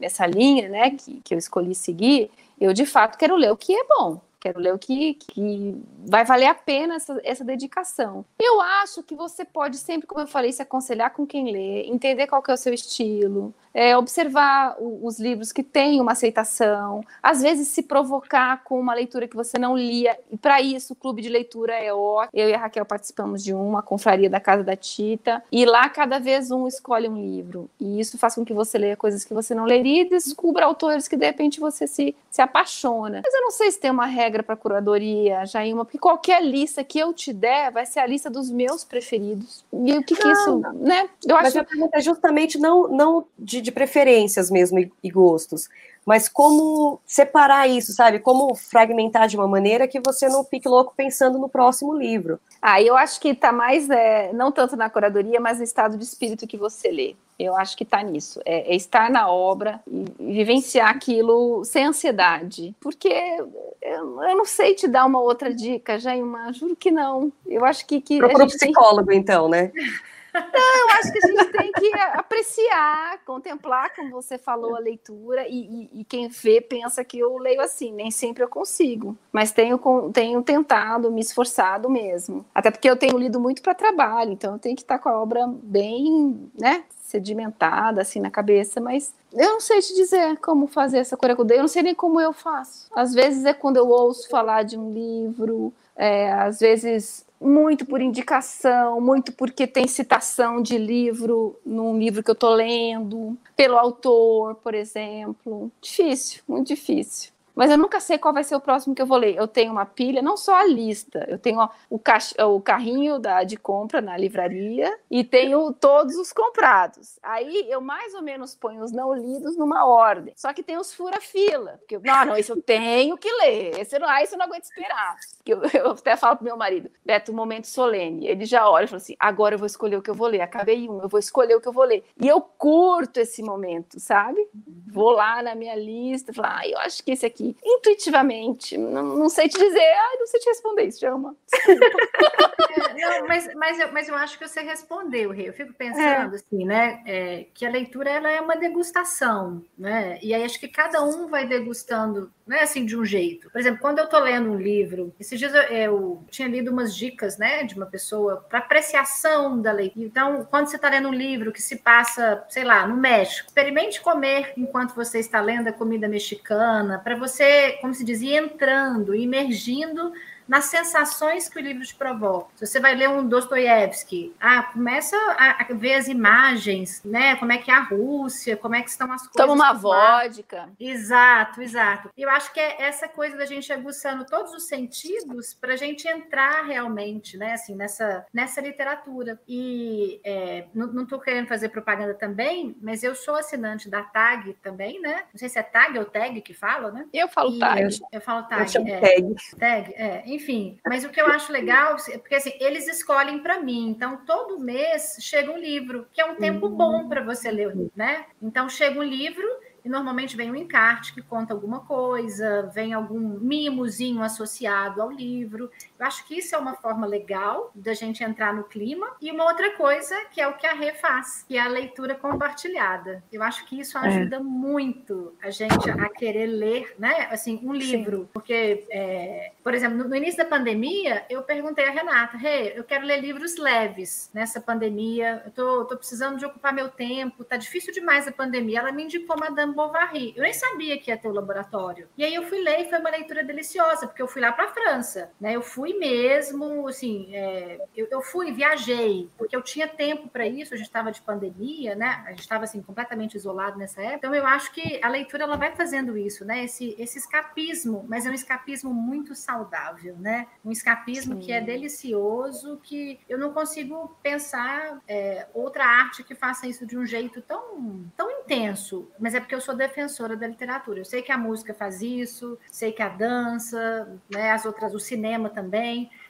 nessa 0.00 0.26
linha 0.26 0.68
né, 0.68 0.90
que, 0.90 1.20
que 1.22 1.34
eu 1.34 1.38
escolhi 1.38 1.74
seguir, 1.74 2.30
eu 2.60 2.72
de 2.72 2.86
fato 2.86 3.18
quero 3.18 3.36
ler 3.36 3.50
o 3.50 3.56
que 3.56 3.72
é 3.72 3.84
bom. 3.84 4.20
Quero 4.40 4.58
ler 4.58 4.74
o 4.74 4.78
que, 4.78 5.14
que 5.14 5.76
vai 6.06 6.24
valer 6.24 6.46
a 6.46 6.54
pena 6.54 6.94
essa, 6.94 7.20
essa 7.22 7.44
dedicação. 7.44 8.24
Eu 8.38 8.60
acho 8.60 9.02
que 9.02 9.14
você 9.14 9.44
pode 9.44 9.76
sempre, 9.76 10.06
como 10.06 10.22
eu 10.22 10.26
falei, 10.26 10.50
se 10.50 10.62
aconselhar 10.62 11.12
com 11.12 11.26
quem 11.26 11.52
lê, 11.52 11.82
entender 11.86 12.26
qual 12.26 12.42
que 12.42 12.50
é 12.50 12.54
o 12.54 12.56
seu 12.56 12.72
estilo, 12.72 13.54
é, 13.74 13.96
observar 13.96 14.76
o, 14.78 15.06
os 15.06 15.18
livros 15.18 15.52
que 15.52 15.62
têm 15.62 16.00
uma 16.00 16.12
aceitação, 16.12 17.02
às 17.22 17.42
vezes 17.42 17.68
se 17.68 17.82
provocar 17.82 18.64
com 18.64 18.80
uma 18.80 18.94
leitura 18.94 19.28
que 19.28 19.36
você 19.36 19.58
não 19.58 19.76
lia, 19.76 20.18
e 20.30 20.36
para 20.36 20.60
isso 20.60 20.92
o 20.92 20.96
clube 20.96 21.22
de 21.22 21.28
leitura 21.28 21.74
é 21.74 21.92
ótimo. 21.92 22.30
Eu 22.32 22.48
e 22.48 22.54
a 22.54 22.58
Raquel 22.58 22.84
participamos 22.84 23.44
de 23.44 23.52
uma, 23.52 23.80
a 23.80 23.82
Confraria 23.82 24.30
da 24.30 24.40
Casa 24.40 24.64
da 24.64 24.76
Tita, 24.76 25.42
e 25.52 25.64
lá 25.64 25.88
cada 25.88 26.18
vez 26.18 26.50
um 26.50 26.66
escolhe 26.66 27.08
um 27.08 27.16
livro, 27.16 27.68
e 27.78 28.00
isso 28.00 28.18
faz 28.18 28.34
com 28.34 28.44
que 28.44 28.54
você 28.54 28.78
leia 28.78 28.96
coisas 28.96 29.24
que 29.24 29.34
você 29.34 29.54
não 29.54 29.64
leria 29.64 30.02
e 30.02 30.08
descubra 30.08 30.64
autores 30.64 31.06
que 31.06 31.16
de 31.16 31.26
repente 31.26 31.60
você 31.60 31.86
se, 31.86 32.14
se 32.30 32.40
apaixona. 32.42 33.20
Mas 33.24 33.34
eu 33.34 33.42
não 33.42 33.50
sei 33.50 33.70
se 33.70 33.78
tem 33.78 33.90
uma 33.90 34.06
regra 34.06 34.29
para 34.42 34.56
curadoria, 34.56 35.44
Jaima, 35.44 35.84
porque 35.84 35.98
qualquer 35.98 36.42
lista 36.42 36.82
que 36.82 36.98
eu 36.98 37.12
te 37.12 37.32
der 37.32 37.70
vai 37.70 37.86
ser 37.86 38.00
a 38.00 38.06
lista 38.06 38.30
dos 38.30 38.50
meus 38.50 38.84
preferidos. 38.84 39.64
E 39.72 39.96
o 39.96 40.02
que, 40.02 40.14
que 40.14 40.28
isso, 40.28 40.58
né? 40.74 41.08
Eu 41.26 41.36
acho 41.36 41.44
Mas 41.44 41.56
a 41.56 41.64
pergunta 41.64 41.98
é 41.98 42.00
justamente 42.00 42.58
não, 42.58 42.88
não 42.88 43.26
de 43.38 43.60
de, 43.60 43.72
preferências 43.72 44.50
mesmo 44.50 44.78
e, 44.78 44.92
e, 45.02 45.10
gostos, 45.10 45.68
mas 46.06 46.28
como 46.28 47.00
separar 47.06 47.68
isso, 47.68 47.92
sabe? 47.92 48.18
Como 48.18 48.54
fragmentar 48.54 49.28
de 49.28 49.36
uma 49.36 49.46
maneira 49.46 49.86
que 49.86 50.00
você 50.00 50.28
não 50.28 50.44
fique 50.44 50.68
louco 50.68 50.94
pensando 50.96 51.38
no 51.38 51.48
próximo 51.48 51.94
livro. 51.94 52.40
Ah, 52.60 52.80
eu 52.82 52.96
acho 52.96 53.20
que 53.20 53.28
está 53.28 53.52
mais, 53.52 53.88
é, 53.88 54.32
não 54.32 54.52
tanto 54.52 54.76
na 54.76 54.90
curadoria, 54.90 55.40
mas 55.40 55.58
no 55.58 55.64
estado 55.64 55.96
de 55.96 56.04
espírito 56.04 56.46
que 56.46 56.56
você 56.56 56.90
lê. 56.90 57.14
Eu 57.38 57.56
acho 57.56 57.74
que 57.74 57.84
está 57.84 58.02
nisso. 58.02 58.38
É, 58.44 58.72
é, 58.72 58.76
estar 58.76 59.10
na 59.10 59.30
obra 59.30 59.80
e, 59.86 60.04
e, 60.18 60.32
vivenciar 60.34 60.90
aquilo 60.90 61.64
sem 61.64 61.86
ansiedade. 61.86 62.74
Porque 62.78 63.08
eu, 63.08 64.22
eu, 64.22 64.36
não 64.36 64.44
sei 64.44 64.74
te 64.74 64.86
dar 64.86 65.06
uma 65.06 65.20
outra 65.20 65.52
dica, 65.52 65.98
Jaima, 65.98 66.52
juro 66.52 66.76
que 66.76 66.90
não. 66.90 67.32
Eu 67.46 67.64
acho 67.64 67.86
que. 67.86 67.98
que 68.00 68.18
Procura 68.18 68.44
um 68.44 68.48
psicólogo, 68.48 69.08
tem... 69.08 69.18
então, 69.18 69.48
né? 69.48 69.72
Não, 70.34 70.78
eu 70.78 70.90
acho 70.98 71.12
que 71.12 71.24
a 71.24 71.26
gente 71.26 71.52
tem 71.52 71.72
que 71.72 71.92
apreciar, 72.14 73.18
contemplar, 73.24 73.94
como 73.94 74.10
você 74.10 74.38
falou, 74.38 74.76
a 74.76 74.78
leitura, 74.78 75.46
e, 75.48 75.88
e, 75.94 76.00
e, 76.00 76.04
quem 76.04 76.28
vê 76.28 76.60
pensa 76.60 77.04
que 77.04 77.18
eu 77.18 77.36
leio 77.38 77.60
assim, 77.60 77.92
nem 77.92 78.10
sempre 78.10 78.42
eu 78.42 78.48
consigo, 78.48 79.16
mas 79.32 79.52
tenho, 79.52 79.80
tenho 80.12 80.42
tentado, 80.42 81.10
me 81.10 81.20
esforçado 81.20 81.90
mesmo. 81.90 82.44
Até 82.54 82.70
porque 82.70 82.88
eu 82.88 82.96
tenho 82.96 83.18
lido 83.18 83.40
muito 83.40 83.62
para 83.62 83.74
trabalho, 83.74 84.32
então 84.32 84.54
eu 84.54 84.58
tenho 84.58 84.76
que 84.76 84.82
estar 84.82 84.98
com 84.98 85.08
a 85.08 85.20
obra 85.20 85.46
bem, 85.46 86.50
né, 86.58 86.84
sedimentada, 87.10 88.02
assim, 88.02 88.20
na 88.20 88.30
cabeça, 88.30 88.80
mas 88.80 89.12
eu 89.32 89.52
não 89.52 89.60
sei 89.60 89.80
te 89.80 89.94
dizer 89.94 90.36
como 90.38 90.68
fazer 90.68 90.98
essa 90.98 91.16
coreografia, 91.16 91.56
eu 91.56 91.62
não 91.62 91.68
sei 91.68 91.82
nem 91.82 91.94
como 91.94 92.20
eu 92.20 92.32
faço. 92.32 92.88
Às 92.94 93.12
vezes 93.12 93.44
é 93.44 93.52
quando 93.52 93.78
eu 93.78 93.88
ouço 93.88 94.28
falar 94.28 94.62
de 94.62 94.78
um 94.78 94.92
livro, 94.92 95.72
é, 95.96 96.32
às 96.32 96.60
vezes 96.60 97.26
muito 97.40 97.86
por 97.86 98.00
indicação, 98.00 99.00
muito 99.00 99.32
porque 99.32 99.66
tem 99.66 99.88
citação 99.88 100.60
de 100.60 100.76
livro 100.76 101.58
num 101.64 101.98
livro 101.98 102.22
que 102.22 102.30
eu 102.30 102.34
tô 102.34 102.50
lendo, 102.50 103.36
pelo 103.56 103.78
autor, 103.78 104.56
por 104.56 104.74
exemplo. 104.74 105.72
Difícil, 105.80 106.42
muito 106.46 106.68
difícil 106.68 107.32
mas 107.60 107.70
eu 107.70 107.76
nunca 107.76 108.00
sei 108.00 108.16
qual 108.16 108.32
vai 108.32 108.42
ser 108.42 108.54
o 108.54 108.60
próximo 108.60 108.94
que 108.94 109.02
eu 109.02 109.06
vou 109.06 109.18
ler. 109.18 109.36
Eu 109.36 109.46
tenho 109.46 109.72
uma 109.72 109.84
pilha, 109.84 110.22
não 110.22 110.34
só 110.34 110.54
a 110.54 110.64
lista, 110.64 111.26
eu 111.28 111.38
tenho 111.38 111.68
o, 111.90 111.98
cach... 111.98 112.32
o 112.38 112.58
carrinho 112.58 113.18
da, 113.18 113.44
de 113.44 113.56
compra 113.58 114.00
na 114.00 114.16
livraria 114.16 114.98
e 115.10 115.22
tenho 115.22 115.70
todos 115.72 116.16
os 116.16 116.32
comprados. 116.32 117.18
Aí 117.22 117.66
eu 117.68 117.82
mais 117.82 118.14
ou 118.14 118.22
menos 118.22 118.54
ponho 118.54 118.82
os 118.82 118.92
não 118.92 119.12
lidos 119.12 119.58
numa 119.58 119.84
ordem. 119.84 120.32
Só 120.36 120.54
que 120.54 120.62
tem 120.62 120.78
os 120.78 120.94
fura-fila. 120.94 121.78
Porque, 121.80 121.98
não, 121.98 122.24
não, 122.24 122.36
isso 122.38 122.52
eu 122.52 122.62
tenho 122.62 123.18
que 123.18 123.30
ler. 123.30 123.78
Esse 123.78 123.98
não, 123.98 124.08
ah, 124.08 124.22
isso 124.22 124.34
eu 124.34 124.38
não 124.38 124.46
aguento 124.46 124.64
esperar. 124.64 125.16
Eu, 125.52 125.62
eu 125.74 125.90
até 125.92 126.16
falo 126.16 126.36
pro 126.36 126.44
meu 126.44 126.56
marido, 126.56 126.90
Beto, 127.04 127.32
um 127.32 127.34
momento 127.34 127.66
solene. 127.66 128.26
Ele 128.26 128.44
já 128.44 128.68
olha 128.68 128.84
e 128.84 128.88
fala 128.88 128.98
assim: 128.98 129.16
agora 129.18 129.54
eu 129.54 129.58
vou 129.58 129.66
escolher 129.66 129.96
o 129.96 130.02
que 130.02 130.10
eu 130.10 130.14
vou 130.14 130.28
ler. 130.28 130.40
Acabei 130.40 130.88
um, 130.88 131.00
eu 131.02 131.08
vou 131.08 131.18
escolher 131.18 131.54
o 131.54 131.60
que 131.60 131.68
eu 131.68 131.72
vou 131.72 131.84
ler. 131.84 132.04
E 132.20 132.28
eu 132.28 132.40
curto 132.40 133.18
esse 133.18 133.42
momento, 133.42 133.98
sabe? 133.98 134.46
Vou 134.92 135.10
lá 135.10 135.42
na 135.42 135.54
minha 135.54 135.74
lista, 135.74 136.32
falar, 136.32 136.60
ah, 136.60 136.68
eu 136.68 136.78
acho 136.78 137.02
que 137.02 137.12
esse 137.12 137.26
aqui 137.26 137.56
intuitivamente. 137.64 138.76
Não, 138.76 139.16
não 139.16 139.28
sei 139.28 139.48
te 139.48 139.58
dizer, 139.58 139.80
ah, 139.80 140.16
não 140.18 140.26
sei 140.26 140.40
te 140.40 140.48
responder 140.48 140.84
isso, 140.84 141.00
Chama. 141.00 141.34
não, 142.96 143.26
mas, 143.26 143.54
mas, 143.54 143.80
eu, 143.80 143.92
mas 143.92 144.08
eu 144.08 144.14
acho 144.14 144.38
que 144.38 144.46
você 144.46 144.60
respondeu, 144.60 145.30
Rei. 145.30 145.48
Eu 145.48 145.52
fico 145.52 145.72
pensando 145.72 146.34
é. 146.34 146.36
assim, 146.36 146.64
né? 146.64 147.02
É, 147.06 147.46
que 147.54 147.64
a 147.64 147.70
leitura 147.70 148.10
ela 148.10 148.30
é 148.30 148.40
uma 148.40 148.56
degustação, 148.56 149.62
né? 149.76 150.18
E 150.22 150.34
aí 150.34 150.44
acho 150.44 150.60
que 150.60 150.68
cada 150.68 151.02
um 151.02 151.26
vai 151.26 151.46
degustando 151.46 152.30
é 152.56 152.62
assim 152.62 152.84
de 152.84 152.96
um 152.96 153.04
jeito. 153.04 153.50
Por 153.50 153.60
exemplo, 153.60 153.80
quando 153.80 153.98
eu 153.98 154.04
estou 154.04 154.20
lendo 154.20 154.50
um 154.50 154.56
livro, 154.56 155.14
esses 155.18 155.38
dias 155.38 155.54
eu, 155.54 155.62
eu, 155.62 156.24
tinha 156.30 156.48
lido 156.48 156.70
umas 156.70 156.94
dicas, 156.94 157.38
né, 157.38 157.64
de 157.64 157.74
uma 157.74 157.86
pessoa 157.86 158.44
para 158.48 158.58
apreciação 158.58 159.60
da 159.60 159.72
leitura. 159.72 160.06
Então, 160.06 160.46
quando 160.50 160.66
você 160.66 160.76
está 160.76 160.88
lendo 160.88 161.08
um 161.08 161.14
livro 161.14 161.52
que 161.52 161.62
se 161.62 161.76
passa, 161.76 162.44
sei 162.48 162.64
lá, 162.64 162.86
no 162.86 162.96
México, 162.96 163.48
experimente 163.48 164.00
comer 164.00 164.52
enquanto 164.56 164.94
você 164.94 165.18
está 165.18 165.40
lendo 165.40 165.68
a 165.68 165.72
comida 165.72 166.08
mexicana, 166.08 166.98
para 166.98 167.16
você, 167.16 167.78
como 167.80 167.94
se 167.94 168.04
dizia, 168.04 168.40
entrando, 168.40 169.14
imergindo 169.14 170.12
nas 170.50 170.64
sensações 170.64 171.48
que 171.48 171.60
o 171.60 171.62
livro 171.62 171.84
te 171.84 171.94
provoca. 171.94 172.48
Se 172.56 172.66
você 172.66 172.80
vai 172.80 172.92
ler 172.96 173.08
um 173.08 173.24
Dostoiévski, 173.24 174.34
ah, 174.40 174.64
começa 174.64 175.16
a, 175.38 175.68
ver 175.72 175.94
as 175.94 176.08
imagens, 176.08 177.00
né? 177.04 177.36
Como 177.36 177.52
é 177.52 177.58
que 177.58 177.70
é 177.70 177.74
a 177.74 177.84
Rússia, 177.84 178.56
como 178.56 178.74
é 178.74 178.82
que 178.82 178.90
estão 178.90 179.12
as 179.12 179.28
coisas. 179.28 179.36
Toma 179.36 179.52
uma 179.52 179.72
vodka. 179.72 180.68
Exato, 180.80 181.62
exato. 181.62 182.10
Eu 182.18 182.28
acho 182.28 182.52
que 182.52 182.58
é 182.58 182.82
essa 182.82 183.06
coisa 183.06 183.36
da 183.36 183.46
gente 183.46 183.72
aguçando 183.72 184.26
todos 184.26 184.52
os 184.52 184.66
sentidos 184.66 185.54
para 185.54 185.74
a 185.74 185.76
gente 185.76 186.08
entrar 186.08 186.66
realmente, 186.66 187.36
né? 187.36 187.52
Assim, 187.52 187.76
nessa, 187.76 188.26
nessa 188.34 188.60
literatura. 188.60 189.40
E 189.46 190.20
é, 190.24 190.66
não 190.74 191.04
estou 191.04 191.20
querendo 191.20 191.46
fazer 191.46 191.68
propaganda 191.68 192.14
também, 192.14 192.76
mas 192.82 193.04
eu 193.04 193.14
sou 193.14 193.36
assinante 193.36 193.88
da 193.88 194.02
TAG 194.02 194.54
também, 194.54 195.00
né? 195.00 195.22
Não 195.32 195.38
sei 195.38 195.48
se 195.48 195.60
é 195.60 195.62
TAG 195.62 195.96
ou 195.96 196.04
TAG 196.04 196.40
que 196.40 196.52
fala, 196.52 196.90
né? 196.90 197.06
Eu 197.12 197.28
falo 197.28 197.54
e 197.54 197.58
TAG. 197.60 198.00
Eu, 198.10 198.20
falo 198.20 198.48
TAG. 198.48 198.74
Eu 198.74 198.86
é, 198.88 199.00
TAG. 199.00 199.36
TAG, 199.56 199.94
é 199.94 200.22
enfim, 200.26 200.39
mas 200.86 201.04
o 201.04 201.10
que 201.10 201.20
eu 201.20 201.26
acho 201.26 201.52
legal, 201.52 201.96
porque 202.18 202.34
assim, 202.34 202.52
eles 202.60 202.88
escolhem 202.88 203.40
para 203.40 203.60
mim, 203.60 203.88
então 203.88 204.18
todo 204.24 204.58
mês 204.58 205.16
chega 205.20 205.50
um 205.50 205.58
livro, 205.58 206.06
que 206.12 206.20
é 206.20 206.24
um 206.24 206.36
tempo 206.36 206.68
bom 206.68 207.08
para 207.08 207.22
você 207.22 207.50
ler, 207.50 207.74
né? 207.94 208.26
Então 208.40 208.68
chega 208.68 208.98
um 208.98 209.02
livro 209.02 209.46
e 209.84 209.88
normalmente 209.88 210.36
vem 210.36 210.50
um 210.50 210.56
encarte 210.56 211.14
que 211.14 211.22
conta 211.22 211.54
alguma 211.54 211.80
coisa, 211.80 212.70
vem 212.74 212.92
algum 212.92 213.18
mimozinho 213.18 214.22
associado 214.22 215.00
ao 215.00 215.10
livro. 215.10 215.70
Eu 216.00 216.06
acho 216.06 216.26
que 216.26 216.38
isso 216.38 216.54
é 216.54 216.58
uma 216.58 216.74
forma 216.74 217.06
legal 217.06 217.70
da 217.74 217.94
gente 217.94 218.24
entrar 218.24 218.52
no 218.52 218.64
clima. 218.64 219.06
E 219.20 219.30
uma 219.30 219.44
outra 219.44 219.76
coisa 219.76 220.16
que 220.32 220.40
é 220.40 220.48
o 220.48 220.54
que 220.54 220.66
a 220.66 220.72
Rê 220.72 220.94
faz, 220.94 221.44
que 221.46 221.56
é 221.56 221.60
a 221.60 221.68
leitura 221.68 222.14
compartilhada. 222.14 223.22
Eu 223.32 223.42
acho 223.42 223.64
que 223.66 223.78
isso 223.78 223.96
é. 223.98 224.00
ajuda 224.08 224.36
é. 224.36 224.40
muito 224.40 225.34
a 225.40 225.50
gente 225.50 225.88
a 225.88 226.08
querer 226.08 226.46
ler, 226.46 226.94
né? 226.98 227.28
Assim, 227.30 227.60
um 227.62 227.72
livro. 227.72 228.22
Sim. 228.22 228.28
Porque, 228.32 228.86
é, 228.90 229.52
por 229.62 229.74
exemplo, 229.74 229.98
no, 229.98 230.08
no, 230.08 230.16
início 230.16 230.38
da 230.38 230.44
pandemia, 230.44 231.24
eu 231.30 231.42
perguntei 231.42 231.86
a 231.86 231.90
Renata, 231.90 232.36
Rê, 232.36 232.72
eu 232.76 232.82
quero 232.82 233.04
ler 233.04 233.20
livros 233.20 233.56
leves 233.56 234.30
nessa 234.34 234.60
pandemia. 234.60 235.42
Eu 235.44 235.52
tô, 235.52 235.84
tô 235.84 235.96
precisando 235.96 236.38
de 236.38 236.44
ocupar 236.44 236.72
meu 236.72 236.88
tempo, 236.88 237.44
tá 237.44 237.56
difícil 237.56 237.92
demais 237.92 238.26
a 238.26 238.32
pandemia. 238.32 238.80
Ela 238.80 238.90
me 238.92 239.04
indicou 239.04 239.38
Madame 239.38 239.60
Madame 239.60 239.74
Bovary. 239.74 240.32
Eu 240.36 240.42
nem 240.42 240.52
sabia 240.52 240.98
que 240.98 241.10
ia 241.10 241.16
ter 241.16 241.28
o 241.28 241.32
laboratório. 241.32 242.08
E 242.16 242.24
aí 242.24 242.34
eu 242.34 242.42
fui 242.44 242.60
ler 242.60 242.80
e 242.80 242.88
foi 242.88 242.98
uma 242.98 243.10
leitura 243.10 243.44
deliciosa, 243.44 244.06
porque 244.06 244.22
eu 244.22 244.28
fui 244.28 244.40
lá 244.40 244.52
para 244.52 244.64
a 244.64 244.68
França, 244.68 245.30
né? 245.40 245.54
Eu 245.54 245.62
fui 245.62 245.89
mesmo, 245.98 246.88
assim, 246.88 247.34
é, 247.34 247.86
eu, 247.96 248.08
eu, 248.10 248.20
fui, 248.20 248.52
viajei, 248.52 249.30
porque 249.38 249.54
eu 249.54 249.62
tinha 249.62 249.86
tempo 249.88 250.28
para 250.28 250.46
isso, 250.46 250.74
a 250.74 250.76
gente 250.76 250.86
estava 250.86 251.12
de 251.12 251.20
pandemia, 251.22 251.94
né? 251.94 252.22
A 252.26 252.30
gente 252.30 252.40
estava, 252.40 252.64
assim, 252.64 252.82
completamente 252.82 253.36
isolado 253.36 253.78
nessa 253.78 254.00
época. 254.02 254.16
Então 254.16 254.34
eu 254.34 254.46
acho 254.46 254.72
que 254.72 255.00
a 255.02 255.08
leitura, 255.08 255.44
ela 255.44 255.56
vai 255.56 255.74
fazendo 255.74 256.18
isso, 256.18 256.44
né? 256.44 256.64
Esse, 256.64 256.94
esse 256.98 257.18
escapismo, 257.18 258.04
mas 258.08 258.26
é 258.26 258.30
um 258.30 258.34
escapismo 258.34 258.92
muito 258.92 259.34
saudável, 259.34 260.16
né? 260.18 260.48
Um 260.64 260.72
escapismo 260.72 261.34
Sim. 261.34 261.40
que 261.40 261.52
é 261.52 261.60
delicioso, 261.60 262.80
que 262.82 263.20
eu 263.28 263.38
não 263.38 263.52
consigo 263.52 264.16
pensar 264.22 265.00
é, 265.06 265.46
outra 265.54 265.84
arte 265.84 266.24
que 266.24 266.34
faça 266.34 266.66
isso 266.66 266.84
de 266.84 266.98
um 266.98 267.06
jeito 267.06 267.40
tão, 267.42 268.04
tão 268.16 268.30
intenso, 268.30 269.08
mas 269.18 269.34
é 269.34 269.40
porque 269.40 269.54
eu 269.54 269.60
eu 269.60 269.64
sou 269.64 269.76
defensora 269.76 270.36
da 270.36 270.46
literatura. 270.46 271.00
Eu 271.00 271.04
sei 271.04 271.20
que 271.20 271.30
a 271.30 271.36
música 271.36 271.74
faz 271.74 272.00
isso, 272.00 272.58
sei 272.70 272.92
que 272.92 273.02
a 273.02 273.08
dança, 273.08 274.18
né, 274.30 274.50
as 274.50 274.64
outras, 274.64 274.94
o 274.94 274.98
cinema 274.98 275.50
também, 275.50 275.79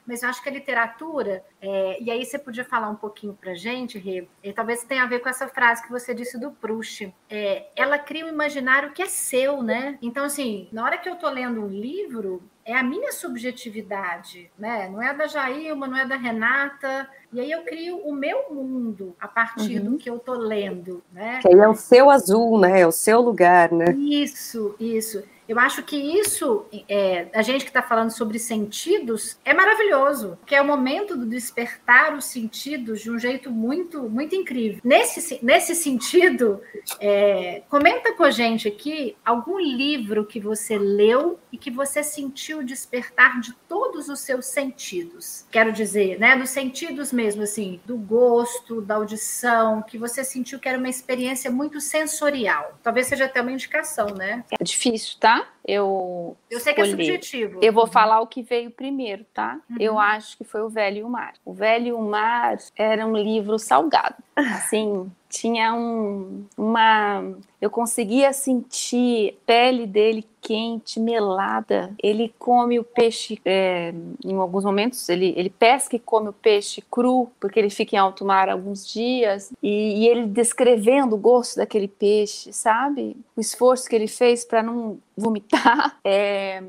mas 0.07 0.23
eu 0.23 0.29
acho 0.29 0.43
que 0.43 0.49
a 0.49 0.53
literatura, 0.53 1.45
é, 1.61 2.03
e 2.03 2.11
aí 2.11 2.25
você 2.25 2.39
podia 2.39 2.65
falar 2.65 2.91
um 2.91 2.97
pouquinho 2.97 3.33
para 3.33 3.55
gente, 3.55 3.99
Rê, 3.99 4.27
e 4.43 4.53
talvez 4.53 4.83
tenha 4.83 5.05
a 5.05 5.07
ver 5.07 5.21
com 5.21 5.29
essa 5.29 5.47
frase 5.47 5.83
que 5.83 5.91
você 5.91 6.13
disse 6.13 6.39
do 6.39 6.51
Proust. 6.51 7.15
É, 7.29 7.67
ela 7.77 7.99
cria 7.99 8.27
um 8.27 8.29
imaginário 8.29 8.91
que 8.91 9.03
é 9.03 9.07
seu, 9.07 9.63
né? 9.63 9.99
Então, 10.03 10.25
assim, 10.25 10.69
na 10.73 10.85
hora 10.85 10.99
que 10.99 11.09
eu 11.09 11.15
estou 11.15 11.31
lendo 11.31 11.61
um 11.61 11.69
livro, 11.69 12.43
é 12.65 12.77
a 12.77 12.83
minha 12.83 13.13
subjetividade, 13.13 14.51
né? 14.59 14.89
Não 14.89 15.03
é 15.03 15.15
da 15.15 15.27
Jailma, 15.27 15.89
não 15.89 15.97
é 15.97 16.07
da 16.07 16.17
Renata. 16.17 17.09
E 17.33 17.41
aí 17.41 17.51
eu 17.51 17.63
crio 17.63 17.99
o 17.99 18.13
meu 18.13 18.53
mundo 18.53 19.17
a 19.21 19.27
partir 19.27 19.79
uhum. 19.79 19.93
do 19.93 19.99
que 19.99 20.11
eu 20.11 20.17
estou 20.17 20.37
lendo, 20.37 21.03
né? 21.13 21.41
Que 21.41 21.49
aí 21.49 21.59
é 21.59 21.69
o 21.69 21.75
seu 21.75 22.11
azul, 22.11 22.59
né? 22.59 22.81
É 22.81 22.87
o 22.87 22.93
seu 22.93 23.21
lugar, 23.21 23.73
né? 23.73 23.93
Isso, 23.97 24.75
isso. 24.79 25.23
Eu 25.51 25.59
acho 25.59 25.83
que 25.83 25.97
isso, 25.97 26.65
é, 26.89 27.27
a 27.35 27.43
gente 27.43 27.65
que 27.65 27.71
está 27.71 27.83
falando 27.83 28.11
sobre 28.11 28.39
sentidos, 28.39 29.37
é 29.45 29.53
maravilhoso, 29.53 30.39
que 30.47 30.55
é 30.55 30.63
o 30.63 30.65
momento 30.65 31.17
do 31.17 31.27
despertar 31.27 32.15
os 32.15 32.27
sentidos 32.27 33.01
de 33.01 33.11
um 33.11 33.19
jeito 33.19 33.51
muito, 33.51 34.09
muito 34.09 34.33
incrível. 34.37 34.81
Nesse, 34.85 35.45
nesse 35.45 35.75
sentido, 35.75 36.61
é, 37.01 37.65
comenta 37.69 38.13
com 38.13 38.23
a 38.23 38.31
gente 38.31 38.69
aqui 38.69 39.17
algum 39.25 39.59
livro 39.59 40.25
que 40.25 40.39
você 40.39 40.79
leu 40.79 41.37
e 41.51 41.59
que 41.59 41.69
você 41.69 42.05
sentiu 42.05 42.63
despertar 42.63 43.41
de 43.41 43.53
todos 43.69 44.09
os 44.09 44.21
seus 44.21 44.47
sentidos. 44.47 45.47
Quero 45.51 45.73
dizer, 45.73 46.17
né, 46.21 46.37
dos 46.37 46.51
sentidos 46.51 47.13
mesmo, 47.13 47.43
assim, 47.43 47.81
do 47.85 47.97
gosto, 47.97 48.81
da 48.81 48.95
audição, 48.95 49.83
que 49.83 49.99
você 49.99 50.23
sentiu 50.23 50.61
que 50.61 50.69
era 50.69 50.79
uma 50.79 50.89
experiência 50.89 51.51
muito 51.51 51.81
sensorial. 51.81 52.79
Talvez 52.85 53.09
seja 53.09 53.25
até 53.25 53.43
uma 53.43 53.51
indicação, 53.51 54.15
né? 54.15 54.45
É 54.53 54.63
difícil, 54.63 55.17
tá? 55.19 55.40
Eu. 55.67 56.37
Eu 56.51 56.59
sei 56.61 56.75
que 56.75 56.81
é 56.81 56.87
subjetivo. 56.87 57.61
Eu 57.63 57.73
vou 57.73 57.87
falar 57.87 58.21
o 58.21 58.27
que 58.27 58.43
veio 58.43 58.71
primeiro, 58.71 59.25
tá? 59.33 59.61
Uhum. 59.71 59.77
Eu 59.79 59.99
acho 59.99 60.37
que 60.37 60.45
foi 60.45 60.63
O 60.63 60.69
Velho 60.69 60.99
e 60.99 61.03
o 61.03 61.09
Mar. 61.09 61.35
O 61.45 61.53
Velho 61.53 61.87
e 61.87 61.93
o 61.93 62.01
Mar 62.01 62.59
era 62.77 63.07
um 63.07 63.17
livro 63.17 63.59
salgado. 63.59 64.17
Assim, 64.35 65.11
tinha 65.29 65.75
um, 65.75 66.45
uma. 66.57 67.23
Eu 67.61 67.71
conseguia 67.71 68.33
sentir 68.33 69.39
a 69.43 69.47
pele 69.47 69.87
dele 69.87 70.27
quente, 70.41 70.99
melada. 70.99 71.95
Ele 72.03 72.35
come 72.39 72.79
o 72.79 72.85
peixe, 72.85 73.41
é, 73.45 73.93
em 74.25 74.37
alguns 74.37 74.65
momentos, 74.65 75.09
ele, 75.09 75.35
ele 75.37 75.51
pesca 75.51 75.97
e 75.97 75.99
come 75.99 76.29
o 76.29 76.33
peixe 76.33 76.83
cru, 76.91 77.31
porque 77.39 77.59
ele 77.59 77.71
fica 77.71 77.97
em 77.97 77.99
alto 77.99 78.25
mar 78.25 78.49
alguns 78.49 78.87
dias. 78.87 79.53
E, 79.63 80.05
e 80.05 80.09
ele 80.09 80.27
descrevendo 80.27 81.15
o 81.17 81.19
gosto 81.19 81.57
daquele 81.57 81.89
peixe, 81.89 82.53
sabe? 82.53 83.17
O 83.37 83.41
esforço 83.41 83.89
que 83.89 83.95
ele 83.95 84.09
fez 84.09 84.45
para 84.45 84.63
não 84.63 84.99
vomitar. 85.17 85.99
É, 86.03 86.63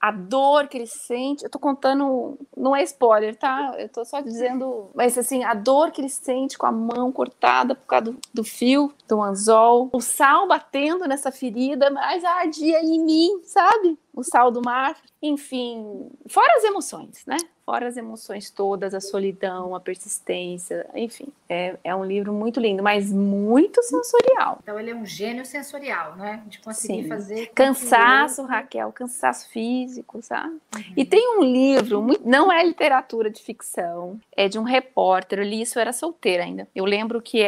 a 0.00 0.12
dor 0.12 0.68
que 0.68 0.78
ele 0.78 0.86
sente. 0.86 1.42
Eu 1.42 1.50
tô 1.50 1.58
contando, 1.58 2.38
não 2.56 2.76
é 2.76 2.82
spoiler, 2.84 3.36
tá? 3.36 3.74
Eu 3.76 3.88
tô 3.88 4.04
só 4.04 4.20
dizendo, 4.20 4.88
mas 4.94 5.18
assim, 5.18 5.42
a 5.42 5.52
dor 5.52 5.90
que 5.90 6.00
ele 6.00 6.08
sente 6.08 6.56
com 6.56 6.66
a 6.66 6.72
mão 6.72 7.10
cortada 7.10 7.74
por 7.74 7.86
causa 7.86 8.04
do, 8.06 8.18
do 8.32 8.44
fio, 8.44 8.92
do 9.08 9.20
anzol, 9.20 9.90
o 9.92 10.00
sal 10.00 10.46
batendo 10.46 11.08
nessa 11.08 11.32
ferida, 11.32 11.90
mas 11.90 12.24
ardia 12.24 12.80
em 12.80 13.04
mim, 13.04 13.15
sabe? 13.44 13.98
O 14.12 14.22
sal 14.22 14.50
do 14.50 14.62
mar, 14.62 14.96
enfim, 15.22 16.10
fora 16.28 16.56
as 16.56 16.64
emoções, 16.64 17.24
né? 17.26 17.36
fora 17.66 17.88
as 17.88 17.96
emoções 17.96 18.48
todas, 18.48 18.94
a 18.94 19.00
solidão, 19.00 19.74
a 19.74 19.80
persistência, 19.80 20.88
enfim. 20.94 21.26
É, 21.48 21.76
é 21.82 21.94
um 21.96 22.04
livro 22.04 22.32
muito 22.32 22.60
lindo, 22.60 22.80
mas 22.80 23.12
muito 23.12 23.82
sensorial. 23.82 24.60
Então 24.62 24.78
ele 24.78 24.92
é 24.92 24.94
um 24.94 25.04
gênio 25.04 25.44
sensorial, 25.44 26.14
né? 26.14 26.44
De 26.46 26.60
conseguir 26.60 27.02
Sim. 27.02 27.08
fazer. 27.08 27.50
Cansaço, 27.52 28.44
Raquel, 28.44 28.92
cansaço 28.92 29.48
físico, 29.48 30.22
sabe? 30.22 30.54
Uhum. 30.76 30.82
E 30.96 31.04
tem 31.04 31.38
um 31.38 31.42
livro, 31.42 32.06
não 32.24 32.52
é 32.52 32.64
literatura 32.64 33.28
de 33.28 33.42
ficção, 33.42 34.20
é 34.36 34.48
de 34.48 34.60
um 34.60 34.62
repórter. 34.62 35.40
Eu 35.40 35.44
li 35.44 35.62
isso, 35.62 35.76
eu 35.76 35.80
era 35.80 35.92
solteira 35.92 36.44
ainda. 36.44 36.68
Eu 36.72 36.84
lembro 36.84 37.20
que 37.20 37.42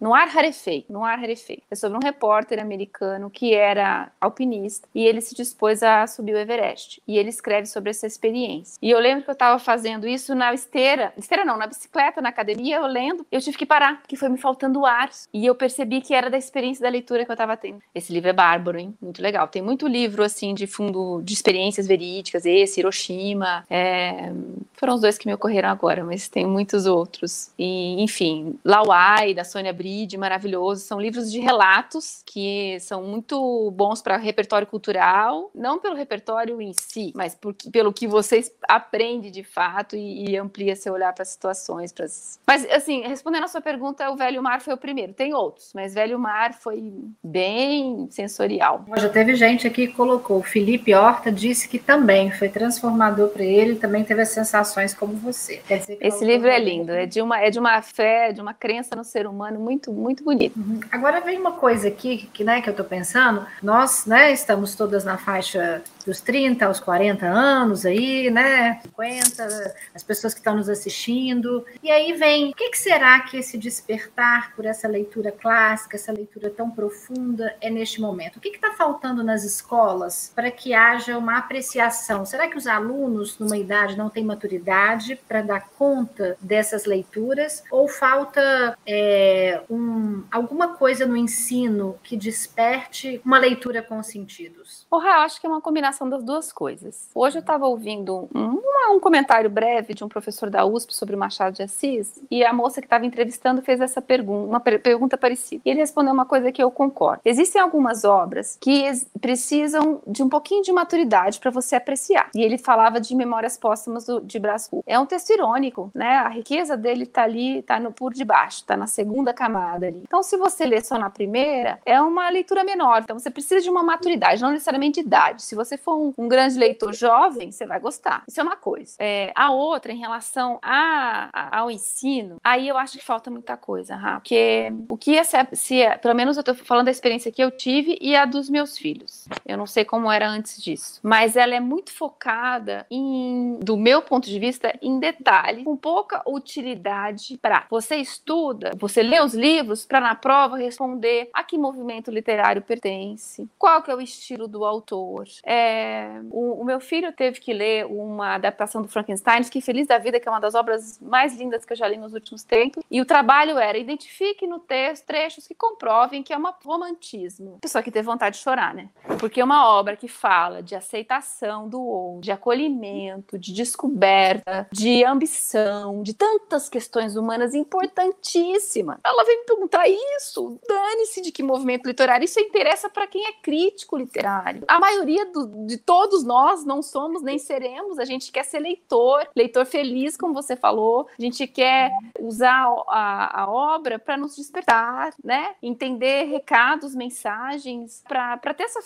é, 0.00 0.06
chamava 0.06 0.16
Noir 0.16 0.28
Rarefei. 0.28 0.84
Noir 0.88 1.18
Rarefei. 1.18 1.62
É 1.70 1.74
sobre 1.74 1.96
um 1.96 2.00
repórter 2.02 2.60
americano 2.60 3.30
que 3.30 3.54
era 3.54 4.10
alpinista 4.20 4.88
e 4.94 5.04
ele 5.04 5.20
se 5.20 5.34
dispôs 5.34 5.82
a 5.82 6.06
subir 6.06 6.34
o 6.34 6.38
Everest. 6.38 7.02
E 7.06 7.18
ele 7.18 7.30
escreve 7.30 7.66
sobre 7.66 7.90
essa 7.90 8.06
experiência. 8.06 8.78
E 8.80 8.90
eu 8.90 8.98
lembro 8.98 9.24
que 9.24 9.30
eu 9.30 9.34
estava 9.34 9.58
fazendo 9.58 10.06
isso 10.06 10.34
na 10.34 10.52
esteira, 10.52 11.12
esteira 11.16 11.44
não, 11.44 11.56
na 11.56 11.66
bicicleta, 11.66 12.20
na 12.20 12.28
academia, 12.28 12.76
eu 12.76 12.86
lendo. 12.86 13.26
Eu 13.30 13.40
tive 13.40 13.56
que 13.56 13.66
parar, 13.66 14.00
porque 14.00 14.16
foi 14.16 14.28
me 14.28 14.38
faltando 14.38 14.84
ar. 14.84 15.10
E 15.32 15.46
eu 15.46 15.54
percebi 15.54 16.00
que 16.00 16.14
era 16.14 16.28
da 16.28 16.36
experiência 16.36 16.82
da 16.82 16.88
leitura 16.88 17.24
que 17.24 17.30
eu 17.30 17.34
estava 17.34 17.56
tendo. 17.56 17.80
Esse 17.94 18.12
livro 18.12 18.28
é 18.28 18.32
bárbaro, 18.32 18.78
hein? 18.78 18.94
Muito 19.00 19.22
legal. 19.22 19.46
Tem 19.48 19.62
muito 19.62 19.86
livro, 19.86 20.22
assim, 20.22 20.54
de 20.54 20.66
fundo, 20.66 21.20
de 21.22 21.32
experiências 21.32 21.86
verídicas. 21.86 22.44
Esse, 22.44 22.80
Hiroshima. 22.80 23.64
É... 23.70 24.32
Foram 24.74 24.94
os 24.94 25.00
dois 25.00 25.16
que 25.16 25.26
me 25.26 25.34
ocorreram 25.34 25.68
agora, 25.68 26.04
mas 26.04 26.28
tem 26.28 26.46
muitos 26.46 26.86
outros. 26.86 27.50
E, 27.58 28.02
enfim, 28.02 28.58
Lauai, 28.64 29.32
da 29.32 29.44
Sônia 29.44 29.72
Bride, 29.86 30.18
maravilhoso. 30.18 30.84
São 30.84 31.00
livros 31.00 31.30
de 31.30 31.38
relatos 31.38 32.20
que 32.26 32.76
são 32.80 33.04
muito 33.04 33.70
bons 33.70 34.02
para 34.02 34.16
repertório 34.16 34.66
cultural. 34.66 35.48
Não 35.54 35.78
pelo 35.78 35.94
repertório 35.94 36.60
em 36.60 36.72
si, 36.72 37.12
mas 37.14 37.36
por, 37.36 37.54
pelo 37.70 37.92
que 37.92 38.08
vocês 38.08 38.50
aprendem 38.68 39.30
de 39.30 39.44
fato 39.44 39.94
e, 39.94 40.30
e 40.30 40.36
amplia 40.36 40.74
seu 40.74 40.92
olhar 40.92 41.12
para 41.12 41.24
situações. 41.24 41.92
Pras... 41.92 42.40
Mas, 42.44 42.68
assim, 42.70 43.02
respondendo 43.02 43.44
a 43.44 43.48
sua 43.48 43.60
pergunta, 43.60 44.10
o 44.10 44.16
Velho 44.16 44.42
Mar 44.42 44.60
foi 44.60 44.74
o 44.74 44.76
primeiro. 44.76 45.12
Tem 45.12 45.32
outros, 45.32 45.70
mas 45.72 45.94
Velho 45.94 46.18
Mar 46.18 46.52
foi 46.54 46.92
bem 47.22 48.08
sensorial. 48.10 48.84
Já 48.96 49.08
teve 49.08 49.36
gente 49.36 49.68
aqui 49.68 49.86
que 49.86 49.92
colocou. 49.92 50.38
O 50.38 50.42
Felipe 50.42 50.94
Horta 50.94 51.30
disse 51.30 51.68
que 51.68 51.78
também 51.78 52.32
foi 52.32 52.48
transformador 52.48 53.28
para 53.28 53.44
ele, 53.44 53.76
também 53.76 54.02
teve 54.02 54.22
as 54.22 54.30
sensações 54.30 54.92
como 54.92 55.12
você. 55.14 55.62
Esse 56.00 56.24
livro 56.24 56.48
é 56.48 56.58
lindo, 56.58 56.90
é 56.90 57.06
de, 57.06 57.22
uma, 57.22 57.40
é 57.40 57.50
de 57.50 57.58
uma 57.58 57.80
fé, 57.82 58.32
de 58.32 58.40
uma 58.40 58.52
crença 58.52 58.96
no 58.96 59.04
ser 59.04 59.26
humano 59.26 59.60
muito, 59.60 59.75
muito 59.92 60.24
bonito. 60.24 60.56
Uhum. 60.56 60.80
Agora 60.90 61.20
vem 61.20 61.38
uma 61.38 61.52
coisa 61.52 61.88
aqui 61.88 62.28
que, 62.32 62.44
né, 62.44 62.60
que 62.60 62.68
eu 62.68 62.72
estou 62.72 62.86
pensando. 62.86 63.46
Nós 63.62 64.06
né, 64.06 64.32
estamos 64.32 64.74
todas 64.74 65.04
na 65.04 65.18
faixa 65.18 65.82
dos 66.06 66.20
30 66.20 66.64
aos 66.64 66.78
40 66.78 67.26
anos 67.26 67.84
aí, 67.84 68.30
né? 68.30 68.80
50, 68.84 69.74
as 69.94 70.02
pessoas 70.04 70.32
que 70.32 70.40
estão 70.40 70.54
nos 70.54 70.68
assistindo. 70.68 71.66
E 71.82 71.90
aí 71.90 72.12
vem, 72.12 72.50
o 72.50 72.54
que, 72.54 72.70
que 72.70 72.78
será 72.78 73.18
que 73.20 73.36
esse 73.38 73.58
despertar 73.58 74.54
por 74.54 74.64
essa 74.64 74.86
leitura 74.86 75.32
clássica, 75.32 75.96
essa 75.96 76.12
leitura 76.12 76.48
tão 76.48 76.70
profunda 76.70 77.54
é 77.60 77.68
neste 77.68 78.00
momento? 78.00 78.36
O 78.36 78.40
que 78.40 78.48
está 78.50 78.72
faltando 78.72 79.24
nas 79.24 79.42
escolas 79.42 80.32
para 80.34 80.50
que 80.50 80.72
haja 80.72 81.18
uma 81.18 81.38
apreciação? 81.38 82.24
Será 82.24 82.46
que 82.46 82.56
os 82.56 82.68
alunos, 82.68 83.38
numa 83.38 83.56
idade, 83.56 83.98
não 83.98 84.08
têm 84.08 84.24
maturidade 84.24 85.18
para 85.26 85.42
dar 85.42 85.68
conta 85.76 86.36
dessas 86.40 86.84
leituras? 86.84 87.64
Ou 87.70 87.88
falta 87.88 88.78
é, 88.86 89.60
um, 89.68 90.24
alguma 90.30 90.76
coisa 90.76 91.06
no 91.06 91.16
ensino 91.16 91.98
que 92.02 92.16
desperte 92.16 93.20
uma 93.24 93.38
leitura 93.38 93.82
com 93.82 94.02
sentidos? 94.02 94.85
Porra, 94.88 95.08
eu 95.08 95.20
acho 95.20 95.40
que 95.40 95.46
é 95.46 95.50
uma 95.50 95.60
combinação 95.60 96.08
das 96.08 96.22
duas 96.22 96.52
coisas. 96.52 97.10
Hoje 97.14 97.38
eu 97.38 97.40
estava 97.40 97.66
ouvindo 97.66 98.28
um, 98.34 98.60
um, 98.94 99.00
comentário 99.00 99.50
breve 99.50 99.94
de 99.94 100.04
um 100.04 100.08
professor 100.08 100.48
da 100.48 100.64
USP 100.64 100.94
sobre 100.94 101.16
Machado 101.16 101.54
de 101.54 101.62
Assis 101.62 102.22
e 102.30 102.44
a 102.44 102.52
moça 102.52 102.80
que 102.80 102.86
estava 102.86 103.04
entrevistando 103.04 103.62
fez 103.62 103.80
essa 103.80 104.00
pergunta, 104.00 104.48
uma 104.48 104.60
per 104.60 104.80
pergunta 104.80 105.18
parecida. 105.18 105.62
E 105.64 105.70
ele 105.70 105.80
respondeu 105.80 106.12
uma 106.12 106.24
coisa 106.24 106.52
que 106.52 106.62
eu 106.62 106.70
concordo. 106.70 107.20
Existem 107.24 107.60
algumas 107.60 108.04
obras 108.04 108.56
que 108.60 108.90
precisam 109.20 110.00
de 110.06 110.22
um 110.22 110.28
pouquinho 110.28 110.62
de 110.62 110.72
maturidade 110.72 111.40
para 111.40 111.50
você 111.50 111.74
apreciar. 111.74 112.30
E 112.34 112.42
ele 112.42 112.56
falava 112.56 113.00
de 113.00 113.14
Memórias 113.14 113.56
Póstumas 113.56 114.06
do, 114.06 114.20
de 114.20 114.38
Brás 114.38 114.68
Cubas. 114.68 114.84
É 114.86 114.98
um 114.98 115.06
texto 115.06 115.30
irônico, 115.30 115.90
né? 115.94 116.18
A 116.18 116.28
riqueza 116.28 116.76
dele 116.76 117.04
está 117.04 117.24
ali, 117.24 117.58
está 117.58 117.80
no 117.80 117.92
por 117.92 118.14
debaixo, 118.14 118.58
está 118.58 118.76
na 118.76 118.86
segunda 118.86 119.34
camada 119.34 119.86
ali. 119.86 120.02
Então, 120.04 120.22
se 120.22 120.36
você 120.36 120.64
lê 120.64 120.80
só 120.80 120.96
na 120.98 121.10
primeira, 121.10 121.78
é 121.84 122.00
uma 122.00 122.28
leitura 122.30 122.62
menor. 122.62 123.02
Então, 123.02 123.18
você 123.18 123.30
precisa 123.30 123.60
de 123.60 123.68
uma 123.68 123.82
maturidade, 123.82 124.40
não 124.40 124.50
necessariamente 124.50 124.75
de 124.78 125.00
idade. 125.00 125.42
Se 125.42 125.54
você 125.54 125.76
for 125.76 125.96
um, 125.96 126.14
um 126.16 126.28
grande 126.28 126.58
leitor 126.58 126.92
jovem, 126.94 127.50
você 127.52 127.66
vai 127.66 127.80
gostar. 127.80 128.24
Isso 128.26 128.40
é 128.40 128.42
uma 128.42 128.56
coisa. 128.56 128.94
É, 128.98 129.32
a 129.34 129.50
outra, 129.50 129.92
em 129.92 129.98
relação 129.98 130.58
a, 130.62 131.28
a, 131.32 131.58
ao 131.60 131.70
ensino, 131.70 132.36
aí 132.42 132.68
eu 132.68 132.76
acho 132.76 132.98
que 132.98 133.04
falta 133.04 133.30
muita 133.30 133.56
coisa, 133.56 133.96
Rafa. 133.96 134.20
Porque 134.20 134.72
o 134.88 134.96
que 134.96 135.16
é, 135.16 135.24
se 135.24 135.80
é, 135.80 135.96
pelo 135.96 136.14
menos 136.14 136.36
eu 136.36 136.42
tô 136.42 136.54
falando 136.54 136.86
da 136.86 136.90
experiência 136.90 137.32
que 137.32 137.42
eu 137.42 137.50
tive 137.50 137.98
e 138.00 138.16
a 138.16 138.24
dos 138.24 138.48
meus 138.48 138.76
filhos. 138.76 139.26
Eu 139.44 139.56
não 139.56 139.66
sei 139.66 139.84
como 139.84 140.10
era 140.10 140.28
antes 140.28 140.62
disso. 140.62 141.00
Mas 141.02 141.36
ela 141.36 141.54
é 141.54 141.60
muito 141.60 141.92
focada 141.92 142.86
em, 142.90 143.58
do 143.60 143.76
meu 143.76 144.02
ponto 144.02 144.28
de 144.28 144.38
vista, 144.38 144.72
em 144.80 144.98
detalhe, 144.98 145.64
com 145.64 145.76
pouca 145.76 146.22
utilidade 146.26 147.38
para 147.40 147.66
você 147.70 147.96
estuda, 147.96 148.72
você 148.76 149.02
lê 149.02 149.20
os 149.20 149.34
livros 149.34 149.84
para 149.86 150.00
na 150.00 150.14
prova 150.14 150.56
responder 150.56 151.30
a 151.32 151.42
que 151.42 151.58
movimento 151.58 152.10
literário 152.10 152.62
pertence, 152.62 153.48
qual 153.58 153.82
que 153.82 153.90
é 153.90 153.94
o 153.94 154.00
estilo 154.00 154.48
do 154.48 154.64
autor, 154.66 155.24
é, 155.44 156.20
o, 156.30 156.60
o, 156.60 156.64
meu 156.64 156.80
filho 156.80 157.12
teve 157.12 157.40
que 157.40 157.52
ler 157.52 157.86
uma 157.86 158.34
adaptação 158.34 158.82
do 158.82 158.88
Frankenstein, 158.88 159.42
que 159.44 159.60
Feliz 159.60 159.86
da 159.86 159.98
Vida, 159.98 160.20
que 160.20 160.28
é 160.28 160.30
uma 160.30 160.40
das 160.40 160.54
obras 160.54 161.00
mais 161.00 161.36
lindas 161.36 161.64
que 161.64 161.72
eu 161.72 161.76
já 161.76 161.88
li 161.88 161.96
nos 161.96 162.12
últimos 162.12 162.42
tempos. 162.44 162.82
E 162.90 163.00
o 163.00 163.06
trabalho 163.06 163.58
era 163.58 163.78
identifique 163.78 164.46
no 164.46 164.58
texto 164.58 165.06
trechos 165.06 165.46
que 165.46 165.54
comprovem 165.54 166.22
que 166.22 166.32
é 166.32 166.38
um 166.38 166.44
romantismo. 166.64 167.58
Pessoa 167.60 167.82
que 167.82 167.90
teve 167.90 168.06
vontade 168.06 168.36
de 168.36 168.42
chorar, 168.42 168.74
né? 168.74 168.88
Porque 169.18 169.40
é 169.40 169.44
uma 169.44 169.68
obra 169.68 169.96
que 169.96 170.08
fala 170.08 170.62
de 170.62 170.74
aceitação 170.74 171.68
do 171.68 171.80
outro, 171.80 172.20
de 172.20 172.32
acolhimento, 172.32 173.38
de 173.38 173.52
descoberta, 173.52 174.68
de 174.72 175.04
ambição, 175.04 176.02
de 176.02 176.12
tantas 176.12 176.68
questões 176.68 177.16
humanas 177.16 177.54
importantíssimas. 177.54 178.98
Ela 179.04 179.24
vem 179.24 179.38
me 179.38 179.44
perguntar 179.46 179.88
isso. 179.88 180.58
Dane-se 180.68 181.22
de 181.22 181.32
que 181.32 181.42
movimento 181.42 181.86
literário. 181.86 182.24
Isso 182.24 182.40
interessa 182.40 182.88
para 182.88 183.06
quem 183.06 183.26
é 183.26 183.32
crítico 183.32 183.96
literário. 183.96 184.55
A 184.66 184.78
maioria 184.78 185.26
do, 185.26 185.66
de 185.66 185.76
todos 185.78 186.24
nós 186.24 186.64
não 186.64 186.82
somos 186.82 187.22
nem 187.22 187.38
seremos. 187.38 187.98
A 187.98 188.04
gente 188.04 188.30
quer 188.32 188.44
ser 188.44 188.60
leitor, 188.60 189.26
leitor 189.34 189.64
feliz, 189.64 190.16
como 190.16 190.34
você 190.34 190.56
falou. 190.56 191.08
A 191.18 191.22
gente 191.22 191.46
quer 191.46 191.90
usar 192.20 192.66
a, 192.88 193.42
a 193.42 193.50
obra 193.50 193.98
para 193.98 194.16
nos 194.16 194.36
despertar, 194.36 195.12
né? 195.22 195.54
Entender 195.62 196.24
recados, 196.24 196.94
mensagens, 196.94 198.02
para 198.06 198.54
ter 198.54 198.64
essa 198.64 198.80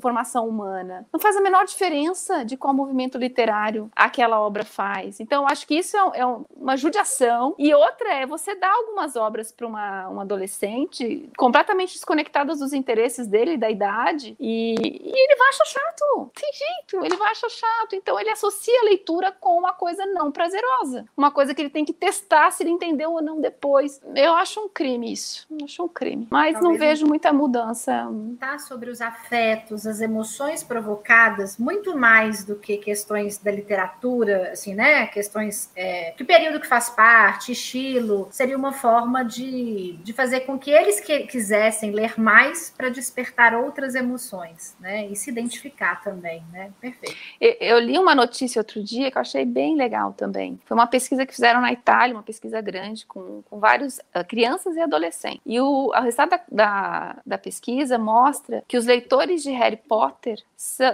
formação 0.00 0.48
humana. 0.48 1.06
Não 1.12 1.20
faz 1.20 1.36
a 1.36 1.40
menor 1.40 1.64
diferença 1.64 2.44
de 2.44 2.56
qual 2.56 2.74
movimento 2.74 3.18
literário 3.18 3.90
aquela 3.94 4.40
obra 4.40 4.64
faz. 4.64 5.20
Então, 5.20 5.46
acho 5.46 5.66
que 5.66 5.74
isso 5.74 5.96
é, 5.96 6.20
é 6.20 6.26
uma 6.56 6.76
judiação. 6.76 7.54
E 7.58 7.74
outra 7.74 8.12
é 8.12 8.26
você 8.26 8.54
dar 8.54 8.72
algumas 8.72 9.16
obras 9.16 9.52
para 9.52 9.66
uma, 9.66 10.08
um 10.08 10.20
adolescente 10.20 11.28
completamente 11.36 11.94
desconectadas 11.94 12.58
dos 12.58 12.72
interesses 12.72 13.26
dele, 13.26 13.56
da 13.56 13.70
idade, 13.70 14.36
e, 14.38 14.74
e 15.16 15.24
ele 15.24 15.36
vai 15.36 15.48
achar 15.48 15.64
chato 15.64 16.30
tem 16.34 16.50
jeito, 16.52 17.04
ele 17.04 17.16
vai 17.16 17.30
achar 17.30 17.48
chato. 17.48 17.94
Então 17.94 18.18
ele 18.18 18.30
associa 18.30 18.80
a 18.80 18.84
leitura 18.84 19.32
com 19.32 19.58
uma 19.58 19.72
coisa 19.72 20.04
não 20.06 20.30
prazerosa, 20.30 21.06
uma 21.16 21.30
coisa 21.30 21.54
que 21.54 21.62
ele 21.62 21.70
tem 21.70 21.84
que 21.84 21.92
testar 21.92 22.50
se 22.50 22.62
ele 22.62 22.70
entendeu 22.70 23.12
ou 23.12 23.22
não 23.22 23.40
depois. 23.40 24.00
Eu 24.14 24.34
acho 24.34 24.60
um 24.60 24.68
crime 24.68 25.12
isso, 25.12 25.46
eu 25.50 25.64
acho 25.64 25.82
um 25.82 25.88
crime. 25.88 26.28
Mas 26.30 26.54
Talvez 26.54 26.62
não 26.62 26.78
vejo 26.78 27.06
muita 27.06 27.32
mudança. 27.32 28.08
Tá 28.38 28.58
sobre 28.58 28.90
os 28.90 29.00
afetos, 29.00 29.86
as 29.86 30.00
emoções 30.00 30.62
provocadas, 30.62 31.58
muito 31.58 31.96
mais 31.96 32.44
do 32.44 32.56
que 32.56 32.76
questões 32.76 33.38
da 33.38 33.50
literatura, 33.50 34.50
assim, 34.52 34.74
né? 34.74 35.06
Questões 35.06 35.70
é, 35.74 36.12
que 36.12 36.24
período 36.24 36.60
que 36.60 36.66
faz 36.66 36.90
parte, 36.90 37.52
estilo, 37.52 38.28
seria 38.30 38.56
uma 38.56 38.72
forma 38.72 39.24
de, 39.24 39.92
de 40.02 40.12
fazer 40.12 40.40
com 40.40 40.58
que 40.58 40.70
eles 40.70 41.00
que, 41.00 41.20
quisessem 41.26 41.90
ler 41.90 42.18
mais 42.18 42.72
para 42.76 42.88
despertar 42.88 43.54
outras 43.54 43.94
emoções, 43.94 44.76
né? 44.78 45.05
E 45.10 45.16
se 45.16 45.30
identificar 45.30 46.02
também 46.02 46.36
né? 46.52 46.72
Perfeito. 46.80 47.16
Eu 47.40 47.78
li 47.78 47.98
uma 47.98 48.14
notícia 48.14 48.60
outro 48.60 48.82
dia 48.82 49.10
que 49.10 49.16
eu 49.16 49.20
achei 49.20 49.44
bem 49.44 49.76
legal 49.76 50.12
também. 50.12 50.58
Foi 50.64 50.76
uma 50.76 50.86
pesquisa 50.86 51.26
que 51.26 51.34
fizeram 51.34 51.60
na 51.60 51.72
Itália, 51.72 52.14
uma 52.14 52.22
pesquisa 52.22 52.60
grande, 52.60 53.06
com, 53.06 53.42
com 53.42 53.58
várias 53.58 53.98
uh, 53.98 54.24
crianças 54.26 54.76
e 54.76 54.80
adolescentes. 54.80 55.40
E 55.44 55.60
o, 55.60 55.88
o 55.88 56.00
resultado 56.00 56.30
da, 56.30 56.40
da, 56.50 57.16
da, 57.24 57.38
pesquisa 57.38 57.98
mostra 57.98 58.64
que 58.66 58.76
os 58.76 58.86
leitores 58.86 59.42
de 59.42 59.50
Harry 59.50 59.76
Potter 59.76 60.42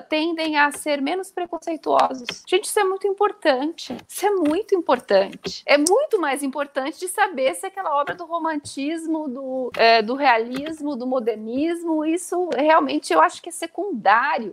tendem 0.08 0.58
a 0.58 0.70
ser 0.72 1.00
menos 1.00 1.30
preconceituosos. 1.30 2.42
Gente, 2.46 2.64
isso 2.64 2.80
é 2.80 2.84
muito 2.84 3.06
importante. 3.06 3.96
Isso 4.08 4.26
é 4.26 4.30
muito 4.30 4.74
importante. 4.74 5.62
É 5.64 5.78
muito 5.78 6.20
mais 6.20 6.42
importante 6.42 6.98
de 6.98 7.08
saber 7.08 7.54
se 7.54 7.66
aquela 7.66 7.94
obra 8.00 8.14
do 8.14 8.24
romantismo, 8.24 9.28
do, 9.28 9.70
é, 9.76 10.02
do 10.02 10.14
realismo, 10.14 10.96
do 10.96 11.06
modernismo. 11.06 12.04
Isso 12.04 12.50
realmente 12.54 13.12
eu 13.12 13.20
acho 13.20 13.40
que 13.40 13.48
é 13.48 13.52
secundário. 13.52 14.01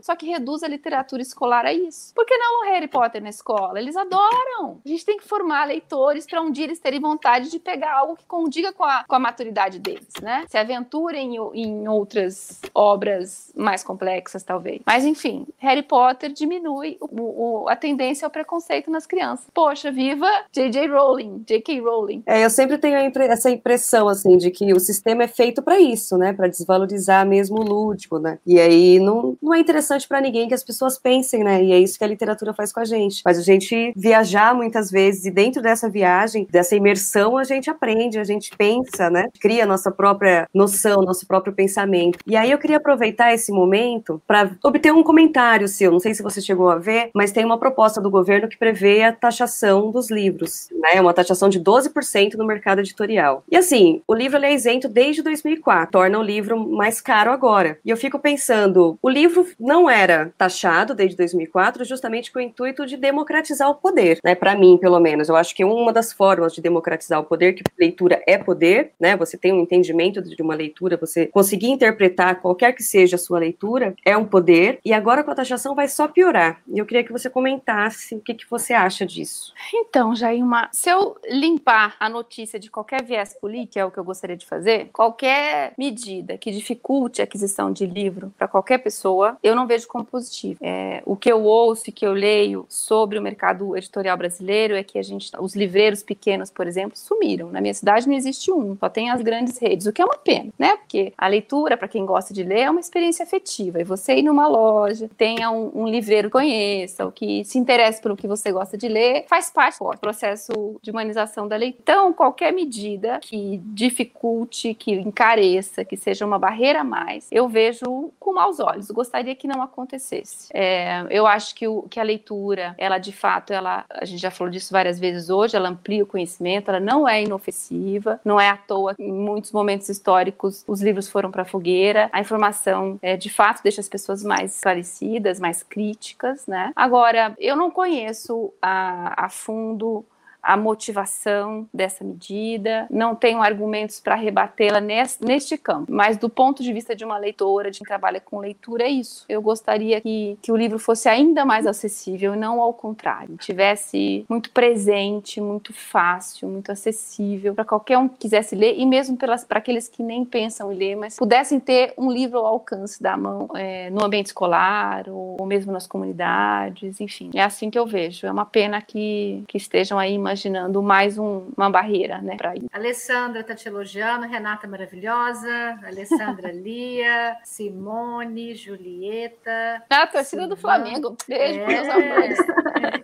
Só 0.02 0.16
que 0.16 0.28
reduz 0.28 0.64
a 0.64 0.68
literatura 0.68 1.22
escolar 1.22 1.66
a 1.66 1.74
isso. 1.74 2.14
Por 2.14 2.26
que 2.26 2.38
não 2.38 2.62
o 2.62 2.66
Harry 2.66 2.88
Potter 2.88 3.22
na 3.22 3.30
escola? 3.30 3.80
Eles 3.80 3.96
adoram. 3.96 4.80
A 4.86 4.90
gente 4.90 5.06
tem 5.06 5.18
que 5.18 5.28
formar 5.28 5.66
leitores 5.66 6.26
para 6.26 6.42
um 6.42 6.52
dia 6.52 6.66
eles 6.66 6.80
terem 6.80 7.00
vontade 7.00 7.50
de 7.50 7.60
pegar 7.60 7.94
algo 7.94 8.16
que 8.16 8.26
condiga 8.26 8.72
com 8.74 8.84
a, 8.84 9.04
com 9.08 9.16
a 9.16 9.20
maturidade 9.20 9.80
deles, 9.80 10.08
né? 10.22 10.46
Se 10.48 10.58
aventurem 10.58 11.36
em, 11.36 11.62
em 11.62 11.88
outras 11.88 12.62
obras 12.74 13.52
mais 13.56 13.84
complexas, 13.84 14.44
talvez. 14.44 14.82
Mas 14.86 15.06
enfim, 15.06 15.48
Harry 15.58 15.84
Potter 15.84 16.32
diminui 16.32 16.98
o, 17.02 17.64
o, 17.64 17.70
a 17.70 17.76
tendência 17.76 18.26
ao 18.26 18.32
preconceito 18.32 18.90
nas 18.92 19.06
crianças. 19.06 19.48
Poxa, 19.54 19.92
viva 19.92 20.30
J.J. 20.52 20.88
Rowling, 20.88 21.44
J.K. 21.46 21.80
Rowling. 21.82 22.24
É, 22.26 22.44
eu 22.44 22.50
sempre 22.50 22.78
tenho 22.78 23.00
impre 23.00 23.26
essa 23.26 23.50
impressão, 23.50 24.08
assim, 24.08 24.38
de 24.38 24.52
que 24.52 24.74
o 24.74 24.80
sistema 24.80 25.24
é 25.24 25.28
feito 25.28 25.62
para 25.62 25.80
isso, 25.80 26.18
né? 26.18 26.34
Para 26.34 26.48
desvalorizar 26.48 27.26
mesmo 27.26 27.60
o 27.60 27.64
lúdico, 27.64 28.20
né? 28.20 28.40
E 28.46 28.60
aí 28.60 29.00
não, 29.00 29.38
não 29.42 29.54
é 29.54 29.60
interessante 29.60 30.08
para 30.08 30.22
ninguém 30.22 30.48
que 30.48 30.54
as 30.54 30.64
pessoas 30.64 30.98
pensem, 30.98 31.44
né? 31.44 31.64
E 31.64 31.72
é 31.72 31.80
isso 31.80 31.98
que 31.98 32.04
a 32.04 32.08
literatura 32.08 32.54
faz 32.54 32.72
com 32.72 32.80
a 32.80 32.86
gente. 32.86 33.22
Faz 33.22 33.38
a 33.38 33.42
gente 33.42 33.94
viajar 33.96 34.54
muitas 34.54 34.92
vezes 34.92 35.26
e 35.26 35.32
dentro 35.32 35.62
dessa 35.62 35.90
viagem, 35.90 36.48
dessa 36.50 36.76
imersão, 36.76 37.38
a 37.38 37.44
gente 37.44 37.70
aprende, 37.70 38.20
a 38.20 38.24
gente 38.24 38.52
pensa, 38.58 39.10
né? 39.10 39.28
Cria 39.40 39.66
nossa 39.66 39.92
própria 39.92 40.48
noção, 40.54 41.02
nosso 41.02 41.26
próprio 41.26 41.54
pensamento. 41.54 42.20
E 42.26 42.36
aí 42.36 42.52
eu 42.52 42.58
queria 42.58 42.78
aproveitar 42.78 43.34
esse 43.34 43.52
momento 43.52 44.22
para 44.28 44.52
obter 44.64 44.94
um 44.94 45.04
comentário 45.04 45.68
seu. 45.68 45.92
Não 45.92 46.00
sei 46.00 46.14
se 46.14 46.24
você 46.24 46.42
chegou 46.42 46.70
a 46.70 46.78
ver, 46.78 47.10
mas 47.14 47.32
tem 47.32 47.46
uma 47.46 47.58
proposta 47.58 48.02
do 48.02 48.10
governo 48.10 48.48
que 48.48 48.58
prevê 48.58 49.04
a 49.04 49.14
taxação 49.14 49.92
dos 49.92 50.10
livros, 50.10 50.68
né? 50.72 51.00
Uma 51.00 51.14
taxação 51.14 51.50
de 51.50 51.60
12% 51.60 52.36
no 52.36 52.46
mercado 52.46 52.80
editorial. 52.80 53.44
E 53.50 53.56
assim, 53.56 54.02
o 54.08 54.14
livro 54.14 54.44
é 54.44 54.54
isento 54.54 54.88
desde 54.88 55.22
2004, 55.22 55.92
torna 55.92 56.20
o 56.20 56.24
livro 56.24 56.60
mais 56.70 57.02
caro 57.02 57.32
agora. 57.32 57.78
E 57.84 57.90
eu 57.90 57.98
fico 57.98 58.20
pensando, 58.20 58.98
o 59.02 59.10
livro 59.10 59.19
não 59.60 59.90
era 59.90 60.34
taxado 60.38 60.94
desde 60.94 61.18
2004 61.18 61.84
justamente 61.86 62.32
com 62.32 62.40
o 62.40 62.42
intuito 62.42 62.86
de 62.86 62.98
democratizar 62.98 63.70
o 63.70 63.76
poder, 63.76 64.20
né? 64.24 64.36
Para 64.36 64.56
mim, 64.56 64.78
pelo 64.78 65.00
menos, 65.00 65.30
eu 65.30 65.36
acho 65.36 65.56
que 65.56 65.64
uma 65.64 65.92
das 65.92 66.14
formas 66.14 66.54
de 66.54 66.62
democratizar 66.62 67.20
o 67.20 67.24
poder, 67.24 67.54
que 67.54 67.64
leitura 67.78 68.22
é 68.28 68.38
poder, 68.38 68.92
né? 69.00 69.16
Você 69.18 69.38
tem 69.38 69.54
um 69.54 69.62
entendimento 69.62 70.22
de 70.22 70.42
uma 70.42 70.56
leitura, 70.56 70.98
você 70.98 71.28
conseguir 71.28 71.68
interpretar 71.68 72.42
qualquer 72.42 72.74
que 72.74 72.84
seja 72.84 73.16
a 73.16 73.20
sua 73.20 73.40
leitura, 73.40 73.96
é 74.06 74.16
um 74.16 74.26
poder. 74.26 74.80
E 74.84 74.94
agora 74.94 75.24
com 75.24 75.32
a 75.32 75.36
taxação 75.36 75.76
vai 75.76 75.88
só 75.88 76.08
piorar. 76.08 76.62
E 76.68 76.78
eu 76.78 76.86
queria 76.86 77.04
que 77.04 77.12
você 77.12 77.30
comentasse 77.30 78.16
o 78.16 78.22
que, 78.22 78.34
que 78.34 78.50
você 78.50 78.74
acha 78.74 79.06
disso. 79.06 79.54
Então, 79.74 80.16
Jailma, 80.16 80.70
se 80.72 80.90
eu 80.90 81.16
limpar 81.30 81.96
a 82.00 82.10
notícia 82.10 82.60
de 82.60 82.70
qualquer 82.70 83.04
viés 83.04 83.34
político, 83.40 83.80
é 83.80 83.86
o 83.86 83.92
que 83.92 84.00
eu 84.00 84.04
gostaria 84.04 84.38
de 84.38 84.46
fazer, 84.46 84.90
qualquer 84.92 85.74
medida 85.78 86.38
que 86.38 86.52
dificulte 86.52 87.22
a 87.22 87.24
aquisição 87.24 87.72
de 87.72 87.86
livro 87.86 88.34
para 88.38 88.48
qualquer 88.48 88.80
pessoa, 88.80 89.09
eu 89.44 89.56
não 89.56 89.68
vejo 89.68 89.88
como 89.88 90.06
positivo. 90.06 90.60
É, 90.62 91.02
o 91.06 91.16
que 91.16 91.32
eu 91.32 91.44
ouço 91.44 91.90
e 91.90 91.92
que 91.92 92.06
eu 92.06 92.14
leio 92.14 92.66
sobre 92.70 93.18
o 93.18 93.22
mercado 93.22 93.76
editorial 93.76 94.18
brasileiro 94.18 94.76
é 94.76 94.84
que 94.84 94.98
a 94.98 95.04
gente, 95.04 95.32
os 95.40 95.56
livreiros 95.56 96.04
pequenos, 96.04 96.50
por 96.50 96.68
exemplo, 96.68 96.98
sumiram. 96.98 97.50
Na 97.50 97.62
minha 97.62 97.74
cidade 97.74 98.08
não 98.08 98.16
existe 98.16 98.52
um, 98.52 98.76
só 98.78 98.90
tem 98.90 99.10
as 99.10 99.22
grandes 99.22 99.58
redes, 99.58 99.86
o 99.86 99.94
que 99.94 100.02
é 100.02 100.06
uma 100.06 100.18
pena, 100.18 100.52
né? 100.58 100.78
Porque 100.78 101.14
a 101.18 101.28
leitura, 101.28 101.78
para 101.78 101.88
quem 101.88 102.06
gosta 102.06 102.34
de 102.34 102.44
ler, 102.44 102.62
é 102.62 102.70
uma 102.70 102.80
experiência 102.80 103.24
afetiva. 103.24 103.80
E 103.80 103.84
você 103.84 104.16
ir 104.16 104.24
numa 104.24 104.48
loja, 104.48 105.10
tenha 105.18 105.52
um, 105.52 105.72
um 105.74 105.88
livreiro 105.88 106.30
que 106.30 106.34
conheça, 106.34 107.06
o 107.06 107.12
que 107.12 107.44
se 107.46 107.58
interessa 107.58 108.02
pelo 108.02 108.16
que 108.16 108.28
você 108.28 108.52
gosta 108.52 108.78
de 108.78 108.88
ler, 108.88 109.26
faz 109.28 109.50
parte 109.50 109.80
do 109.80 109.98
processo 109.98 110.52
de 110.82 110.92
humanização 110.92 111.48
da 111.48 111.56
leitura. 111.56 111.82
Então, 111.82 112.14
qualquer 112.14 112.52
medida 112.54 113.20
que 113.20 113.58
dificulte, 113.66 114.74
que 114.74 114.92
encareça, 114.92 115.84
que 115.84 115.98
seja 115.98 116.26
uma 116.26 116.40
barreira 116.40 116.82
a 116.82 116.84
mais, 116.84 117.28
eu 117.32 117.48
vejo 117.48 118.12
com 118.20 118.34
maus 118.34 118.60
olhos. 118.60 118.90
Gostaria 119.00 119.34
que 119.34 119.48
não 119.48 119.62
acontecesse. 119.62 120.50
É, 120.54 121.06
eu 121.10 121.26
acho 121.26 121.56
que, 121.56 121.66
o, 121.66 121.84
que 121.84 122.02
a 122.02 122.04
leitura, 122.04 122.76
ela 122.78 122.98
de 122.98 123.14
fato, 123.14 123.54
ela, 123.54 123.86
a 123.90 124.04
gente 124.04 124.20
já 124.20 124.30
falou 124.30 124.52
disso 124.52 124.74
várias 124.74 125.00
vezes 125.00 125.30
hoje, 125.30 125.56
ela 125.56 125.70
amplia 125.70 126.04
o 126.04 126.06
conhecimento, 126.06 126.68
ela 126.68 126.82
não 126.82 127.08
é 127.08 127.24
inofensiva, 127.24 128.20
não 128.26 128.38
é 128.38 128.50
à 128.50 128.58
toa 128.58 128.96
em 129.00 129.10
muitos 129.10 129.54
momentos 129.54 129.88
históricos 129.88 130.66
os 130.68 130.82
livros 130.82 131.08
foram 131.08 131.32
para 131.32 131.44
a 131.44 131.46
fogueira, 131.46 132.10
a 132.12 132.20
informação 132.20 133.00
é, 133.02 133.16
de 133.16 133.30
fato 133.30 133.64
deixa 133.64 133.80
as 133.80 133.88
pessoas 133.88 134.22
mais 134.22 134.56
esclarecidas, 134.56 135.40
mais 135.40 135.64
críticas, 135.64 136.46
né? 136.46 136.74
Agora, 136.76 137.34
eu 137.40 137.56
não 137.56 137.72
conheço 137.72 138.54
a, 138.62 139.26
a 139.26 139.30
fundo 139.30 140.06
a 140.42 140.58
motivação 140.58 141.68
dessa 141.74 142.04
medida, 142.04 142.88
não 142.90 143.16
tenho 143.16 143.42
argumentos 143.42 144.00
para 144.00 144.16
rebatê-la 144.16 144.82
neste 144.82 145.58
campo, 145.58 145.92
mas 145.92 146.18
do 146.18 146.30
ponto 146.30 146.64
de 146.64 146.74
vista 146.74 146.96
de 146.96 147.06
uma 147.06 147.18
leitora, 147.18 147.70
de 147.70 147.80
quem 147.80 147.88
trabalha 147.88 148.20
com 148.20 148.40
leitura, 148.40 148.84
é 148.84 148.90
isso. 148.90 149.26
Eu 149.30 149.42
gostaria 149.42 150.02
que, 150.02 150.38
que 150.42 150.52
o 150.52 150.56
livro 150.56 150.80
fosse 150.80 151.08
ainda 151.08 151.46
mais 151.46 151.68
acessível, 151.68 152.36
não 152.36 152.62
ao 152.62 152.74
contrário, 152.74 153.38
tivesse 153.38 154.26
muito 154.28 154.50
presente, 154.52 155.40
muito 155.40 155.74
fácil, 155.74 156.48
muito 156.48 156.72
acessível 156.72 157.54
para 157.54 157.66
qualquer 157.66 157.98
um 157.98 158.08
que 158.08 158.18
quisesse 158.18 158.56
ler, 158.56 158.76
e 158.78 158.86
mesmo 158.86 159.18
para 159.18 159.36
aqueles 159.52 159.88
que 159.88 160.02
nem 160.02 160.26
pensam 160.26 160.72
em 160.72 160.76
ler, 160.76 160.96
mas 160.96 161.16
pudessem 161.18 161.60
ter 161.60 161.94
um 161.98 162.12
livro 162.12 162.40
ao 162.40 162.46
alcance 162.46 163.02
da 163.02 163.16
mão 163.16 163.50
é, 163.56 163.90
no 163.90 164.04
ambiente 164.04 164.28
escolar, 164.28 165.08
ou, 165.08 165.38
ou 165.40 165.46
mesmo 165.46 165.72
nas 165.72 165.86
comunidades, 165.86 167.00
enfim. 167.00 167.30
É 167.36 167.44
assim 167.44 167.70
que 167.70 167.78
eu 167.78 167.86
vejo. 167.86 168.26
É 168.26 168.32
uma 168.32 168.46
pena 168.46 168.82
que, 168.82 169.44
que 169.48 169.58
estejam 169.58 170.00
aí 170.00 170.14
imaginando 170.14 170.39
mais 170.84 171.18
um, 171.18 171.48
uma 171.56 171.70
barreira, 171.70 172.20
né, 172.20 172.36
para 172.36 172.56
isso. 172.56 172.68
Alessandra 172.72 173.42
está 173.42 173.56
te 173.56 173.68
elogiando, 173.68 174.28
Renata 174.28 174.68
maravilhosa, 174.68 175.80
Alessandra 175.84 176.52
Lia, 176.54 177.38
Simone, 177.44 178.54
Julieta. 178.54 179.82
Ah, 179.90 180.04
a 180.04 180.08
torcida 180.08 180.48
do 180.48 180.58
Flamengo. 180.58 181.16
Beijo, 181.28 181.60
é, 181.60 181.68
meus 181.68 181.88
amores. 181.88 182.40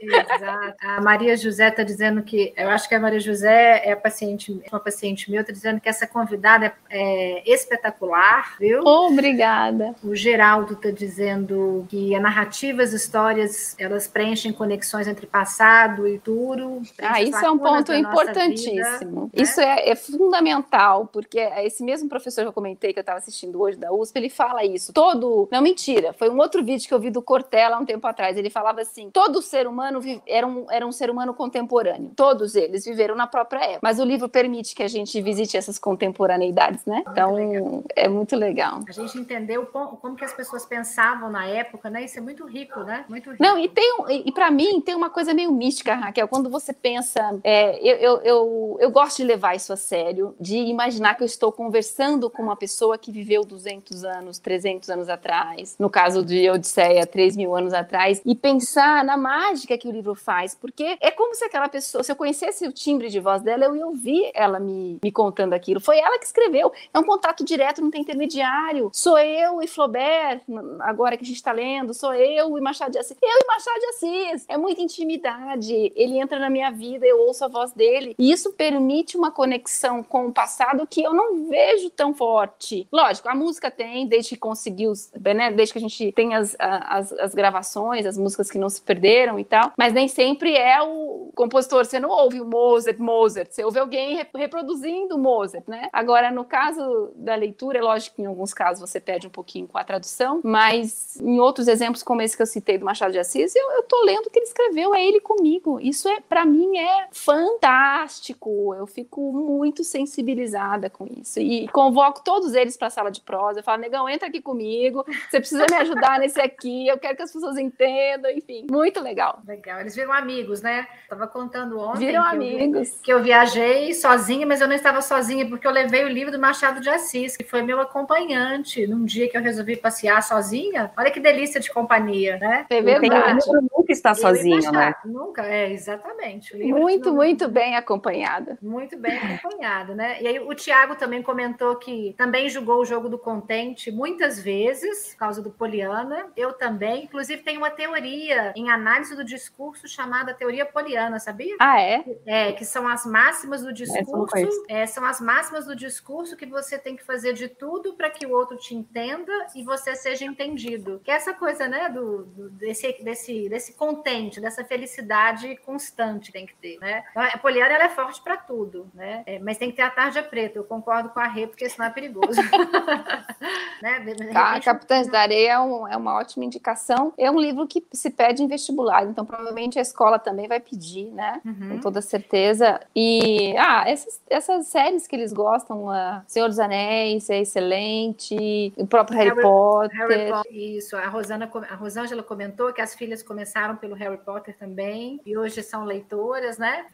Exato. 0.01 0.75
A 0.81 1.01
Maria 1.01 1.35
José 1.35 1.69
está 1.69 1.83
dizendo 1.83 2.21
que, 2.21 2.53
eu 2.55 2.69
acho 2.69 2.87
que 2.87 2.95
a 2.95 2.99
Maria 2.99 3.19
José 3.19 3.81
é 3.83 3.95
paciente, 3.95 4.61
uma 4.71 4.79
paciente 4.79 5.31
meu, 5.31 5.41
está 5.41 5.53
dizendo 5.53 5.79
que 5.79 5.89
essa 5.89 6.05
convidada 6.05 6.73
é, 6.89 7.39
é 7.49 7.53
espetacular, 7.53 8.55
viu? 8.59 8.81
Obrigada. 8.83 9.95
O 10.03 10.15
Geraldo 10.15 10.73
está 10.73 10.91
dizendo 10.91 11.85
que 11.89 12.13
a 12.13 12.19
narrativa, 12.19 12.83
as 12.83 12.93
histórias, 12.93 13.75
elas 13.79 14.07
preenchem 14.07 14.51
conexões 14.51 15.07
entre 15.07 15.25
passado 15.25 16.07
e 16.07 16.17
futuro. 16.25 16.81
Ah, 17.15 17.21
isso 17.21 17.45
é 17.45 17.51
um 17.51 17.57
ponto 17.57 17.93
importantíssimo. 17.93 18.75
Vida, 18.75 19.21
né? 19.21 19.29
Isso 19.33 19.61
é, 19.61 19.89
é, 19.89 19.95
fundamental, 19.95 21.07
porque 21.11 21.39
esse 21.39 21.83
mesmo 21.83 22.09
professor 22.09 22.41
que 22.41 22.47
eu 22.47 22.53
comentei 22.53 22.93
que 22.93 22.99
eu 22.99 23.01
estava 23.01 23.19
assistindo 23.19 23.61
hoje 23.61 23.77
da 23.77 23.91
USP, 23.91 24.17
ele 24.17 24.29
fala 24.29 24.63
isso. 24.65 24.91
Todo. 24.91 25.47
Não, 25.51 25.61
mentira. 25.61 26.13
Foi 26.13 26.29
um 26.29 26.37
outro 26.37 26.63
vídeo 26.63 26.87
que 26.87 26.93
eu 26.93 26.99
vi 26.99 27.09
do 27.09 27.21
Cortella 27.21 27.77
há 27.77 27.79
um 27.79 27.85
tempo 27.85 28.05
atrás. 28.05 28.37
Ele 28.37 28.49
falava 28.49 28.81
assim: 28.81 29.09
todo 29.11 29.41
ser 29.41 29.67
humano 29.67 30.01
era 30.27 30.45
um, 30.45 30.65
era 30.69 30.85
um 30.85 30.91
ser 30.91 31.09
humano 31.09 31.33
contemporâneo. 31.33 32.11
Todos 32.15 32.55
eles 32.55 32.85
viveram 32.85 33.15
na 33.15 33.27
própria 33.27 33.59
época. 33.59 33.79
Mas 33.81 33.99
o 33.99 34.03
livro 34.03 34.27
permite 34.27 34.75
que 34.75 34.83
a 34.83 34.87
gente 34.87 35.21
visite 35.21 35.55
essas 35.57 35.79
contemporaneidades, 35.79 36.85
né? 36.85 37.03
Então, 37.07 37.31
muito 37.31 37.85
é 37.95 38.07
muito 38.07 38.35
legal. 38.35 38.81
A 38.87 38.91
gente 38.91 39.17
entendeu 39.17 39.65
como 39.65 40.15
que 40.15 40.25
as 40.25 40.33
pessoas 40.33 40.65
pensavam 40.65 41.29
na 41.29 41.45
época, 41.45 41.89
né? 41.89 42.03
Isso 42.03 42.17
é 42.17 42.21
muito 42.21 42.45
rico, 42.45 42.81
né? 42.81 43.05
Muito 43.07 43.31
rico. 43.31 43.41
Não, 43.41 43.57
e 43.57 43.69
tem 43.69 43.85
e 44.25 44.31
para 44.31 44.51
mim 44.51 44.81
tem 44.81 44.95
uma 44.95 45.09
coisa 45.09 45.33
meio 45.33 45.51
mística, 45.51 45.95
Raquel, 45.95 46.27
quando 46.27 46.49
você 46.49 46.73
pensa. 46.73 47.04
É, 47.43 47.77
eu, 47.79 47.97
eu, 47.97 48.21
eu, 48.21 48.77
eu, 48.79 48.91
gosto 48.91 49.17
de 49.17 49.23
levar 49.23 49.55
isso 49.55 49.71
a 49.71 49.75
sério, 49.75 50.35
de 50.39 50.57
imaginar 50.57 51.15
que 51.15 51.23
eu 51.23 51.25
estou 51.25 51.51
conversando 51.51 52.29
com 52.29 52.43
uma 52.43 52.55
pessoa 52.55 52.97
que 52.97 53.11
viveu 53.11 53.43
200 53.43 54.03
anos, 54.03 54.39
300 54.39 54.89
anos 54.89 55.09
atrás, 55.09 55.75
no 55.79 55.89
caso 55.89 56.23
de 56.23 56.49
Odisseia, 56.49 57.05
3 57.05 57.35
mil 57.35 57.55
anos 57.55 57.73
atrás, 57.73 58.21
e 58.25 58.35
pensar 58.35 59.03
na 59.03 59.17
mágica 59.17 59.77
que 59.77 59.87
o 59.87 59.91
livro 59.91 60.15
faz, 60.15 60.55
porque 60.55 60.97
é 60.99 61.11
como 61.11 61.35
se 61.35 61.45
aquela 61.45 61.69
pessoa, 61.69 62.03
se 62.03 62.11
eu 62.11 62.15
conhecesse 62.15 62.67
o 62.67 62.71
timbre 62.71 63.09
de 63.09 63.19
voz 63.19 63.41
dela, 63.41 63.65
eu 63.65 63.75
ia 63.75 63.85
ouvir 63.85 64.31
ela 64.33 64.59
me, 64.59 64.99
me 65.03 65.11
contando 65.11 65.53
aquilo. 65.53 65.79
Foi 65.79 65.97
ela 65.97 66.17
que 66.17 66.25
escreveu, 66.25 66.71
é 66.93 66.99
um 66.99 67.03
contato 67.03 67.43
direto, 67.43 67.81
não 67.81 67.91
tem 67.91 68.01
intermediário. 68.01 68.89
Sou 68.93 69.17
eu 69.17 69.61
e 69.61 69.67
Flaubert, 69.67 70.41
agora 70.81 71.17
que 71.17 71.23
a 71.23 71.27
gente 71.27 71.37
está 71.37 71.51
lendo, 71.51 71.93
sou 71.93 72.13
eu 72.13 72.57
e 72.57 72.61
Machado 72.61 72.91
de 72.91 72.99
Assis. 72.99 73.17
Eu 73.21 73.29
e 73.29 73.47
Machado 73.47 73.79
de 73.79 73.85
Assis, 73.87 74.45
é 74.47 74.57
muita 74.57 74.81
intimidade. 74.81 75.91
Ele 75.95 76.19
entra 76.19 76.39
na 76.39 76.49
minha 76.49 76.71
vida, 76.71 76.94
eu 77.03 77.19
ouço 77.19 77.43
a 77.45 77.47
voz 77.47 77.71
dele. 77.73 78.15
E 78.17 78.31
isso 78.31 78.53
permite 78.53 79.17
uma 79.17 79.31
conexão 79.31 80.03
com 80.03 80.27
o 80.27 80.33
passado 80.33 80.87
que 80.87 81.03
eu 81.03 81.13
não 81.13 81.47
vejo 81.47 81.89
tão 81.89 82.13
forte. 82.13 82.87
Lógico, 82.91 83.29
a 83.29 83.35
música 83.35 83.69
tem, 83.71 84.07
desde 84.07 84.31
que 84.31 84.37
conseguiu, 84.37 84.93
né, 85.19 85.51
desde 85.51 85.73
que 85.73 85.79
a 85.79 85.81
gente 85.81 86.11
tem 86.11 86.33
as, 86.33 86.55
as, 86.59 87.11
as 87.13 87.35
gravações, 87.35 88.05
as 88.05 88.17
músicas 88.17 88.49
que 88.49 88.57
não 88.57 88.69
se 88.69 88.81
perderam 88.81 89.39
e 89.39 89.43
tal, 89.43 89.71
mas 89.77 89.93
nem 89.93 90.07
sempre 90.07 90.55
é 90.55 90.81
o 90.81 91.31
compositor. 91.35 91.85
Você 91.85 91.99
não 91.99 92.09
ouve 92.09 92.39
o 92.41 92.45
Mozart, 92.45 92.97
Mozart, 92.99 93.51
você 93.51 93.63
ouve 93.63 93.79
alguém 93.79 94.25
reproduzindo 94.35 95.17
Mozart, 95.17 95.63
né? 95.67 95.89
Agora, 95.91 96.31
no 96.31 96.45
caso 96.45 97.11
da 97.15 97.35
leitura, 97.35 97.79
é 97.79 97.81
lógico 97.81 98.15
que 98.15 98.21
em 98.21 98.25
alguns 98.25 98.53
casos 98.53 98.89
você 98.89 98.99
perde 98.99 99.27
um 99.27 99.31
pouquinho 99.31 99.67
com 99.67 99.77
a 99.77 99.83
tradução, 99.83 100.41
mas 100.43 101.19
em 101.21 101.39
outros 101.39 101.67
exemplos, 101.67 102.03
como 102.03 102.21
esse 102.21 102.35
que 102.35 102.41
eu 102.41 102.47
citei 102.47 102.77
do 102.77 102.85
Machado 102.85 103.11
de 103.11 103.19
Assis, 103.19 103.55
eu, 103.55 103.71
eu 103.71 103.83
tô 103.83 104.03
lendo 104.03 104.27
o 104.27 104.29
que 104.29 104.39
ele 104.39 104.45
escreveu, 104.45 104.93
é 104.93 105.05
ele 105.05 105.19
comigo. 105.19 105.79
Isso 105.79 106.07
é, 106.07 106.19
para 106.21 106.45
mim, 106.45 106.77
é 106.77 106.84
é 106.85 107.07
fantástico. 107.11 108.73
Eu 108.73 108.87
fico 108.87 109.31
muito 109.33 109.83
sensibilizada 109.83 110.89
com 110.89 111.07
isso. 111.19 111.39
E 111.39 111.67
convoco 111.69 112.23
todos 112.23 112.53
eles 112.53 112.77
para 112.77 112.87
a 112.87 112.91
sala 112.91 113.11
de 113.11 113.21
prosa. 113.21 113.59
Eu 113.59 113.63
falo, 113.63 113.81
negão, 113.81 114.07
entra 114.07 114.27
aqui 114.27 114.41
comigo. 114.41 115.05
Você 115.29 115.39
precisa 115.39 115.65
me 115.69 115.75
ajudar 115.77 116.19
nesse 116.19 116.39
aqui. 116.39 116.87
Eu 116.87 116.97
quero 116.97 117.15
que 117.15 117.23
as 117.23 117.31
pessoas 117.31 117.57
entendam. 117.57 118.31
Enfim, 118.31 118.67
muito 118.69 119.01
legal. 119.01 119.39
Legal. 119.47 119.79
Eles 119.79 119.95
viram 119.95 120.13
amigos, 120.13 120.61
né? 120.61 120.87
Tava 121.09 121.27
contando 121.27 121.79
ontem. 121.79 122.07
Viram 122.07 122.23
que 122.23 122.29
amigos. 122.29 122.89
Eu, 122.89 122.99
que 123.03 123.13
eu 123.13 123.23
viajei 123.23 123.93
sozinha, 123.93 124.45
mas 124.45 124.61
eu 124.61 124.67
não 124.67 124.75
estava 124.75 125.01
sozinha 125.01 125.47
porque 125.47 125.67
eu 125.67 125.71
levei 125.71 126.03
o 126.03 126.09
livro 126.09 126.31
do 126.31 126.39
Machado 126.39 126.81
de 126.81 126.89
Assis, 126.89 127.35
que 127.35 127.43
foi 127.43 127.61
meu 127.61 127.79
acompanhante 127.79 128.85
num 128.87 129.05
dia 129.05 129.29
que 129.29 129.37
eu 129.37 129.41
resolvi 129.41 129.75
passear 129.75 130.21
sozinha. 130.21 130.91
Olha 130.97 131.11
que 131.11 131.19
delícia 131.19 131.59
de 131.59 131.71
companhia, 131.71 132.37
né? 132.37 132.65
É 132.69 132.81
verdade. 132.81 133.45
nunca 133.49 133.91
está 133.91 134.13
sozinho, 134.13 134.71
né? 134.71 134.93
Nunca, 135.03 135.45
é, 135.45 135.71
exatamente. 135.71 136.55
Muito, 136.79 137.13
muito 137.13 137.47
bem 137.47 137.75
acompanhada. 137.75 138.57
Muito 138.61 138.97
bem 138.97 139.17
acompanhada, 139.17 139.95
né? 139.95 140.21
E 140.21 140.27
aí 140.27 140.39
o 140.39 140.53
Tiago 140.53 140.95
também 140.95 141.21
comentou 141.21 141.75
que 141.75 142.13
também 142.17 142.49
jogou 142.49 142.81
o 142.81 142.85
jogo 142.85 143.09
do 143.09 143.17
contente 143.17 143.91
muitas 143.91 144.39
vezes, 144.41 145.09
por 145.13 145.17
causa 145.17 145.41
do 145.41 145.49
Poliana. 145.49 146.27
Eu 146.35 146.53
também. 146.53 147.05
Inclusive, 147.05 147.41
tem 147.41 147.57
uma 147.57 147.69
teoria 147.69 148.53
em 148.55 148.69
análise 148.69 149.15
do 149.15 149.23
discurso 149.23 149.87
chamada 149.87 150.33
teoria 150.33 150.65
poliana, 150.65 151.19
sabia? 151.19 151.55
Ah, 151.59 151.79
é? 151.81 152.03
É, 152.25 152.51
que 152.51 152.65
são 152.65 152.87
as 152.87 153.05
máximas 153.05 153.63
do 153.63 153.73
discurso. 153.73 154.65
É, 154.69 154.85
são 154.85 155.05
as 155.05 155.19
máximas 155.21 155.65
do 155.65 155.75
discurso 155.75 156.35
que 156.35 156.45
você 156.45 156.77
tem 156.77 156.95
que 156.95 157.03
fazer 157.03 157.33
de 157.33 157.47
tudo 157.47 157.93
para 157.95 158.09
que 158.09 158.25
o 158.25 158.31
outro 158.31 158.57
te 158.57 158.75
entenda 158.75 159.31
e 159.55 159.63
você 159.63 159.95
seja 159.95 160.25
entendido. 160.25 161.01
Que 161.03 161.11
é 161.11 161.15
essa 161.15 161.33
coisa, 161.33 161.67
né, 161.67 161.89
do, 161.89 162.25
do 162.25 162.49
desse, 162.49 163.03
desse, 163.03 163.49
desse 163.49 163.73
contente, 163.73 164.39
dessa 164.39 164.63
felicidade 164.63 165.55
constante 165.57 166.31
tem 166.31 166.45
que 166.45 166.55
ter, 166.55 166.64
né? 166.79 167.03
Então, 167.11 167.23
a 167.23 167.37
Poliana, 167.37 167.73
ela 167.73 167.85
é 167.85 167.89
forte 167.89 168.21
para 168.21 168.37
tudo, 168.37 168.87
né? 168.93 169.23
É, 169.25 169.39
mas 169.39 169.57
tem 169.57 169.69
que 169.69 169.77
ter 169.77 169.83
a 169.83 169.89
tarja 169.89 170.21
preta. 170.21 170.59
Eu 170.59 170.63
concordo 170.63 171.09
com 171.09 171.19
a 171.19 171.27
Rê, 171.27 171.47
porque 171.47 171.69
senão 171.69 171.87
é 171.87 171.91
perigoso. 171.91 172.39
né? 173.81 173.99
Repente... 173.99 174.33
Tá, 174.33 174.59
Capitães 174.59 175.07
da 175.07 175.19
Areia 175.21 175.53
é, 175.53 175.59
um, 175.59 175.87
é, 175.87 175.97
uma 175.97 176.15
ótima 176.15 176.45
indicação. 176.45 177.13
É 177.17 177.29
um 177.29 177.39
livro 177.39 177.67
que 177.67 177.85
se 177.93 178.09
pede 178.09 178.43
em 178.43 178.47
vestibular, 178.47 179.05
então 179.05 179.25
provavelmente 179.25 179.79
a 179.79 179.81
escola 179.81 180.19
também 180.19 180.47
vai 180.47 180.59
pedir, 180.59 181.05
né? 181.11 181.41
Uhum. 181.45 181.69
Com 181.69 181.79
toda 181.79 182.01
certeza. 182.01 182.79
E, 182.95 183.55
ah, 183.57 183.83
essas, 183.87 184.21
essas 184.29 184.67
séries 184.67 185.07
que 185.07 185.15
eles 185.15 185.33
gostam, 185.33 185.87
uh, 185.87 186.21
Senhor 186.27 186.47
dos 186.47 186.59
Anéis 186.59 187.29
é 187.29 187.39
excelente, 187.39 188.73
o 188.77 188.87
próprio 188.87 189.17
Harry, 189.17 189.29
Harry 189.29 189.41
Potter. 189.41 189.97
Harry 189.97 190.31
Potter. 190.31 190.55
Isso, 190.55 190.95
a 190.95 191.07
Rosana, 191.07 191.49
a 191.69 191.75
Rosângela 191.75 192.23
comentou 192.23 192.73
que 192.73 192.81
as 192.81 192.95
filhas 192.95 193.21
começaram 193.21 193.75
pelo 193.75 193.95
Harry 193.95 194.17
Potter 194.17 194.57
também, 194.57 195.19
e 195.25 195.37
hoje 195.37 195.61
são 195.61 195.83
leitoras, 195.83 196.54
né? 196.57 196.85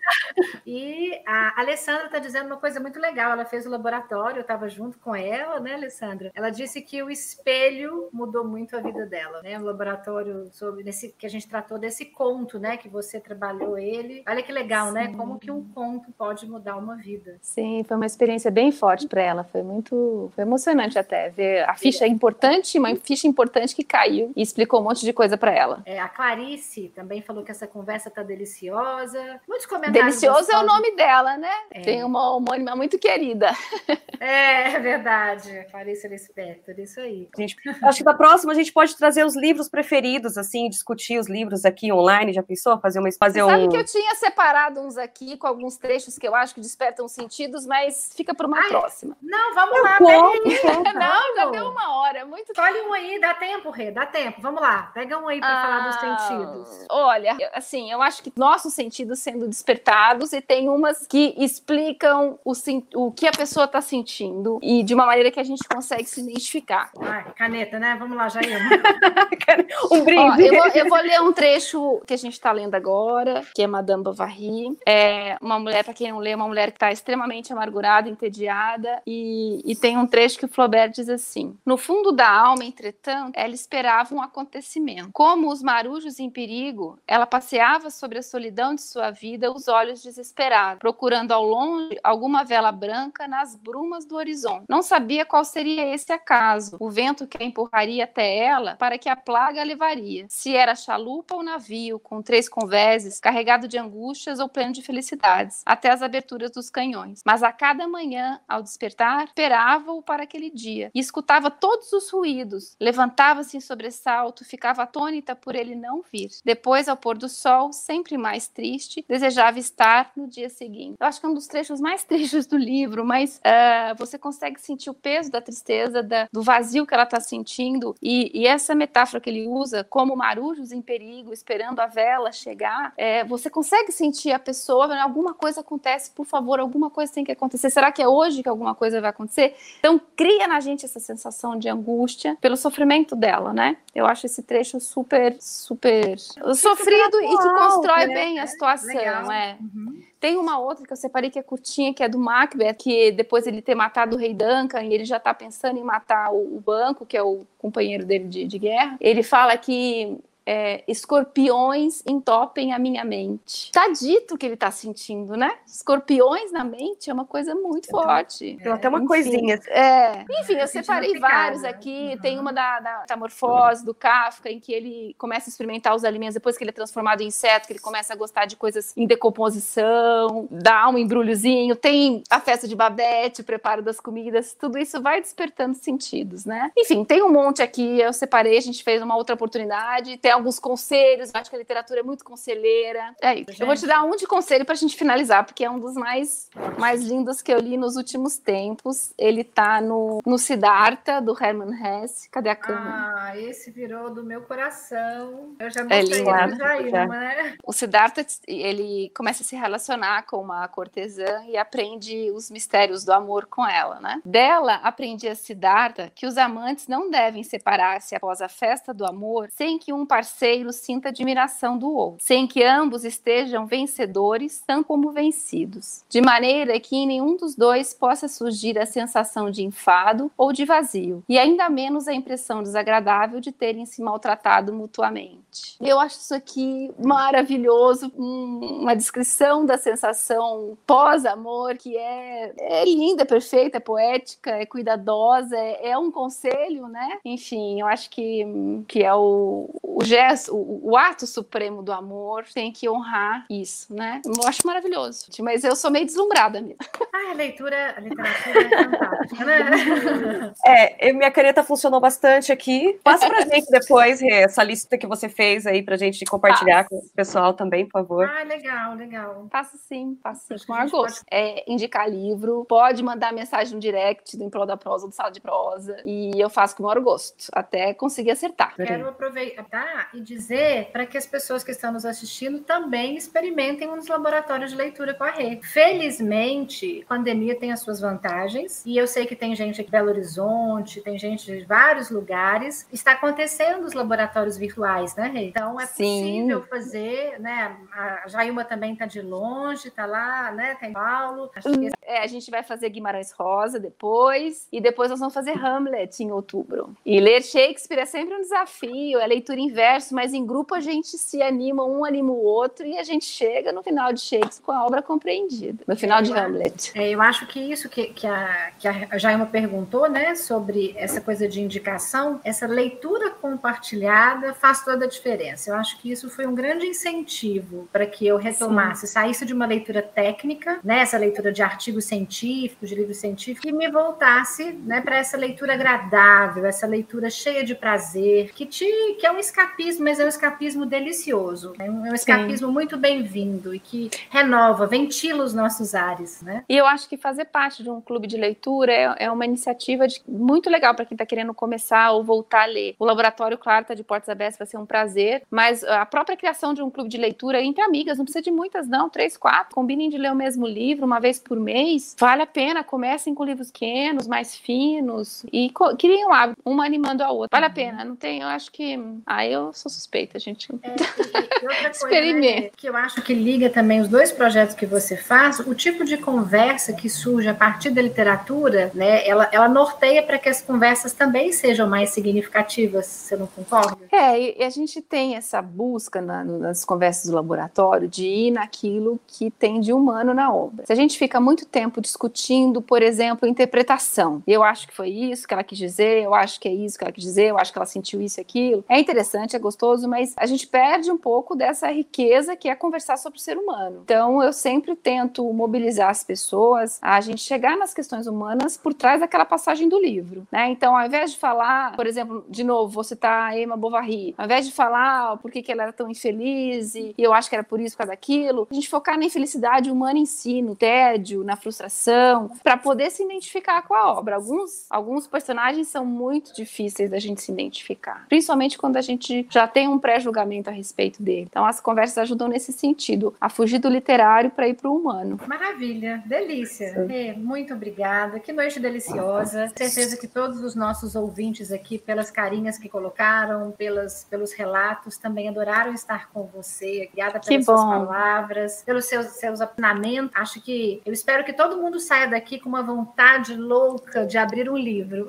E 0.66 1.22
a 1.26 1.60
Alessandra 1.60 2.06
está 2.06 2.20
dizendo 2.20 2.48
uma 2.48 2.58
coisa 2.58 2.80
muito 2.80 3.00
legal. 3.00 3.32
Ela 3.32 3.46
fez 3.46 3.66
o 3.66 3.70
laboratório, 3.70 4.38
eu 4.38 4.42
estava 4.42 4.70
junto 4.70 4.98
com 5.00 5.16
ela, 5.16 5.60
né, 5.60 5.74
Alessandra? 5.74 6.32
Ela 6.34 6.50
disse 6.50 6.82
que 6.82 7.02
o 7.02 7.10
espelho 7.10 8.10
mudou 8.14 8.46
muito 8.46 8.76
a 8.76 8.80
vida 8.80 9.06
dela, 9.06 9.42
né? 9.42 9.58
O 9.60 9.64
laboratório 9.64 10.50
sobre 10.52 10.84
nesse 10.84 11.10
que 11.10 11.26
a 11.26 11.30
gente 11.30 11.48
tratou 11.48 11.78
desse 11.78 12.06
conto, 12.06 12.60
né? 12.60 12.78
Que 12.78 12.90
você 12.90 13.20
trabalhou 13.20 13.78
ele. 13.78 14.24
Olha 14.28 14.44
que 14.44 14.52
legal, 14.52 14.92
né? 14.92 15.06
Sim. 15.06 15.12
né? 15.12 15.18
Como 15.18 15.40
que 15.40 15.52
um 15.52 15.64
conto 15.74 16.12
pode 16.12 16.48
mudar 16.50 16.78
uma 16.78 16.96
vida. 16.96 17.38
Sim, 17.42 17.84
foi 17.84 17.98
uma 17.98 18.06
experiência 18.06 18.52
bem 18.52 18.72
forte 18.72 19.08
para 19.08 19.22
ela. 19.22 19.44
Foi 19.44 19.64
muito, 19.64 20.32
foi 20.36 20.44
emocionante 20.44 20.98
até 20.98 21.30
ver 21.30 21.64
a 21.64 21.76
ficha 21.76 22.08
importante, 22.08 22.78
uma 22.78 22.96
ficha 22.96 23.28
importante 23.28 23.76
que 23.76 23.84
caiu 23.84 24.32
e 24.36 24.42
explicou 24.42 24.80
um 24.80 24.84
monte 24.84 25.04
de 25.06 25.14
coisa 25.14 25.38
para 25.38 25.52
ela. 25.52 25.82
É, 25.86 26.00
a 26.00 26.08
Clarice 26.08 26.92
também 26.96 27.22
falou 27.22 27.44
que 27.44 27.52
essa 27.52 27.68
conversa 27.68 28.10
tá 28.10 28.24
deliciosa. 28.24 29.40
Muitos 29.52 29.66
comentários. 29.66 30.22
Delicioso 30.22 30.50
é 30.50 30.58
o 30.60 30.66
nome 30.66 30.96
dela, 30.96 31.36
né? 31.36 31.52
É. 31.72 31.82
Tem 31.82 32.06
uma 32.06 32.34
homônima 32.34 32.74
muito 32.74 32.98
querida. 32.98 33.52
É, 34.24 34.74
é 34.74 34.80
verdade. 34.80 35.66
Clarice 35.72 36.08
Lispector, 36.08 36.80
isso 36.80 37.00
aí. 37.00 37.28
Gente, 37.36 37.56
acho 37.82 37.98
que 37.98 38.04
da 38.04 38.14
próxima 38.14 38.52
a 38.52 38.56
gente 38.56 38.72
pode 38.72 38.96
trazer 38.96 39.26
os 39.26 39.36
livros 39.36 39.68
preferidos, 39.68 40.38
assim, 40.38 40.70
discutir 40.70 41.18
os 41.18 41.28
livros 41.28 41.66
aqui 41.66 41.92
online. 41.92 42.32
Já 42.32 42.44
pensou? 42.44 42.80
Fazer 42.80 43.00
uma 43.00 43.10
fazer 43.14 43.44
Sabe 43.44 43.64
um... 43.64 43.70
que 43.70 43.78
eu 43.78 43.84
tinha 43.84 44.14
separado 44.14 44.80
uns 44.80 44.96
aqui 44.96 45.38
com 45.38 45.48
alguns 45.48 45.76
trechos 45.76 46.20
que 46.20 46.28
eu 46.28 46.36
acho 46.36 46.54
que 46.54 46.62
despertam 46.62 47.08
sentidos, 47.08 47.66
mas 47.66 48.12
fica 48.16 48.36
para 48.36 48.46
uma 48.46 48.60
Ai, 48.60 48.70
próxima. 48.70 49.18
Não, 49.24 49.56
vamos 49.56 49.76
eu 49.76 49.84
lá. 49.84 49.98
não, 50.94 51.36
já 51.36 51.46
deu 51.50 51.70
uma 51.70 51.98
hora. 51.98 52.24
Muito 52.24 52.52
Escolhe 52.52 52.80
um 52.82 52.94
aí, 52.94 53.20
dá 53.20 53.34
tempo, 53.34 53.72
Rê, 53.72 53.90
dá 53.90 54.06
tempo. 54.06 54.40
Vamos 54.40 54.62
lá, 54.62 54.92
pega 54.94 55.18
um 55.18 55.28
aí 55.28 55.40
para 55.40 55.50
ah, 55.50 55.62
falar 55.64 55.88
dos 55.88 56.00
sentidos. 56.00 56.86
Olha, 56.92 57.36
assim, 57.54 57.92
eu 57.92 58.04
acho 58.04 58.22
que 58.22 58.32
nossos 58.36 58.76
sentidos 58.76 59.18
sendo 59.32 59.48
despertados 59.48 60.34
e 60.34 60.42
tem 60.42 60.70
umas 60.70 61.08
que 61.08 61.34
explicam 61.38 62.38
o, 62.44 62.52
o 62.96 63.12
que 63.12 63.28
a 63.28 63.32
pessoa 63.32 63.66
está 63.66 63.82
sentindo 63.82 64.60
e 64.62 64.84
de 64.84 64.94
uma 64.94 65.06
maneira 65.06 65.32
que 65.32 65.40
a 65.40 65.44
gente 65.44 65.64
consegue 65.68 66.06
se 66.06 66.22
identificar. 66.22 66.92
Ai, 67.00 67.32
caneta, 67.36 67.80
né? 67.80 67.96
Vamos 67.98 68.18
lá, 68.18 68.28
Jair. 68.28 68.60
um 69.92 70.04
brinde. 70.04 70.22
Ó, 70.22 70.36
eu, 70.38 70.54
vou, 70.54 70.68
eu, 70.68 70.90
vou, 70.90 70.98
ler 70.98 71.22
um 71.22 71.32
trecho 71.32 72.02
que 72.06 72.14
a 72.14 72.18
gente 72.18 72.34
está 72.34 72.52
lendo 72.52 72.76
agora, 72.76 73.44
que 73.56 73.62
é 73.62 73.68
Madame 73.68 74.04
Bovary. 74.04 74.78
É 74.88 75.38
uma 75.42 75.60
mulher, 75.60 75.84
para 75.84 75.94
quem 75.94 76.12
não 76.12 76.20
lê, 76.20 76.36
uma 76.36 76.48
mulher 76.48 76.72
que 76.72 76.78
está 76.78 76.92
extremamente 76.92 77.54
amargurada, 77.54 78.10
entediada, 78.10 79.02
e, 79.08 79.62
e 79.66 79.76
tem 79.76 79.98
um 79.98 80.06
trecho 80.06 80.38
que 80.38 80.46
o 80.46 80.50
Flaubert 80.50 80.92
diz 80.92 81.10
assim: 81.10 81.58
No 81.66 81.78
fundo 81.78 82.12
da 82.12 82.30
alma, 82.30 82.66
entretanto, 82.66 83.34
ela 83.36 83.54
esperava 83.54 84.14
um 84.14 84.22
acontecimento. 84.22 85.10
Como 85.14 85.50
os 85.50 85.62
marujos 85.62 86.20
em 86.20 86.30
perigo, 86.30 87.00
ela 87.08 87.26
passeava 87.26 87.90
sobre 87.90 88.20
a 88.20 88.24
solidão 88.24 88.76
de 88.76 88.82
sua 88.82 89.12
vida, 89.22 89.52
os 89.52 89.68
olhos 89.68 90.02
desesperados, 90.02 90.80
procurando 90.80 91.32
ao 91.32 91.46
longe 91.46 92.00
alguma 92.04 92.44
vela 92.44 92.72
branca 92.72 93.28
nas 93.28 93.56
brumas 93.56 94.04
do 94.04 94.16
horizonte. 94.16 94.66
Não 94.68 94.82
sabia 94.82 95.24
qual 95.24 95.46
seria 95.46 95.94
esse 95.94 96.12
acaso, 96.12 96.76
o 96.80 96.90
vento 96.90 97.28
que 97.28 97.42
a 97.42 97.46
empurraria 97.46 98.06
até 98.06 98.36
ela 98.38 98.76
para 98.78 98.98
que 98.98 99.08
a 99.08 99.16
plaga 99.16 99.62
a 99.62 99.64
levaria. 99.64 100.26
Se 100.28 100.56
era 100.56 100.74
chalupa 100.74 101.36
ou 101.36 101.44
navio, 101.44 102.00
com 102.00 102.24
três 102.24 102.50
convéses, 102.50 103.20
carregado 103.20 103.68
de 103.68 103.78
angústias 103.78 104.40
ou 104.40 104.50
pleno 104.50 104.74
de 104.74 104.82
felicidades, 104.82 105.62
até 105.66 105.92
as 105.92 106.02
aberturas 106.02 106.50
dos 106.50 106.72
canhões. 106.72 107.22
Mas 107.24 107.44
a 107.44 107.52
cada 107.52 107.88
manhã, 107.88 108.40
ao 108.48 108.64
despertar, 108.64 109.26
esperava-o 109.26 110.02
para 110.02 110.24
aquele 110.24 110.50
dia 110.50 110.90
e 110.96 111.00
escutava 111.00 111.52
todos 111.52 111.94
os 111.94 112.10
ruídos. 112.10 112.76
Levantava-se 112.80 113.56
em 113.56 113.62
sobressalto, 113.62 114.44
ficava 114.44 114.82
atônita 114.82 115.36
por 115.36 115.54
ele 115.54 115.76
não 115.76 116.02
vir. 116.12 116.32
Depois, 116.44 116.88
ao 116.88 116.98
pôr 116.98 117.18
do 117.18 117.30
sol, 117.30 117.72
sempre 117.72 118.18
mais 118.18 118.48
triste, 118.48 119.06
desejava 119.12 119.60
estar 119.60 120.14
no 120.16 120.26
dia 120.26 120.50
seguinte. 120.50 120.96
Eu 120.98 121.06
acho 121.06 121.20
que 121.20 121.26
é 121.26 121.30
um 121.30 121.34
dos 121.34 121.46
trechos 121.46 121.82
mais 121.82 122.02
tristes 122.06 122.48
do 122.48 122.56
livro, 122.56 123.04
mas 123.04 123.40
uh, 123.40 123.94
você 123.98 124.18
consegue 124.18 124.60
sentir 124.62 124.90
o 124.90 124.94
peso 124.94 125.30
da 125.30 125.42
tristeza, 125.42 126.02
da, 126.02 126.30
do 126.32 126.42
vazio 126.42 126.88
que 126.88 126.94
ela 126.94 127.04
está 127.04 127.20
sentindo, 127.20 127.94
e, 128.02 128.32
e, 128.34 128.48
essa 128.48 128.74
metáfora 128.74 129.20
que 129.20 129.30
ele 129.30 129.48
usa, 129.48 129.84
como 129.84 130.16
marujos 130.16 130.72
em 130.72 130.82
perigo, 130.82 131.34
esperando 131.34 131.82
a 131.82 131.88
vela 131.88 132.32
chegar, 132.32 132.94
é, 132.96 133.26
você 133.26 133.50
consegue 133.50 133.92
sentir 133.92 134.32
a 134.32 134.40
pessoa, 134.40 134.88
né, 134.88 135.02
alguma 135.02 135.34
coisa 135.34 135.60
acontece, 135.60 136.12
por 136.12 136.26
favor, 136.26 136.60
alguma 136.60 136.90
coisa 136.90 137.12
tem 137.12 137.26
que 137.26 137.32
acontecer. 137.34 137.70
Será 137.70 137.92
que 137.92 138.02
é 138.02 138.08
hoje 138.08 138.42
que 138.42 138.50
alguma 138.50 138.74
coisa 138.74 139.02
vai 139.02 139.10
acontecer? 139.10 139.56
Então, 139.80 140.00
cria 140.16 140.48
na 140.48 140.62
gente 140.62 140.86
essa 140.86 141.00
sensação 141.00 141.60
de 141.60 141.68
angústia 141.68 142.38
pelo 142.40 142.56
sofrimento 142.56 143.16
dela, 143.16 143.54
né? 143.54 143.76
Eu 143.94 144.06
acho 144.06 144.26
esse 144.26 144.42
trecho 144.42 144.80
super, 144.80 145.36
super 145.40 146.18
sofrido 146.18 147.22
e 147.22 147.38
que 147.38 147.50
constrói 147.50 148.08
né? 148.08 148.14
bem 148.14 148.40
a 148.40 148.48
situação, 148.48 149.01
é. 149.32 149.58
Uhum. 149.60 150.02
Tem 150.20 150.38
uma 150.38 150.60
outra 150.60 150.86
que 150.86 150.94
eu 150.94 150.98
separei 150.98 151.30
que 151.30 151.40
é 151.40 151.44
curtinha, 151.44 151.94
que 151.94 152.04
é 152.04 152.10
do 152.10 152.20
Macbeth, 152.20 152.76
que 152.76 153.12
depois 153.12 153.48
ele 153.48 153.62
ter 153.62 153.76
matado 153.76 154.16
o 154.16 154.20
rei 154.20 154.34
Duncan 154.34 154.84
e 154.84 154.94
ele 154.94 155.06
já 155.06 155.20
tá 155.20 155.34
pensando 155.34 155.80
em 155.80 155.84
matar 155.84 156.32
o, 156.32 156.58
o 156.58 156.60
banco, 156.60 157.06
que 157.06 157.18
é 157.18 157.24
o 157.24 157.46
companheiro 157.58 158.06
dele 158.06 158.26
de, 158.26 158.46
de 158.46 158.60
guerra. 158.60 158.98
Ele 159.00 159.24
fala 159.24 159.58
que 159.58 160.20
é, 160.46 160.84
escorpiões 160.88 162.02
entopem 162.08 162.74
a 162.74 162.80
minha 162.80 163.06
mente. 163.06 163.72
Tá 163.72 163.88
dito 163.90 164.36
o 164.36 164.38
que 164.38 164.46
ele 164.46 164.58
tá 164.58 164.72
sentindo, 164.72 165.36
né? 165.36 165.52
Escorpiões 165.66 166.52
na 166.52 166.64
mente 166.64 167.10
é 167.10 167.14
uma 167.14 167.26
coisa 167.26 167.54
muito 167.54 167.88
é, 167.88 167.92
forte. 167.92 168.58
Tem 168.62 168.72
até 168.72 168.90
uma 168.90 168.98
Enfim, 168.98 169.08
coisinha. 169.08 169.60
É. 169.68 170.26
Enfim, 170.42 170.54
eu 170.54 170.68
separei 170.68 171.20
vários 171.20 171.64
aqui. 171.64 172.12
Uhum. 172.14 172.22
Tem 172.22 172.40
uma 172.40 172.52
da, 172.52 172.80
da 172.80 173.00
metamorfose 173.02 173.86
do 173.86 173.94
Kafka, 173.94 174.50
em 174.50 174.60
que 174.60 174.74
ele 174.74 175.16
começa 175.18 175.50
a 175.50 175.52
experimentar 175.52 175.96
os 175.96 176.04
alimentos 176.04 176.34
depois 176.34 176.58
que 176.58 176.64
ele 176.64 176.72
é 176.72 176.74
transformado 176.74 177.22
em 177.22 177.28
inseto, 177.28 177.68
que 177.68 177.74
ele 177.74 177.80
começa 177.80 178.14
a 178.14 178.16
gostar 178.16 178.46
de 178.46 178.56
coisas 178.56 178.94
em 178.98 179.06
decomposição, 179.06 180.48
dá 180.50 180.90
um 180.90 180.98
embrulhozinho. 180.98 181.76
Tem 181.76 182.24
a 182.30 182.40
festa 182.40 182.68
de 182.68 182.76
Babette, 182.76 183.42
o 183.42 183.44
preparo 183.44 183.82
das 183.82 184.00
comidas. 184.00 184.54
Tudo 184.54 184.78
isso 184.78 185.02
vai 185.02 185.22
despertando 185.22 185.76
sentidos, 185.76 186.46
né? 186.46 186.72
Enfim, 186.78 187.04
tem 187.04 187.22
um 187.22 187.32
monte 187.32 187.62
aqui. 187.62 188.00
Eu 188.00 188.12
separei, 188.12 188.58
a 188.58 188.62
gente 188.62 188.84
fez 188.84 189.02
uma 189.02 189.16
outra 189.16 189.36
oportunidade. 189.36 190.18
Tem 190.18 190.32
alguns 190.42 190.60
conselhos. 190.60 191.32
Eu 191.34 191.40
acho 191.40 191.50
que 191.50 191.56
a 191.56 191.60
literatura 191.60 192.00
é 192.02 192.04
muito 192.04 192.24
conselheira. 192.24 193.16
É 193.22 193.36
isso. 193.36 193.62
Eu 193.62 193.66
vou 193.66 193.76
te 193.76 193.86
dar 193.86 194.04
um 194.04 194.16
de 194.16 194.28
conselho 194.28 194.66
para 194.66 194.74
a 194.74 194.78
gente 194.78 194.96
finalizar, 194.96 195.46
porque 195.46 195.64
é 195.64 195.70
um 195.70 195.80
dos 195.80 195.94
mais, 195.94 196.50
mais 196.78 197.04
lindos 197.04 197.42
que 197.42 197.54
eu 197.54 197.60
li 197.60 197.78
nos 197.78 197.96
últimos 197.96 198.38
tempos. 198.38 199.14
Ele 199.18 199.44
tá 199.44 199.80
no, 199.80 200.20
no 200.26 200.38
Siddhartha, 200.38 201.22
do 201.22 201.32
Hermann 201.32 201.74
Hesse. 201.74 202.30
Cadê 202.30 202.50
a 202.50 202.56
câmera? 202.56 203.14
Ah, 203.16 203.38
esse 203.38 203.72
virou 203.72 204.10
do 204.10 204.24
meu 204.24 204.42
coração. 204.42 205.56
Eu 205.60 205.70
já 205.70 205.84
mostrei 205.84 206.00
é 206.00 206.48
lindo, 206.48 206.66
ele 206.80 206.90
já, 206.90 207.08
né? 207.08 207.56
O 207.64 207.72
Siddhartha, 207.72 208.26
ele 208.48 209.12
começa 209.16 209.44
a 209.44 209.46
se 209.46 209.56
relacionar 209.56 210.24
com 210.24 210.38
uma 210.38 210.68
cortesã 210.68 211.44
e 211.48 211.56
aprende 211.56 212.32
os 212.32 212.50
mistérios 212.50 213.06
do 213.06 213.14
amor 213.14 213.46
com 213.46 213.66
ela, 213.66 214.00
né? 214.00 214.22
Dela, 214.26 214.76
aprendi 214.76 215.28
a 215.28 215.36
Siddhartha 215.36 216.12
que 216.14 216.26
os 216.26 216.38
amantes 216.38 216.88
não 216.88 217.10
devem 217.10 217.44
separar-se 217.44 218.16
após 218.16 218.42
a 218.42 218.50
festa 218.50 218.94
do 218.94 219.06
amor 219.06 219.50
sem 219.52 219.78
que 219.78 219.94
um 219.94 220.06
parceiro 220.06 220.21
sinta 220.26 221.10
admiração 221.10 221.78
do 221.78 221.92
outro, 221.92 222.18
sem 222.20 222.48
que 222.48 222.64
ambos 222.64 223.04
estejam 223.04 223.66
vencedores, 223.66 224.64
tanto 224.66 224.86
como 224.86 225.12
vencidos, 225.12 226.04
de 226.10 226.22
maneira 226.22 226.80
que 226.80 226.96
em 226.96 227.08
nenhum 227.08 227.36
dos 227.36 227.56
dois 227.56 227.94
possa 227.94 228.28
surgir 228.28 228.78
a 228.78 228.86
sensação 228.86 229.50
de 229.50 229.64
enfado 229.64 230.32
ou 230.38 230.52
de 230.52 230.66
vazio, 230.66 231.24
e 231.28 231.38
ainda 231.38 231.70
menos 231.70 232.08
a 232.08 232.14
impressão 232.14 232.62
desagradável 232.62 233.40
de 233.40 233.52
terem 233.52 233.86
se 233.86 234.02
maltratado 234.02 234.74
mutuamente. 234.74 235.76
Eu 235.80 236.00
acho 236.00 236.18
isso 236.18 236.34
aqui 236.34 236.92
maravilhoso, 236.98 238.12
uma 238.18 238.96
descrição 238.96 239.66
da 239.66 239.78
sensação 239.78 240.78
pós-amor 240.86 241.78
que 241.78 241.98
é, 241.98 242.54
é 242.58 242.86
linda, 242.86 243.24
é 243.24 243.26
perfeita, 243.26 243.78
é 243.78 243.80
poética, 243.80 244.52
é 244.52 244.66
cuidadosa, 244.66 245.58
é, 245.58 245.90
é, 245.90 245.98
um 245.98 246.12
conselho, 246.12 246.88
né? 246.88 247.20
Enfim, 247.26 247.80
eu 247.80 247.88
acho 247.88 248.10
que, 248.10 248.46
que 248.88 249.04
é 249.04 249.14
o, 249.14 249.70
o 249.82 250.04
gesto, 250.12 250.54
o, 250.54 250.92
o, 250.92 250.98
ato 250.98 251.26
supremo 251.26 251.82
do 251.82 251.94
amor, 251.94 252.44
tem 252.54 252.72
que 252.72 252.90
honrar 252.90 253.46
isso, 253.50 253.94
né? 253.94 254.22
Eu 254.26 254.48
acho 254.48 254.60
maravilhoso. 254.66 255.28
Mas 255.40 255.64
eu 255.64 255.76
sou 255.76 255.90
meio 255.90 256.06
deslumbrada 256.06 256.62
mesmo. 256.62 256.76
Ah, 257.14 257.32
a 257.32 257.34
leitura, 257.34 257.94
a 257.96 258.00
literatura 258.02 258.62
é 258.62 258.84
fantástica, 258.84 259.46
né? 259.46 260.54
É, 260.66 261.14
minha 261.14 261.32
caneta 261.32 261.64
funcionou 261.64 262.00
bastante 262.00 262.52
aqui. 262.52 263.00
Passa 263.04 263.28
pra 263.28 263.42
gente 263.42 263.70
depois 263.70 264.22
essa 264.22 264.64
lista 264.64 264.98
que 264.98 265.08
você 265.08 265.30
fez 265.30 265.66
aí 265.66 265.82
pra 265.82 265.96
gente 265.96 266.26
compartilhar 266.26 266.88
com 266.88 266.96
o 266.96 267.10
pessoal 267.16 267.54
também, 267.54 267.86
por 267.86 268.02
favor. 268.02 268.30
Ah, 268.30 268.44
legal, 268.44 268.96
legal. 268.96 269.48
Faço 269.50 269.78
sim, 269.78 270.18
faço 270.22 270.58
sim, 270.58 270.66
com 270.66 270.74
gosto. 270.90 270.92
Pode... 270.92 271.22
É, 271.32 271.64
indicar 271.72 272.10
livro, 272.10 272.66
pode 272.68 273.02
mandar 273.04 273.34
mensagem 273.34 273.74
no 273.74 273.80
direct 273.80 274.38
do 274.38 274.44
Impro 274.44 274.66
da 274.66 274.76
Prosa, 274.76 275.08
do 275.08 275.14
Sala 275.14 275.32
de 275.32 275.40
Prosa, 275.40 275.98
e 276.06 276.40
eu 276.40 276.50
faço 276.50 276.76
com 276.76 276.84
o 276.84 276.86
maior 276.86 277.00
gosto, 277.00 277.50
até 277.54 277.94
conseguir 277.94 278.32
acertar. 278.32 278.76
Quero 278.76 279.08
aproveitar 279.08 280.01
e 280.14 280.22
dizer 280.22 280.90
para 280.92 281.06
que 281.06 281.18
as 281.18 281.26
pessoas 281.26 281.64
que 281.64 281.72
estão 281.72 281.92
nos 281.92 282.06
assistindo 282.06 282.60
também 282.60 283.16
experimentem 283.16 283.90
um 283.90 283.98
dos 283.98 284.08
laboratórios 284.08 284.72
de 284.72 284.78
leitura 284.78 285.14
com 285.14 285.24
a 285.24 285.32
Rê. 285.32 285.60
Felizmente, 285.62 287.04
a 287.06 287.10
pandemia 287.10 287.56
tem 287.56 287.72
as 287.72 287.80
suas 287.80 288.00
vantagens, 288.00 288.84
e 288.86 288.98
eu 288.98 289.08
sei 289.08 289.26
que 289.26 289.36
tem 289.36 289.56
gente 289.56 289.82
aqui 289.82 289.90
em 289.90 289.92
Belo 289.92 290.10
Horizonte, 290.10 291.02
tem 291.02 291.18
gente 291.18 291.46
de 291.46 291.66
vários 291.66 292.10
lugares, 292.10 292.88
está 292.92 293.14
acontecendo 293.14 293.86
os 293.86 293.94
laboratórios 293.94 294.58
virtuais, 294.58 295.16
né, 295.16 295.28
Rê? 295.28 295.46
Então 295.46 295.80
é 295.80 295.86
Sim. 295.86 295.94
possível 296.04 296.64
fazer, 296.64 297.40
né? 297.40 297.76
A 297.92 298.28
Jailma 298.28 298.64
também 298.64 298.94
está 298.94 299.06
de 299.06 299.22
longe, 299.22 299.88
está 299.88 300.06
lá, 300.06 300.52
né? 300.52 300.76
Tem 300.76 300.94
Paulo. 300.94 301.50
Que... 301.50 301.92
É, 302.04 302.24
a 302.24 302.28
gente 302.28 302.50
vai 302.50 302.64
fazer 302.64 302.90
Guimarães 302.90 303.32
Rosa 303.32 303.80
depois, 303.80 304.68
e 304.72 304.82
depois 304.82 305.10
nós 305.10 305.20
vamos 305.20 305.34
fazer 305.34 305.58
Hamlet 305.58 306.24
em 306.24 306.32
outubro. 306.32 306.96
E 307.06 307.20
ler 307.20 307.42
Shakespeare 307.44 308.00
é 308.00 308.06
sempre 308.06 308.36
um 308.36 308.42
desafio, 308.42 309.20
é 309.20 309.28
leitura 309.28 309.60
em 309.60 309.72
mas 310.12 310.34
em 310.34 310.46
grupo 310.46 310.76
a 310.76 310.80
gente 310.80 311.18
se 311.18 311.42
anima, 311.42 311.86
um 311.86 312.06
anima 312.06 312.32
o 312.32 312.44
outro, 312.44 312.86
e 312.86 312.98
a 312.98 313.04
gente 313.04 313.26
chega 313.26 313.72
no 313.72 313.84
final 313.84 314.14
de 314.14 314.22
Shakespeare 314.22 314.64
com 314.64 314.72
a 314.72 314.86
obra 314.86 315.02
compreendida, 315.02 315.84
no 315.88 315.96
final 315.96 316.20
é, 316.20 316.22
de 316.22 316.34
Hamlet. 316.34 316.92
É, 316.96 317.10
eu 317.10 317.22
acho 317.22 317.48
que 317.48 317.60
isso 317.60 317.90
que, 317.90 318.06
que, 318.08 318.28
a, 318.28 318.72
que 318.78 318.88
a 318.88 319.18
Jaima 319.18 319.46
perguntou, 319.46 320.10
né, 320.10 320.36
sobre 320.36 320.94
essa 320.98 321.22
coisa 321.22 321.48
de 321.48 321.62
indicação, 321.62 322.40
essa 322.44 322.68
leitura 322.68 323.32
compartilhada 323.32 324.54
faz 324.54 324.84
toda 324.84 325.06
a 325.06 325.08
diferença. 325.08 325.72
Eu 325.72 325.76
acho 325.76 326.00
que 326.00 326.12
isso 326.12 326.30
foi 326.30 326.46
um 326.46 326.56
grande 326.56 326.86
incentivo 326.86 327.88
para 327.92 328.06
que 328.06 328.26
eu 328.26 328.38
retomasse, 328.38 329.08
Sim. 329.08 329.14
saísse 329.14 329.46
de 329.46 329.54
uma 329.54 329.66
leitura 329.66 330.02
técnica, 330.02 330.80
né, 330.84 331.00
essa 331.00 331.18
leitura 331.18 331.52
de 331.52 331.62
artigos 331.62 332.06
científicos, 332.06 332.90
de 332.90 332.96
livros 332.96 333.18
científicos, 333.18 333.70
e 333.70 333.74
me 333.74 333.90
voltasse 333.90 334.72
né, 334.72 335.02
para 335.02 335.18
essa 335.18 335.38
leitura 335.38 335.74
agradável, 335.74 336.66
essa 336.66 336.88
leitura 336.88 337.30
cheia 337.30 337.64
de 337.64 337.76
prazer, 337.76 338.52
que, 338.54 338.66
te, 338.66 338.86
que 339.20 339.26
é 339.26 339.32
um 339.32 339.40
escapismo, 339.40 339.81
mas 340.00 340.20
é 340.20 340.26
um 340.26 340.28
escapismo 340.28 340.86
delicioso, 340.86 341.74
é 341.80 341.90
um, 341.90 342.06
é 342.06 342.12
um 342.12 342.16
escapismo 342.16 342.68
Sim. 342.68 342.74
muito 342.74 342.98
bem-vindo 342.98 343.74
e 343.74 343.80
que 343.80 344.10
renova, 344.30 344.86
ventila 344.86 345.44
os 345.44 345.54
nossos 345.54 345.96
ares. 345.96 346.42
Né? 346.42 346.64
E 346.68 346.78
eu 346.78 346.86
acho 346.86 347.08
que 347.08 347.18
fazer 347.18 347.46
parte 347.46 347.84
de 347.84 347.90
um 347.90 348.02
clube 348.02 348.28
de 348.28 348.38
leitura 348.38 348.92
é, 348.92 349.16
é 349.26 349.32
uma 349.32 349.46
iniciativa 349.46 350.08
de, 350.08 350.22
muito 350.28 350.70
legal 350.70 350.96
para 350.96 351.06
quem 351.06 351.16
está 351.16 351.26
querendo 351.26 351.54
começar 351.54 352.12
ou 352.12 352.24
voltar 352.24 352.64
a 352.64 352.66
ler. 352.66 352.96
O 353.00 353.06
laboratório, 353.06 353.58
claro, 353.58 353.84
está 353.84 353.94
de 353.94 354.04
portas 354.04 354.30
abertas, 354.30 354.58
vai 354.58 354.68
ser 354.68 354.78
um 354.78 354.86
prazer, 354.86 355.44
mas 355.50 355.84
a 355.84 356.06
própria 356.06 356.38
criação 356.38 356.74
de 356.74 356.82
um 356.82 356.90
clube 356.90 357.10
de 357.10 357.18
leitura 357.18 357.62
entre 357.62 357.82
amigas, 357.82 358.18
não 358.18 358.26
precisa 358.26 358.44
de 358.44 358.52
muitas, 358.52 358.88
não, 358.88 359.10
três, 359.10 359.38
quatro, 359.38 359.76
combinem 359.76 360.10
de 360.10 360.18
ler 360.18 360.32
o 360.32 360.36
mesmo 360.36 360.68
livro 360.68 361.06
uma 361.06 361.20
vez 361.20 361.40
por 361.40 361.60
mês, 361.60 362.16
vale 362.20 362.42
a 362.42 362.48
pena, 362.48 362.84
comecem 362.84 363.34
com 363.34 363.44
livros 363.44 363.72
pequenos, 363.72 364.28
mais 364.28 364.56
finos, 364.56 365.44
e 365.52 365.72
criem 365.98 366.26
um 366.26 366.34
hábito, 366.34 366.62
uma 366.66 366.86
animando 366.86 367.24
a 367.24 367.32
outra. 367.32 367.50
Vale 367.52 367.66
a 367.66 367.70
uhum. 367.70 367.74
pena, 367.74 368.06
não 368.06 368.16
tem, 368.16 368.42
eu 368.42 368.48
acho 368.48 368.72
que. 368.72 369.00
Ah, 369.26 369.46
eu 369.46 369.71
sou 369.74 369.92
suspeita, 369.92 370.40
gente. 370.40 370.70
É, 370.84 370.90
e, 370.90 370.94
e 371.66 372.00
coisa, 372.00 372.34
né, 372.34 372.70
que 372.76 372.88
eu 372.88 372.96
acho 372.96 373.22
que 373.22 373.34
liga 373.34 373.70
também 373.70 374.02
os 374.02 374.08
dois 374.08 374.32
projetos 374.32 374.76
que 374.76 374.86
você 374.86 375.16
faz, 375.16 375.60
o 375.60 375.74
tipo 375.74 376.04
de 376.04 376.18
conversa 376.18 376.94
que 376.94 377.10
surge 377.10 377.48
a 377.48 377.54
partir 377.54 377.90
da 377.92 378.02
literatura, 378.02 378.92
né? 378.94 379.28
Ela, 379.28 379.50
ela 379.52 379.70
norteia 379.70 380.24
para 380.24 380.38
que 380.38 380.50
as 380.50 380.62
conversas 380.62 381.14
também 381.14 381.52
sejam 381.52 381.88
mais 381.88 382.12
significativas, 382.12 383.06
você 383.06 383.36
não 383.36 383.48
concorda? 383.48 383.98
É, 384.12 384.60
e 384.60 384.64
a 384.64 384.70
gente 384.70 385.02
tem 385.02 385.36
essa 385.36 385.62
busca 385.62 386.22
na, 386.22 386.44
nas 386.44 386.86
conversas 386.86 387.30
do 387.30 387.36
laboratório 387.36 388.08
de 388.08 388.26
ir 388.26 388.52
naquilo 388.52 389.20
que 389.28 389.52
tem 389.52 389.80
de 389.80 389.94
humano 389.94 390.34
na 390.34 390.54
obra. 390.54 390.86
Se 390.86 390.94
a 390.94 390.96
gente 390.96 391.18
fica 391.18 391.40
muito 391.40 391.66
tempo 391.66 392.02
discutindo, 392.02 392.82
por 392.82 393.02
exemplo, 393.02 393.48
interpretação, 393.48 394.42
eu 394.48 394.64
acho 394.64 394.88
que 394.88 394.94
foi 394.94 395.10
isso 395.10 395.48
que 395.48 395.54
ela 395.54 395.64
quis 395.64 395.78
dizer, 395.78 396.24
eu 396.24 396.34
acho 396.34 396.60
que 396.60 396.68
é 396.68 396.74
isso 396.74 396.98
que 396.98 397.04
ela 397.04 397.12
quis 397.12 397.24
dizer, 397.24 397.50
eu 397.50 397.58
acho 397.58 397.72
que 397.72 397.78
ela 397.78 397.86
sentiu 397.86 398.22
isso 398.22 398.40
e 398.40 398.42
aquilo. 398.42 398.84
É 398.88 399.00
interessante, 399.00 399.56
gostoso, 399.62 400.08
mas 400.08 400.34
a 400.36 400.46
gente 400.46 400.68
perde 400.68 401.12
um 401.12 401.18
pouco 401.18 401.56
dessa 401.56 401.88
riqueza 401.92 402.56
que 402.56 402.68
é 402.68 402.76
conversar 402.76 403.18
sobre 403.18 403.40
o 403.40 403.42
ser 403.42 403.58
humano. 403.58 404.02
Então, 404.04 404.42
eu 404.44 404.52
sempre 404.52 404.96
tento 404.96 405.44
mobilizar 405.54 406.10
as 406.10 406.24
pessoas 406.24 407.00
a 407.02 407.22
gente 407.22 407.42
chegar 407.42 407.78
nas 407.78 407.94
questões 407.94 408.28
humanas 408.28 408.78
por 408.78 408.94
trás 408.94 409.20
daquela 409.20 409.46
passagem 409.46 409.88
do 409.88 410.00
livro, 410.00 410.48
né? 410.52 410.70
Então, 410.70 410.98
ao 410.98 411.06
invés 411.06 411.32
de 411.32 411.38
falar, 411.38 411.96
por 411.96 412.08
exemplo, 412.08 412.46
de 412.50 412.64
novo, 412.64 412.92
vou 412.92 413.04
citar 413.04 413.52
a 413.52 413.60
Emma 413.60 413.78
Bovary, 413.78 414.34
ao 414.38 414.46
invés 414.46 414.66
de 414.66 414.72
falar 414.72 415.38
por 415.38 415.52
que, 415.52 415.62
que 415.62 415.72
ela 415.72 415.84
era 415.84 415.94
tão 415.94 416.10
infeliz 416.10 416.96
e 416.96 417.14
eu 417.18 417.34
acho 417.34 417.50
que 417.50 417.56
era 417.56 417.64
por 417.64 417.80
isso, 417.80 417.96
por 417.96 418.00
causa 418.00 418.12
daquilo, 418.12 418.68
a 418.70 418.74
gente 418.74 418.90
focar 418.90 419.18
na 419.18 419.26
infelicidade 419.26 419.92
humana 419.92 420.20
em 420.20 420.26
si, 420.26 420.62
no 420.62 420.76
tédio, 420.76 421.44
na 421.44 421.56
frustração, 421.56 422.52
para 422.64 422.78
poder 422.78 423.12
se 423.12 423.24
identificar 423.24 423.82
com 423.84 423.94
a 423.94 424.12
obra. 424.14 424.36
Alguns, 424.36 424.86
alguns 424.90 425.28
personagens 425.28 425.88
são 425.88 426.06
muito 426.06 426.54
difíceis 426.54 427.10
da 427.10 427.20
gente 427.20 427.42
se 427.42 427.52
identificar, 427.52 428.26
principalmente 428.28 428.78
quando 428.78 428.98
a 428.98 429.02
gente 429.02 429.44
já 429.52 429.68
tem 429.68 429.88
um 429.88 430.00
pré-julgamento 430.00 430.70
a 430.70 430.74
respeito 430.74 431.22
dele. 431.22 431.48
Então, 431.50 431.66
as 431.66 431.82
conversas 431.82 432.18
ajudam 432.20 432.48
nesse 432.48 432.72
sentido, 432.72 433.36
a 433.40 433.50
fugir 433.50 433.80
do 433.80 433.90
literário 433.90 434.50
para 434.50 434.68
ir 434.68 434.76
para 434.76 434.90
o 434.90 434.96
humano. 434.96 435.38
Maravilha, 435.46 436.24
delícia. 436.26 437.06
É, 437.10 437.34
muito 437.34 437.74
obrigada. 437.74 438.40
Que 438.40 438.54
noite 438.54 438.80
deliciosa. 438.80 439.68
Certeza 439.76 440.16
que 440.16 440.28
todos 440.28 440.64
os 440.64 440.74
nossos 440.74 441.16
ouvintes 441.16 441.72
aqui, 441.72 441.98
pelas 441.98 442.32
carinhas 442.32 442.78
que 442.78 442.88
colocaram, 442.88 443.72
pelas, 443.72 444.26
pelos 444.30 444.54
relatos, 444.54 445.18
também 445.18 445.50
adoraram 445.50 445.94
estar 445.94 446.30
com 446.30 446.44
você. 446.44 447.10
Obrigada 447.10 447.40
pelas 447.40 447.66
suas 447.66 447.82
palavras, 447.82 448.84
pelos 448.86 449.06
seus, 449.06 449.26
seus 449.28 449.60
apinamentos. 449.60 450.32
Acho 450.34 450.62
que 450.62 451.02
eu 451.06 451.12
espero 451.12 451.44
que 451.44 451.52
todo 451.52 451.78
mundo 451.78 452.00
saia 452.00 452.28
daqui 452.28 452.58
com 452.58 452.70
uma 452.70 452.82
vontade 452.82 453.54
louca 453.56 454.26
de 454.26 454.38
abrir 454.38 454.70
um 454.70 454.78
livro. 454.78 455.28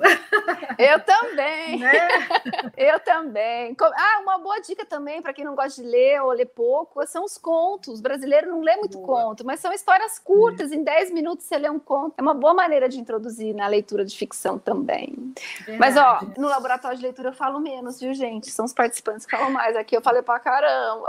Eu 0.77 0.99
também. 1.01 1.73
Né? 1.83 2.07
Eu 2.77 2.99
também. 2.99 3.75
Ah, 4.03 4.19
uma 4.19 4.37
boa 4.37 4.59
dica 4.59 4.85
também 4.85 5.21
para 5.21 5.31
quem 5.31 5.45
não 5.45 5.55
gosta 5.55 5.81
de 5.81 5.87
ler 5.87 6.21
ou 6.21 6.31
ler 6.33 6.47
pouco 6.47 7.05
são 7.07 7.23
os 7.23 7.37
contos. 7.37 7.99
O 7.99 8.03
brasileiro 8.03 8.49
não 8.49 8.59
lê 8.59 8.75
muito 8.75 8.97
boa. 8.97 9.23
conto, 9.23 9.45
mas 9.45 9.61
são 9.61 9.71
histórias 9.71 10.19
curtas. 10.19 10.73
Em 10.73 10.83
10 10.83 11.11
minutos 11.11 11.45
você 11.45 11.57
lê 11.57 11.69
um 11.69 11.79
conto. 11.79 12.15
É 12.17 12.21
uma 12.21 12.33
boa 12.33 12.53
maneira 12.53 12.89
de 12.89 12.99
introduzir 12.99 13.55
na 13.55 13.65
leitura 13.65 14.03
de 14.03 14.17
ficção 14.17 14.59
também. 14.59 15.33
Verdade. 15.65 15.79
Mas, 15.79 15.95
ó, 15.95 16.19
no 16.37 16.49
laboratório 16.49 16.97
de 16.97 17.03
leitura 17.03 17.29
eu 17.29 17.33
falo 17.33 17.61
menos, 17.61 17.97
viu, 18.01 18.13
gente? 18.13 18.51
São 18.51 18.65
os 18.65 18.73
participantes 18.73 19.25
que 19.25 19.37
falam 19.37 19.51
mais. 19.51 19.77
Aqui 19.77 19.95
eu 19.95 20.01
falei 20.01 20.21
pra 20.21 20.37
caramba. 20.37 21.07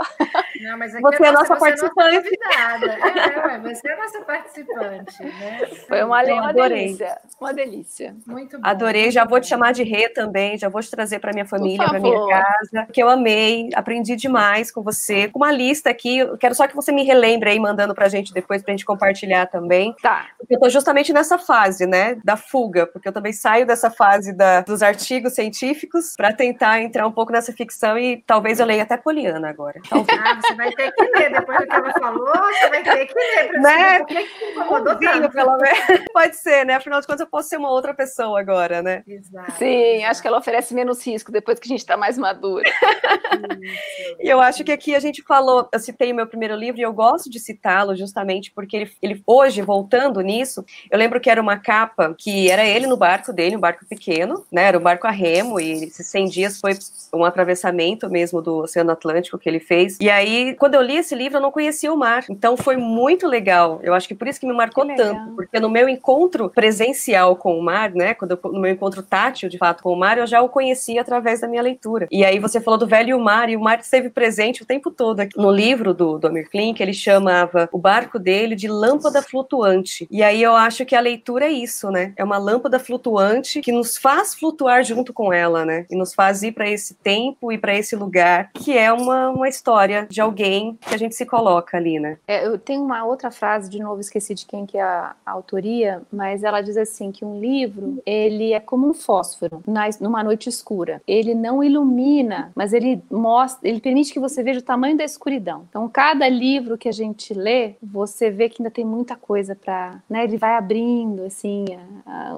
Não, 0.61 0.77
mas 0.77 0.95
aqui 0.95 1.01
você 1.01 1.23
é, 1.23 1.27
é 1.27 1.31
nossa, 1.31 1.55
participante. 1.57 2.39
É, 2.45 2.77
nossa 2.77 3.51
é, 3.51 3.59
você 3.59 3.89
é 3.89 3.95
nossa 3.97 4.21
participante. 4.21 5.23
Né? 5.23 5.65
Foi 5.87 6.03
uma, 6.03 6.23
uma 6.23 6.53
delícia. 6.53 7.19
Uma 7.41 7.53
delícia. 7.53 8.15
Muito 8.25 8.57
bom. 8.57 8.65
Adorei. 8.65 9.11
Já 9.11 9.25
vou 9.25 9.41
te 9.41 9.47
chamar 9.47 9.73
de 9.73 9.83
Rê 9.83 10.07
também. 10.07 10.57
Já 10.57 10.69
vou 10.69 10.81
te 10.81 10.89
trazer 10.89 11.19
para 11.19 11.33
minha 11.33 11.45
família, 11.45 11.85
para 11.85 11.99
minha 11.99 12.27
casa. 12.27 12.84
Que 12.91 13.01
eu 13.01 13.09
amei. 13.09 13.69
Aprendi 13.73 14.15
demais 14.15 14.71
com 14.71 14.81
você. 14.81 15.27
Com 15.27 15.39
uma 15.39 15.51
lista 15.51 15.89
aqui. 15.89 16.19
Eu 16.19 16.37
quero 16.37 16.55
só 16.55 16.67
que 16.67 16.75
você 16.75 16.91
me 16.91 17.03
relembre 17.03 17.49
aí, 17.49 17.59
mandando 17.59 17.93
para 17.93 18.05
a 18.05 18.09
gente 18.09 18.33
depois, 18.33 18.61
para 18.61 18.71
a 18.71 18.75
gente 18.75 18.85
compartilhar 18.85 19.47
também. 19.47 19.93
Tá. 20.01 20.27
Porque 20.37 20.55
eu 20.55 20.59
tô 20.59 20.69
justamente 20.69 21.13
nessa 21.13 21.37
fase, 21.37 21.85
né? 21.85 22.17
Da 22.23 22.37
fuga. 22.37 22.87
Porque 22.87 23.07
eu 23.07 23.13
também 23.13 23.33
saio 23.33 23.65
dessa 23.65 23.89
fase 23.89 24.33
da, 24.33 24.61
dos 24.61 24.81
artigos 24.81 25.33
científicos 25.33 26.13
para 26.15 26.33
tentar 26.33 26.81
entrar 26.81 27.07
um 27.07 27.11
pouco 27.11 27.31
nessa 27.31 27.51
ficção 27.51 27.97
e 27.97 28.23
talvez 28.25 28.59
eu 28.59 28.65
leia 28.65 28.83
até 28.83 28.97
Poliana 28.97 29.49
agora. 29.49 29.79
Talvez. 29.89 30.19
Ah, 30.19 30.39
você 30.41 30.53
vai 30.55 30.71
ter 30.71 30.91
que 30.91 31.03
ler. 31.03 31.31
Depois 31.31 31.57
do 31.59 31.67
que 31.67 31.75
ela 31.75 31.93
falou, 31.93 32.33
você 32.33 32.69
vai 32.69 32.83
ter 32.83 33.05
que 33.05 33.13
ler. 33.13 33.47
Pra 33.49 33.61
né? 33.61 33.99
Por 33.99 34.07
que, 34.07 34.23
que 34.23 34.45
incomodou 34.51 34.95
tanto? 34.95 35.31
Pelo 35.31 35.57
menos. 35.57 36.05
Pode 36.13 36.35
ser, 36.35 36.65
né? 36.65 36.75
Afinal 36.75 37.01
de 37.01 37.07
contas, 37.07 37.21
eu 37.21 37.27
posso 37.27 37.49
ser 37.49 37.57
uma 37.57 37.69
outra 37.69 37.93
pessoa 37.93 38.39
agora, 38.39 38.81
né? 38.81 39.03
Exato. 39.07 39.51
Sim, 39.53 40.03
acho 40.03 40.21
que 40.21 40.27
ela 40.27 40.37
oferece 40.37 40.73
menos 40.73 41.05
risco 41.05 41.31
depois 41.31 41.59
que 41.59 41.67
a 41.67 41.69
gente 41.69 41.79
está 41.79 41.97
mais 41.97 42.17
madura. 42.17 42.69
e 44.19 44.27
eu 44.27 44.39
acho 44.39 44.63
que 44.63 44.71
aqui 44.71 44.95
a 44.95 44.99
gente 44.99 45.21
falou, 45.23 45.67
eu 45.71 45.79
citei 45.79 46.11
o 46.11 46.15
meu 46.15 46.27
primeiro 46.27 46.55
livro 46.55 46.79
e 46.79 46.83
eu 46.83 46.93
gosto 46.93 47.29
de 47.29 47.39
citá-lo 47.39 47.95
justamente 47.95 48.51
porque 48.51 48.75
ele, 48.77 48.91
ele, 49.01 49.23
hoje, 49.25 49.61
voltando 49.61 50.21
nisso, 50.21 50.65
eu 50.89 50.97
lembro 50.97 51.19
que 51.19 51.29
era 51.29 51.41
uma 51.41 51.57
capa 51.57 52.15
que 52.17 52.49
era 52.49 52.65
ele 52.65 52.87
no 52.87 52.97
barco 52.97 53.33
dele, 53.33 53.57
um 53.57 53.59
barco 53.59 53.85
pequeno, 53.85 54.45
né? 54.51 54.65
Era 54.65 54.77
um 54.77 54.81
barco 54.81 55.07
a 55.07 55.11
remo 55.11 55.59
e 55.59 55.85
esses 55.85 56.07
100 56.07 56.25
dias 56.25 56.59
foi 56.59 56.73
um 57.13 57.23
atravessamento 57.23 58.09
mesmo 58.09 58.41
do 58.41 58.59
Oceano 58.59 58.91
Atlântico 58.91 59.37
que 59.37 59.47
ele 59.47 59.59
fez. 59.59 59.97
E 59.99 60.09
aí, 60.09 60.55
quando 60.55 60.75
eu 60.75 60.81
li 60.81 60.97
esse 60.97 61.15
livro, 61.15 61.37
eu 61.37 61.41
não 61.41 61.51
conhecia 61.51 61.91
o 61.91 61.97
mar. 61.97 62.25
Então 62.29 62.57
foi 62.57 62.77
muito 62.77 63.27
legal. 63.27 63.79
Eu 63.83 63.93
acho 63.93 64.07
que 64.07 64.15
por 64.15 64.27
isso 64.27 64.39
que 64.39 64.45
me 64.45 64.53
marcou 64.53 64.85
que 64.85 64.95
tanto, 64.95 65.35
porque 65.35 65.59
no 65.59 65.69
meu 65.69 65.87
encontro 65.87 66.49
presencial 66.49 67.35
com 67.35 67.57
o 67.57 67.63
mar, 67.63 67.91
né, 67.91 68.13
quando 68.13 68.31
eu, 68.31 68.51
no 68.51 68.59
meu 68.59 68.71
encontro 68.71 69.01
tátil 69.01 69.49
de 69.49 69.57
fato 69.57 69.83
com 69.83 69.91
o 69.91 69.95
mar, 69.95 70.17
eu 70.17 70.27
já 70.27 70.41
o 70.41 70.49
conhecia 70.49 71.01
através 71.01 71.41
da 71.41 71.47
minha 71.47 71.61
leitura. 71.61 72.07
E 72.11 72.23
aí 72.23 72.39
você 72.39 72.59
falou 72.65 72.79
do 72.79 72.87
velho 72.87 73.09
e 73.09 73.13
o 73.13 73.19
mar, 73.19 73.49
e 73.49 73.55
o 73.55 73.61
mar 73.61 73.79
esteve 73.79 74.09
presente 74.09 74.63
o 74.63 74.65
tempo 74.65 74.91
todo. 74.91 75.21
No 75.37 75.51
livro 75.51 75.93
do, 75.93 76.17
do 76.17 76.27
Amir 76.27 76.49
Klink, 76.49 76.81
ele 76.81 76.93
chamava 76.93 77.69
o 77.71 77.77
barco 77.77 78.19
dele 78.19 78.55
de 78.55 78.67
lâmpada 78.67 79.21
flutuante. 79.21 80.07
E 80.11 80.23
aí 80.23 80.41
eu 80.41 80.55
acho 80.55 80.85
que 80.85 80.95
a 80.95 80.99
leitura 80.99 81.45
é 81.45 81.51
isso, 81.51 81.91
né? 81.91 82.13
É 82.17 82.23
uma 82.23 82.37
lâmpada 82.37 82.79
flutuante 82.79 83.61
que 83.61 83.71
nos 83.71 83.97
faz 83.97 84.33
flutuar 84.33 84.83
junto 84.83 85.13
com 85.13 85.31
ela, 85.31 85.63
né? 85.63 85.85
E 85.89 85.95
nos 85.95 86.13
faz 86.13 86.43
ir 86.43 86.51
para 86.51 86.69
esse 86.69 86.95
tempo 86.95 87.51
e 87.51 87.57
para 87.57 87.75
esse 87.75 87.95
lugar, 87.95 88.49
que 88.53 88.77
é 88.77 88.91
uma, 88.91 89.29
uma 89.29 89.47
história 89.47 90.07
de 90.09 90.19
alguém 90.19 90.77
que 90.81 90.95
a 90.95 90.97
gente 90.97 91.15
se 91.15 91.25
coloca 91.25 91.77
ali, 91.77 91.99
né? 91.99 92.17
É, 92.27 92.45
eu 92.45 92.57
tenho 92.57 92.83
uma 92.83 93.05
outra 93.05 93.29
frase, 93.29 93.69
de 93.69 93.79
novo, 93.79 94.01
esqueci 94.01 94.33
de 94.33 94.45
quem 94.45 94.65
que 94.65 94.77
é 94.77 94.81
a, 94.81 95.15
a 95.25 95.31
autoria, 95.31 96.01
mas 96.11 96.43
ela 96.43 96.61
diz 96.61 96.77
assim, 96.77 97.11
que 97.11 97.23
um 97.23 97.39
livro, 97.39 98.01
ele 98.05 98.53
é 98.53 98.59
como 98.59 98.89
um 98.89 98.93
fósforo 98.93 99.61
na, 99.67 99.87
numa 99.99 100.23
noite 100.23 100.49
escura. 100.49 101.01
Ele 101.07 101.35
não 101.35 101.63
ilumina, 101.63 102.51
mas 102.55 102.71
ele 102.71 103.03
mostra, 103.11 103.67
ele 103.67 103.81
permite 103.81 104.13
que 104.13 104.19
você 104.19 104.41
veja 104.41 104.59
o 104.59 104.63
tamanho 104.63 104.95
da 104.95 105.03
escuridão. 105.03 105.65
Então, 105.69 105.89
cada 105.89 106.27
livro 106.29 106.77
que 106.77 106.87
a 106.87 106.91
gente 106.91 107.33
lê, 107.33 107.75
você 107.83 108.31
vê 108.31 108.47
que 108.47 108.61
ainda 108.61 108.71
tem 108.71 108.85
muita 108.85 109.17
coisa 109.17 109.53
para, 109.55 110.01
né? 110.09 110.23
Ele 110.23 110.37
vai 110.37 110.55
abrindo, 110.55 111.23
assim, 111.23 111.65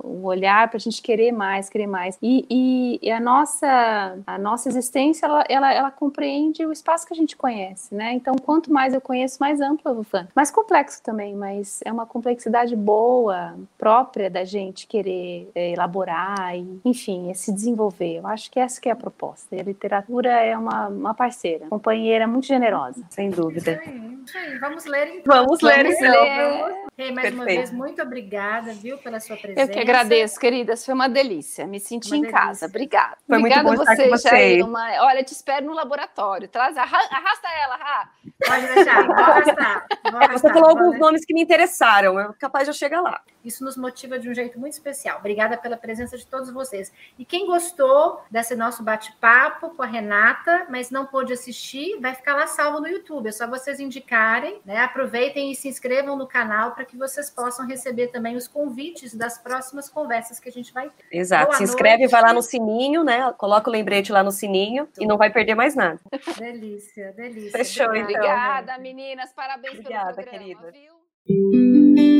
o 0.03 0.26
olhar 0.26 0.68
para 0.70 0.78
a 0.78 0.80
gente 0.80 1.01
querer 1.01 1.32
mais, 1.32 1.70
querer 1.70 1.86
mais. 1.86 2.18
E, 2.22 2.45
e, 2.49 2.99
e, 3.01 3.11
a 3.11 3.20
nossa, 3.20 4.18
a 4.26 4.38
nossa 4.39 4.68
existência, 4.68 5.28
ela, 5.28 5.43
ela, 5.47 5.74
ela 5.74 5.91
compreende 5.91 6.65
o 6.65 6.72
espaço 6.72 7.05
que 7.05 7.13
a 7.13 7.18
gente 7.18 7.36
conhece, 7.36 7.93
né? 7.93 8.13
Então, 8.13 8.36
quanto 8.36 8.74
mais 8.74 8.95
eu 8.95 9.01
conheço, 9.01 9.38
mais 9.39 9.61
amplo 9.61 9.91
eu 9.91 9.95
vou 9.95 10.03
falando. 10.03 10.30
Mais 10.36 10.49
complexo 10.49 11.03
também, 11.03 11.36
mas 11.36 11.80
é 11.86 11.91
uma 11.91 12.07
complexidade 12.07 12.76
boa, 12.76 13.55
própria 13.78 14.30
da 14.30 14.43
gente 14.43 14.88
querer 14.88 15.51
é, 15.53 15.74
elaborar 15.74 16.57
e, 16.57 16.80
enfim, 16.84 17.32
se 17.36 17.53
desenvolver. 17.53 18.18
Eu 18.18 18.26
acho 18.28 18.49
que 18.49 18.59
essa 18.59 18.82
que 18.82 18.89
é 18.89 18.91
a 18.91 18.95
proposta. 18.95 19.55
E 19.55 19.59
a 19.59 19.63
literatura 19.63 20.07
é 20.26 20.58
uma, 20.58 20.88
uma 20.88 21.14
parceira, 21.14 21.68
companheira 21.68 22.28
muito 22.28 22.47
generosa. 22.47 23.03
Sem 23.10 23.30
dúvida. 23.30 23.74
Isso 23.74 23.89
aí, 23.89 24.24
isso 24.26 24.38
aí. 24.38 24.60
Vamos 24.60 24.86
ler 24.86 25.08
então. 25.16 25.36
Vamos 25.36 25.62
ler, 25.62 25.84
Vamos 25.84 26.01
então. 26.01 26.24
ler. 26.24 26.88
Hey, 26.99 27.12
mais 27.12 27.30
Perfeito. 27.30 27.36
uma 27.36 27.45
vez, 27.45 27.72
muito 27.72 28.01
obrigada, 28.01 28.74
viu, 28.74 28.97
pela 28.97 29.20
sua 29.20 29.38
presença. 29.38 29.62
Eu 29.62 29.68
que 29.70 29.80
agradeço, 29.80 30.39
queridas. 30.39 30.84
Foi 30.84 30.95
uma 30.95 31.08
delícia. 31.08 31.68
Me 31.68 31.80
senti 31.80 32.08
uma 32.08 32.18
em 32.18 32.22
delícia. 32.22 32.41
casa. 32.41 32.66
Obrigada. 32.66 33.18
Foi 33.28 33.38
Obrigada 33.38 33.64
muito 33.68 33.86
bom 33.86 33.91
a 33.91 33.95
vocês, 33.95 34.22
Jair. 34.24 34.66
Uma... 34.66 35.05
Olha, 35.05 35.24
te 35.24 35.32
espero 35.32 35.68
no 35.68 35.74
laboratório. 35.74 36.47
Traz, 36.47 36.76
arrasta 36.76 37.47
ela, 37.62 37.76
Rá. 37.76 38.10
Pode 38.43 38.68
deixar, 38.74 39.05
vou 39.05 39.16
arrastar. 39.16 39.88
Vou 40.03 40.16
arrastar. 40.16 40.39
Você 40.39 40.53
falou 40.53 40.70
alguns 40.70 40.97
nomes 40.97 41.24
que 41.24 41.36
me 41.36 41.43
interessaram. 41.43 42.20
Eu 42.20 42.34
capaz 42.34 42.66
de 42.66 42.72
eu 42.72 42.74
chegar 42.74 43.01
lá. 43.01 43.22
Isso 43.45 43.64
nos 43.64 43.78
motiva 43.78 44.18
de 44.18 44.28
um 44.28 44.34
jeito 44.34 44.60
muito 44.60 44.74
especial. 44.74 45.20
Obrigada 45.20 45.55
pela 45.55 45.78
presença 45.78 46.18
de 46.18 46.26
todos 46.26 46.51
vocês. 46.51 46.91
E 47.18 47.24
quem 47.24 47.45
gostou 47.45 48.22
desse 48.32 48.55
nosso 48.55 48.82
bate-papo 48.82 49.70
com 49.70 49.84
a 49.84 49.86
Renata, 49.98 50.68
mas 50.70 50.91
não 50.91 51.06
pôde 51.06 51.34
assistir, 51.34 52.00
vai 52.00 52.14
ficar 52.14 52.36
lá 52.36 52.45
salvo 52.48 52.80
no 52.80 52.88
YouTube. 52.88 53.28
É 53.28 53.32
só 53.32 53.48
vocês 53.48 53.80
indicarem, 53.80 54.62
né? 54.64 54.80
Aproveitem 54.80 55.52
e 55.52 55.56
se 55.56 55.68
inscrevam 55.68 56.16
no 56.16 56.28
canal 56.28 56.72
para 56.72 56.86
que 56.86 56.95
vocês 56.95 57.30
possam 57.30 57.66
receber 57.66 58.08
também 58.08 58.36
os 58.36 58.48
convites 58.48 59.14
das 59.16 59.38
próximas 59.38 59.89
conversas 59.89 60.39
que 60.39 60.50
a 60.50 60.52
gente 60.52 60.72
vai 60.74 60.89
ter. 60.89 61.06
Exato. 61.12 61.48
Boa 61.48 61.58
se 61.58 61.64
inscreve, 61.64 62.00
noite. 62.04 62.12
vai 62.12 62.22
lá 62.22 62.34
no 62.34 62.41
sininho, 62.41 63.04
né? 63.04 63.34
Coloca 63.38 63.70
o 63.70 63.74
lembrete 63.74 64.12
lá 64.12 64.24
no 64.24 64.32
sininho 64.32 64.88
e 65.00 65.06
não 65.06 65.18
vai 65.18 65.32
perder 65.32 65.56
mais 65.56 65.76
nada. 65.76 66.00
Delícia, 66.38 67.14
delícia. 67.14 67.52
Fechou, 67.52 67.95
então. 67.95 68.02
Obrigada, 68.04 68.78
meninas. 68.78 69.34
Parabéns 69.34 69.80
Obrigada, 69.80 70.14
pelo 70.14 70.28
programa, 70.28 70.72
querida. 70.72 70.72
viu? 70.72 72.16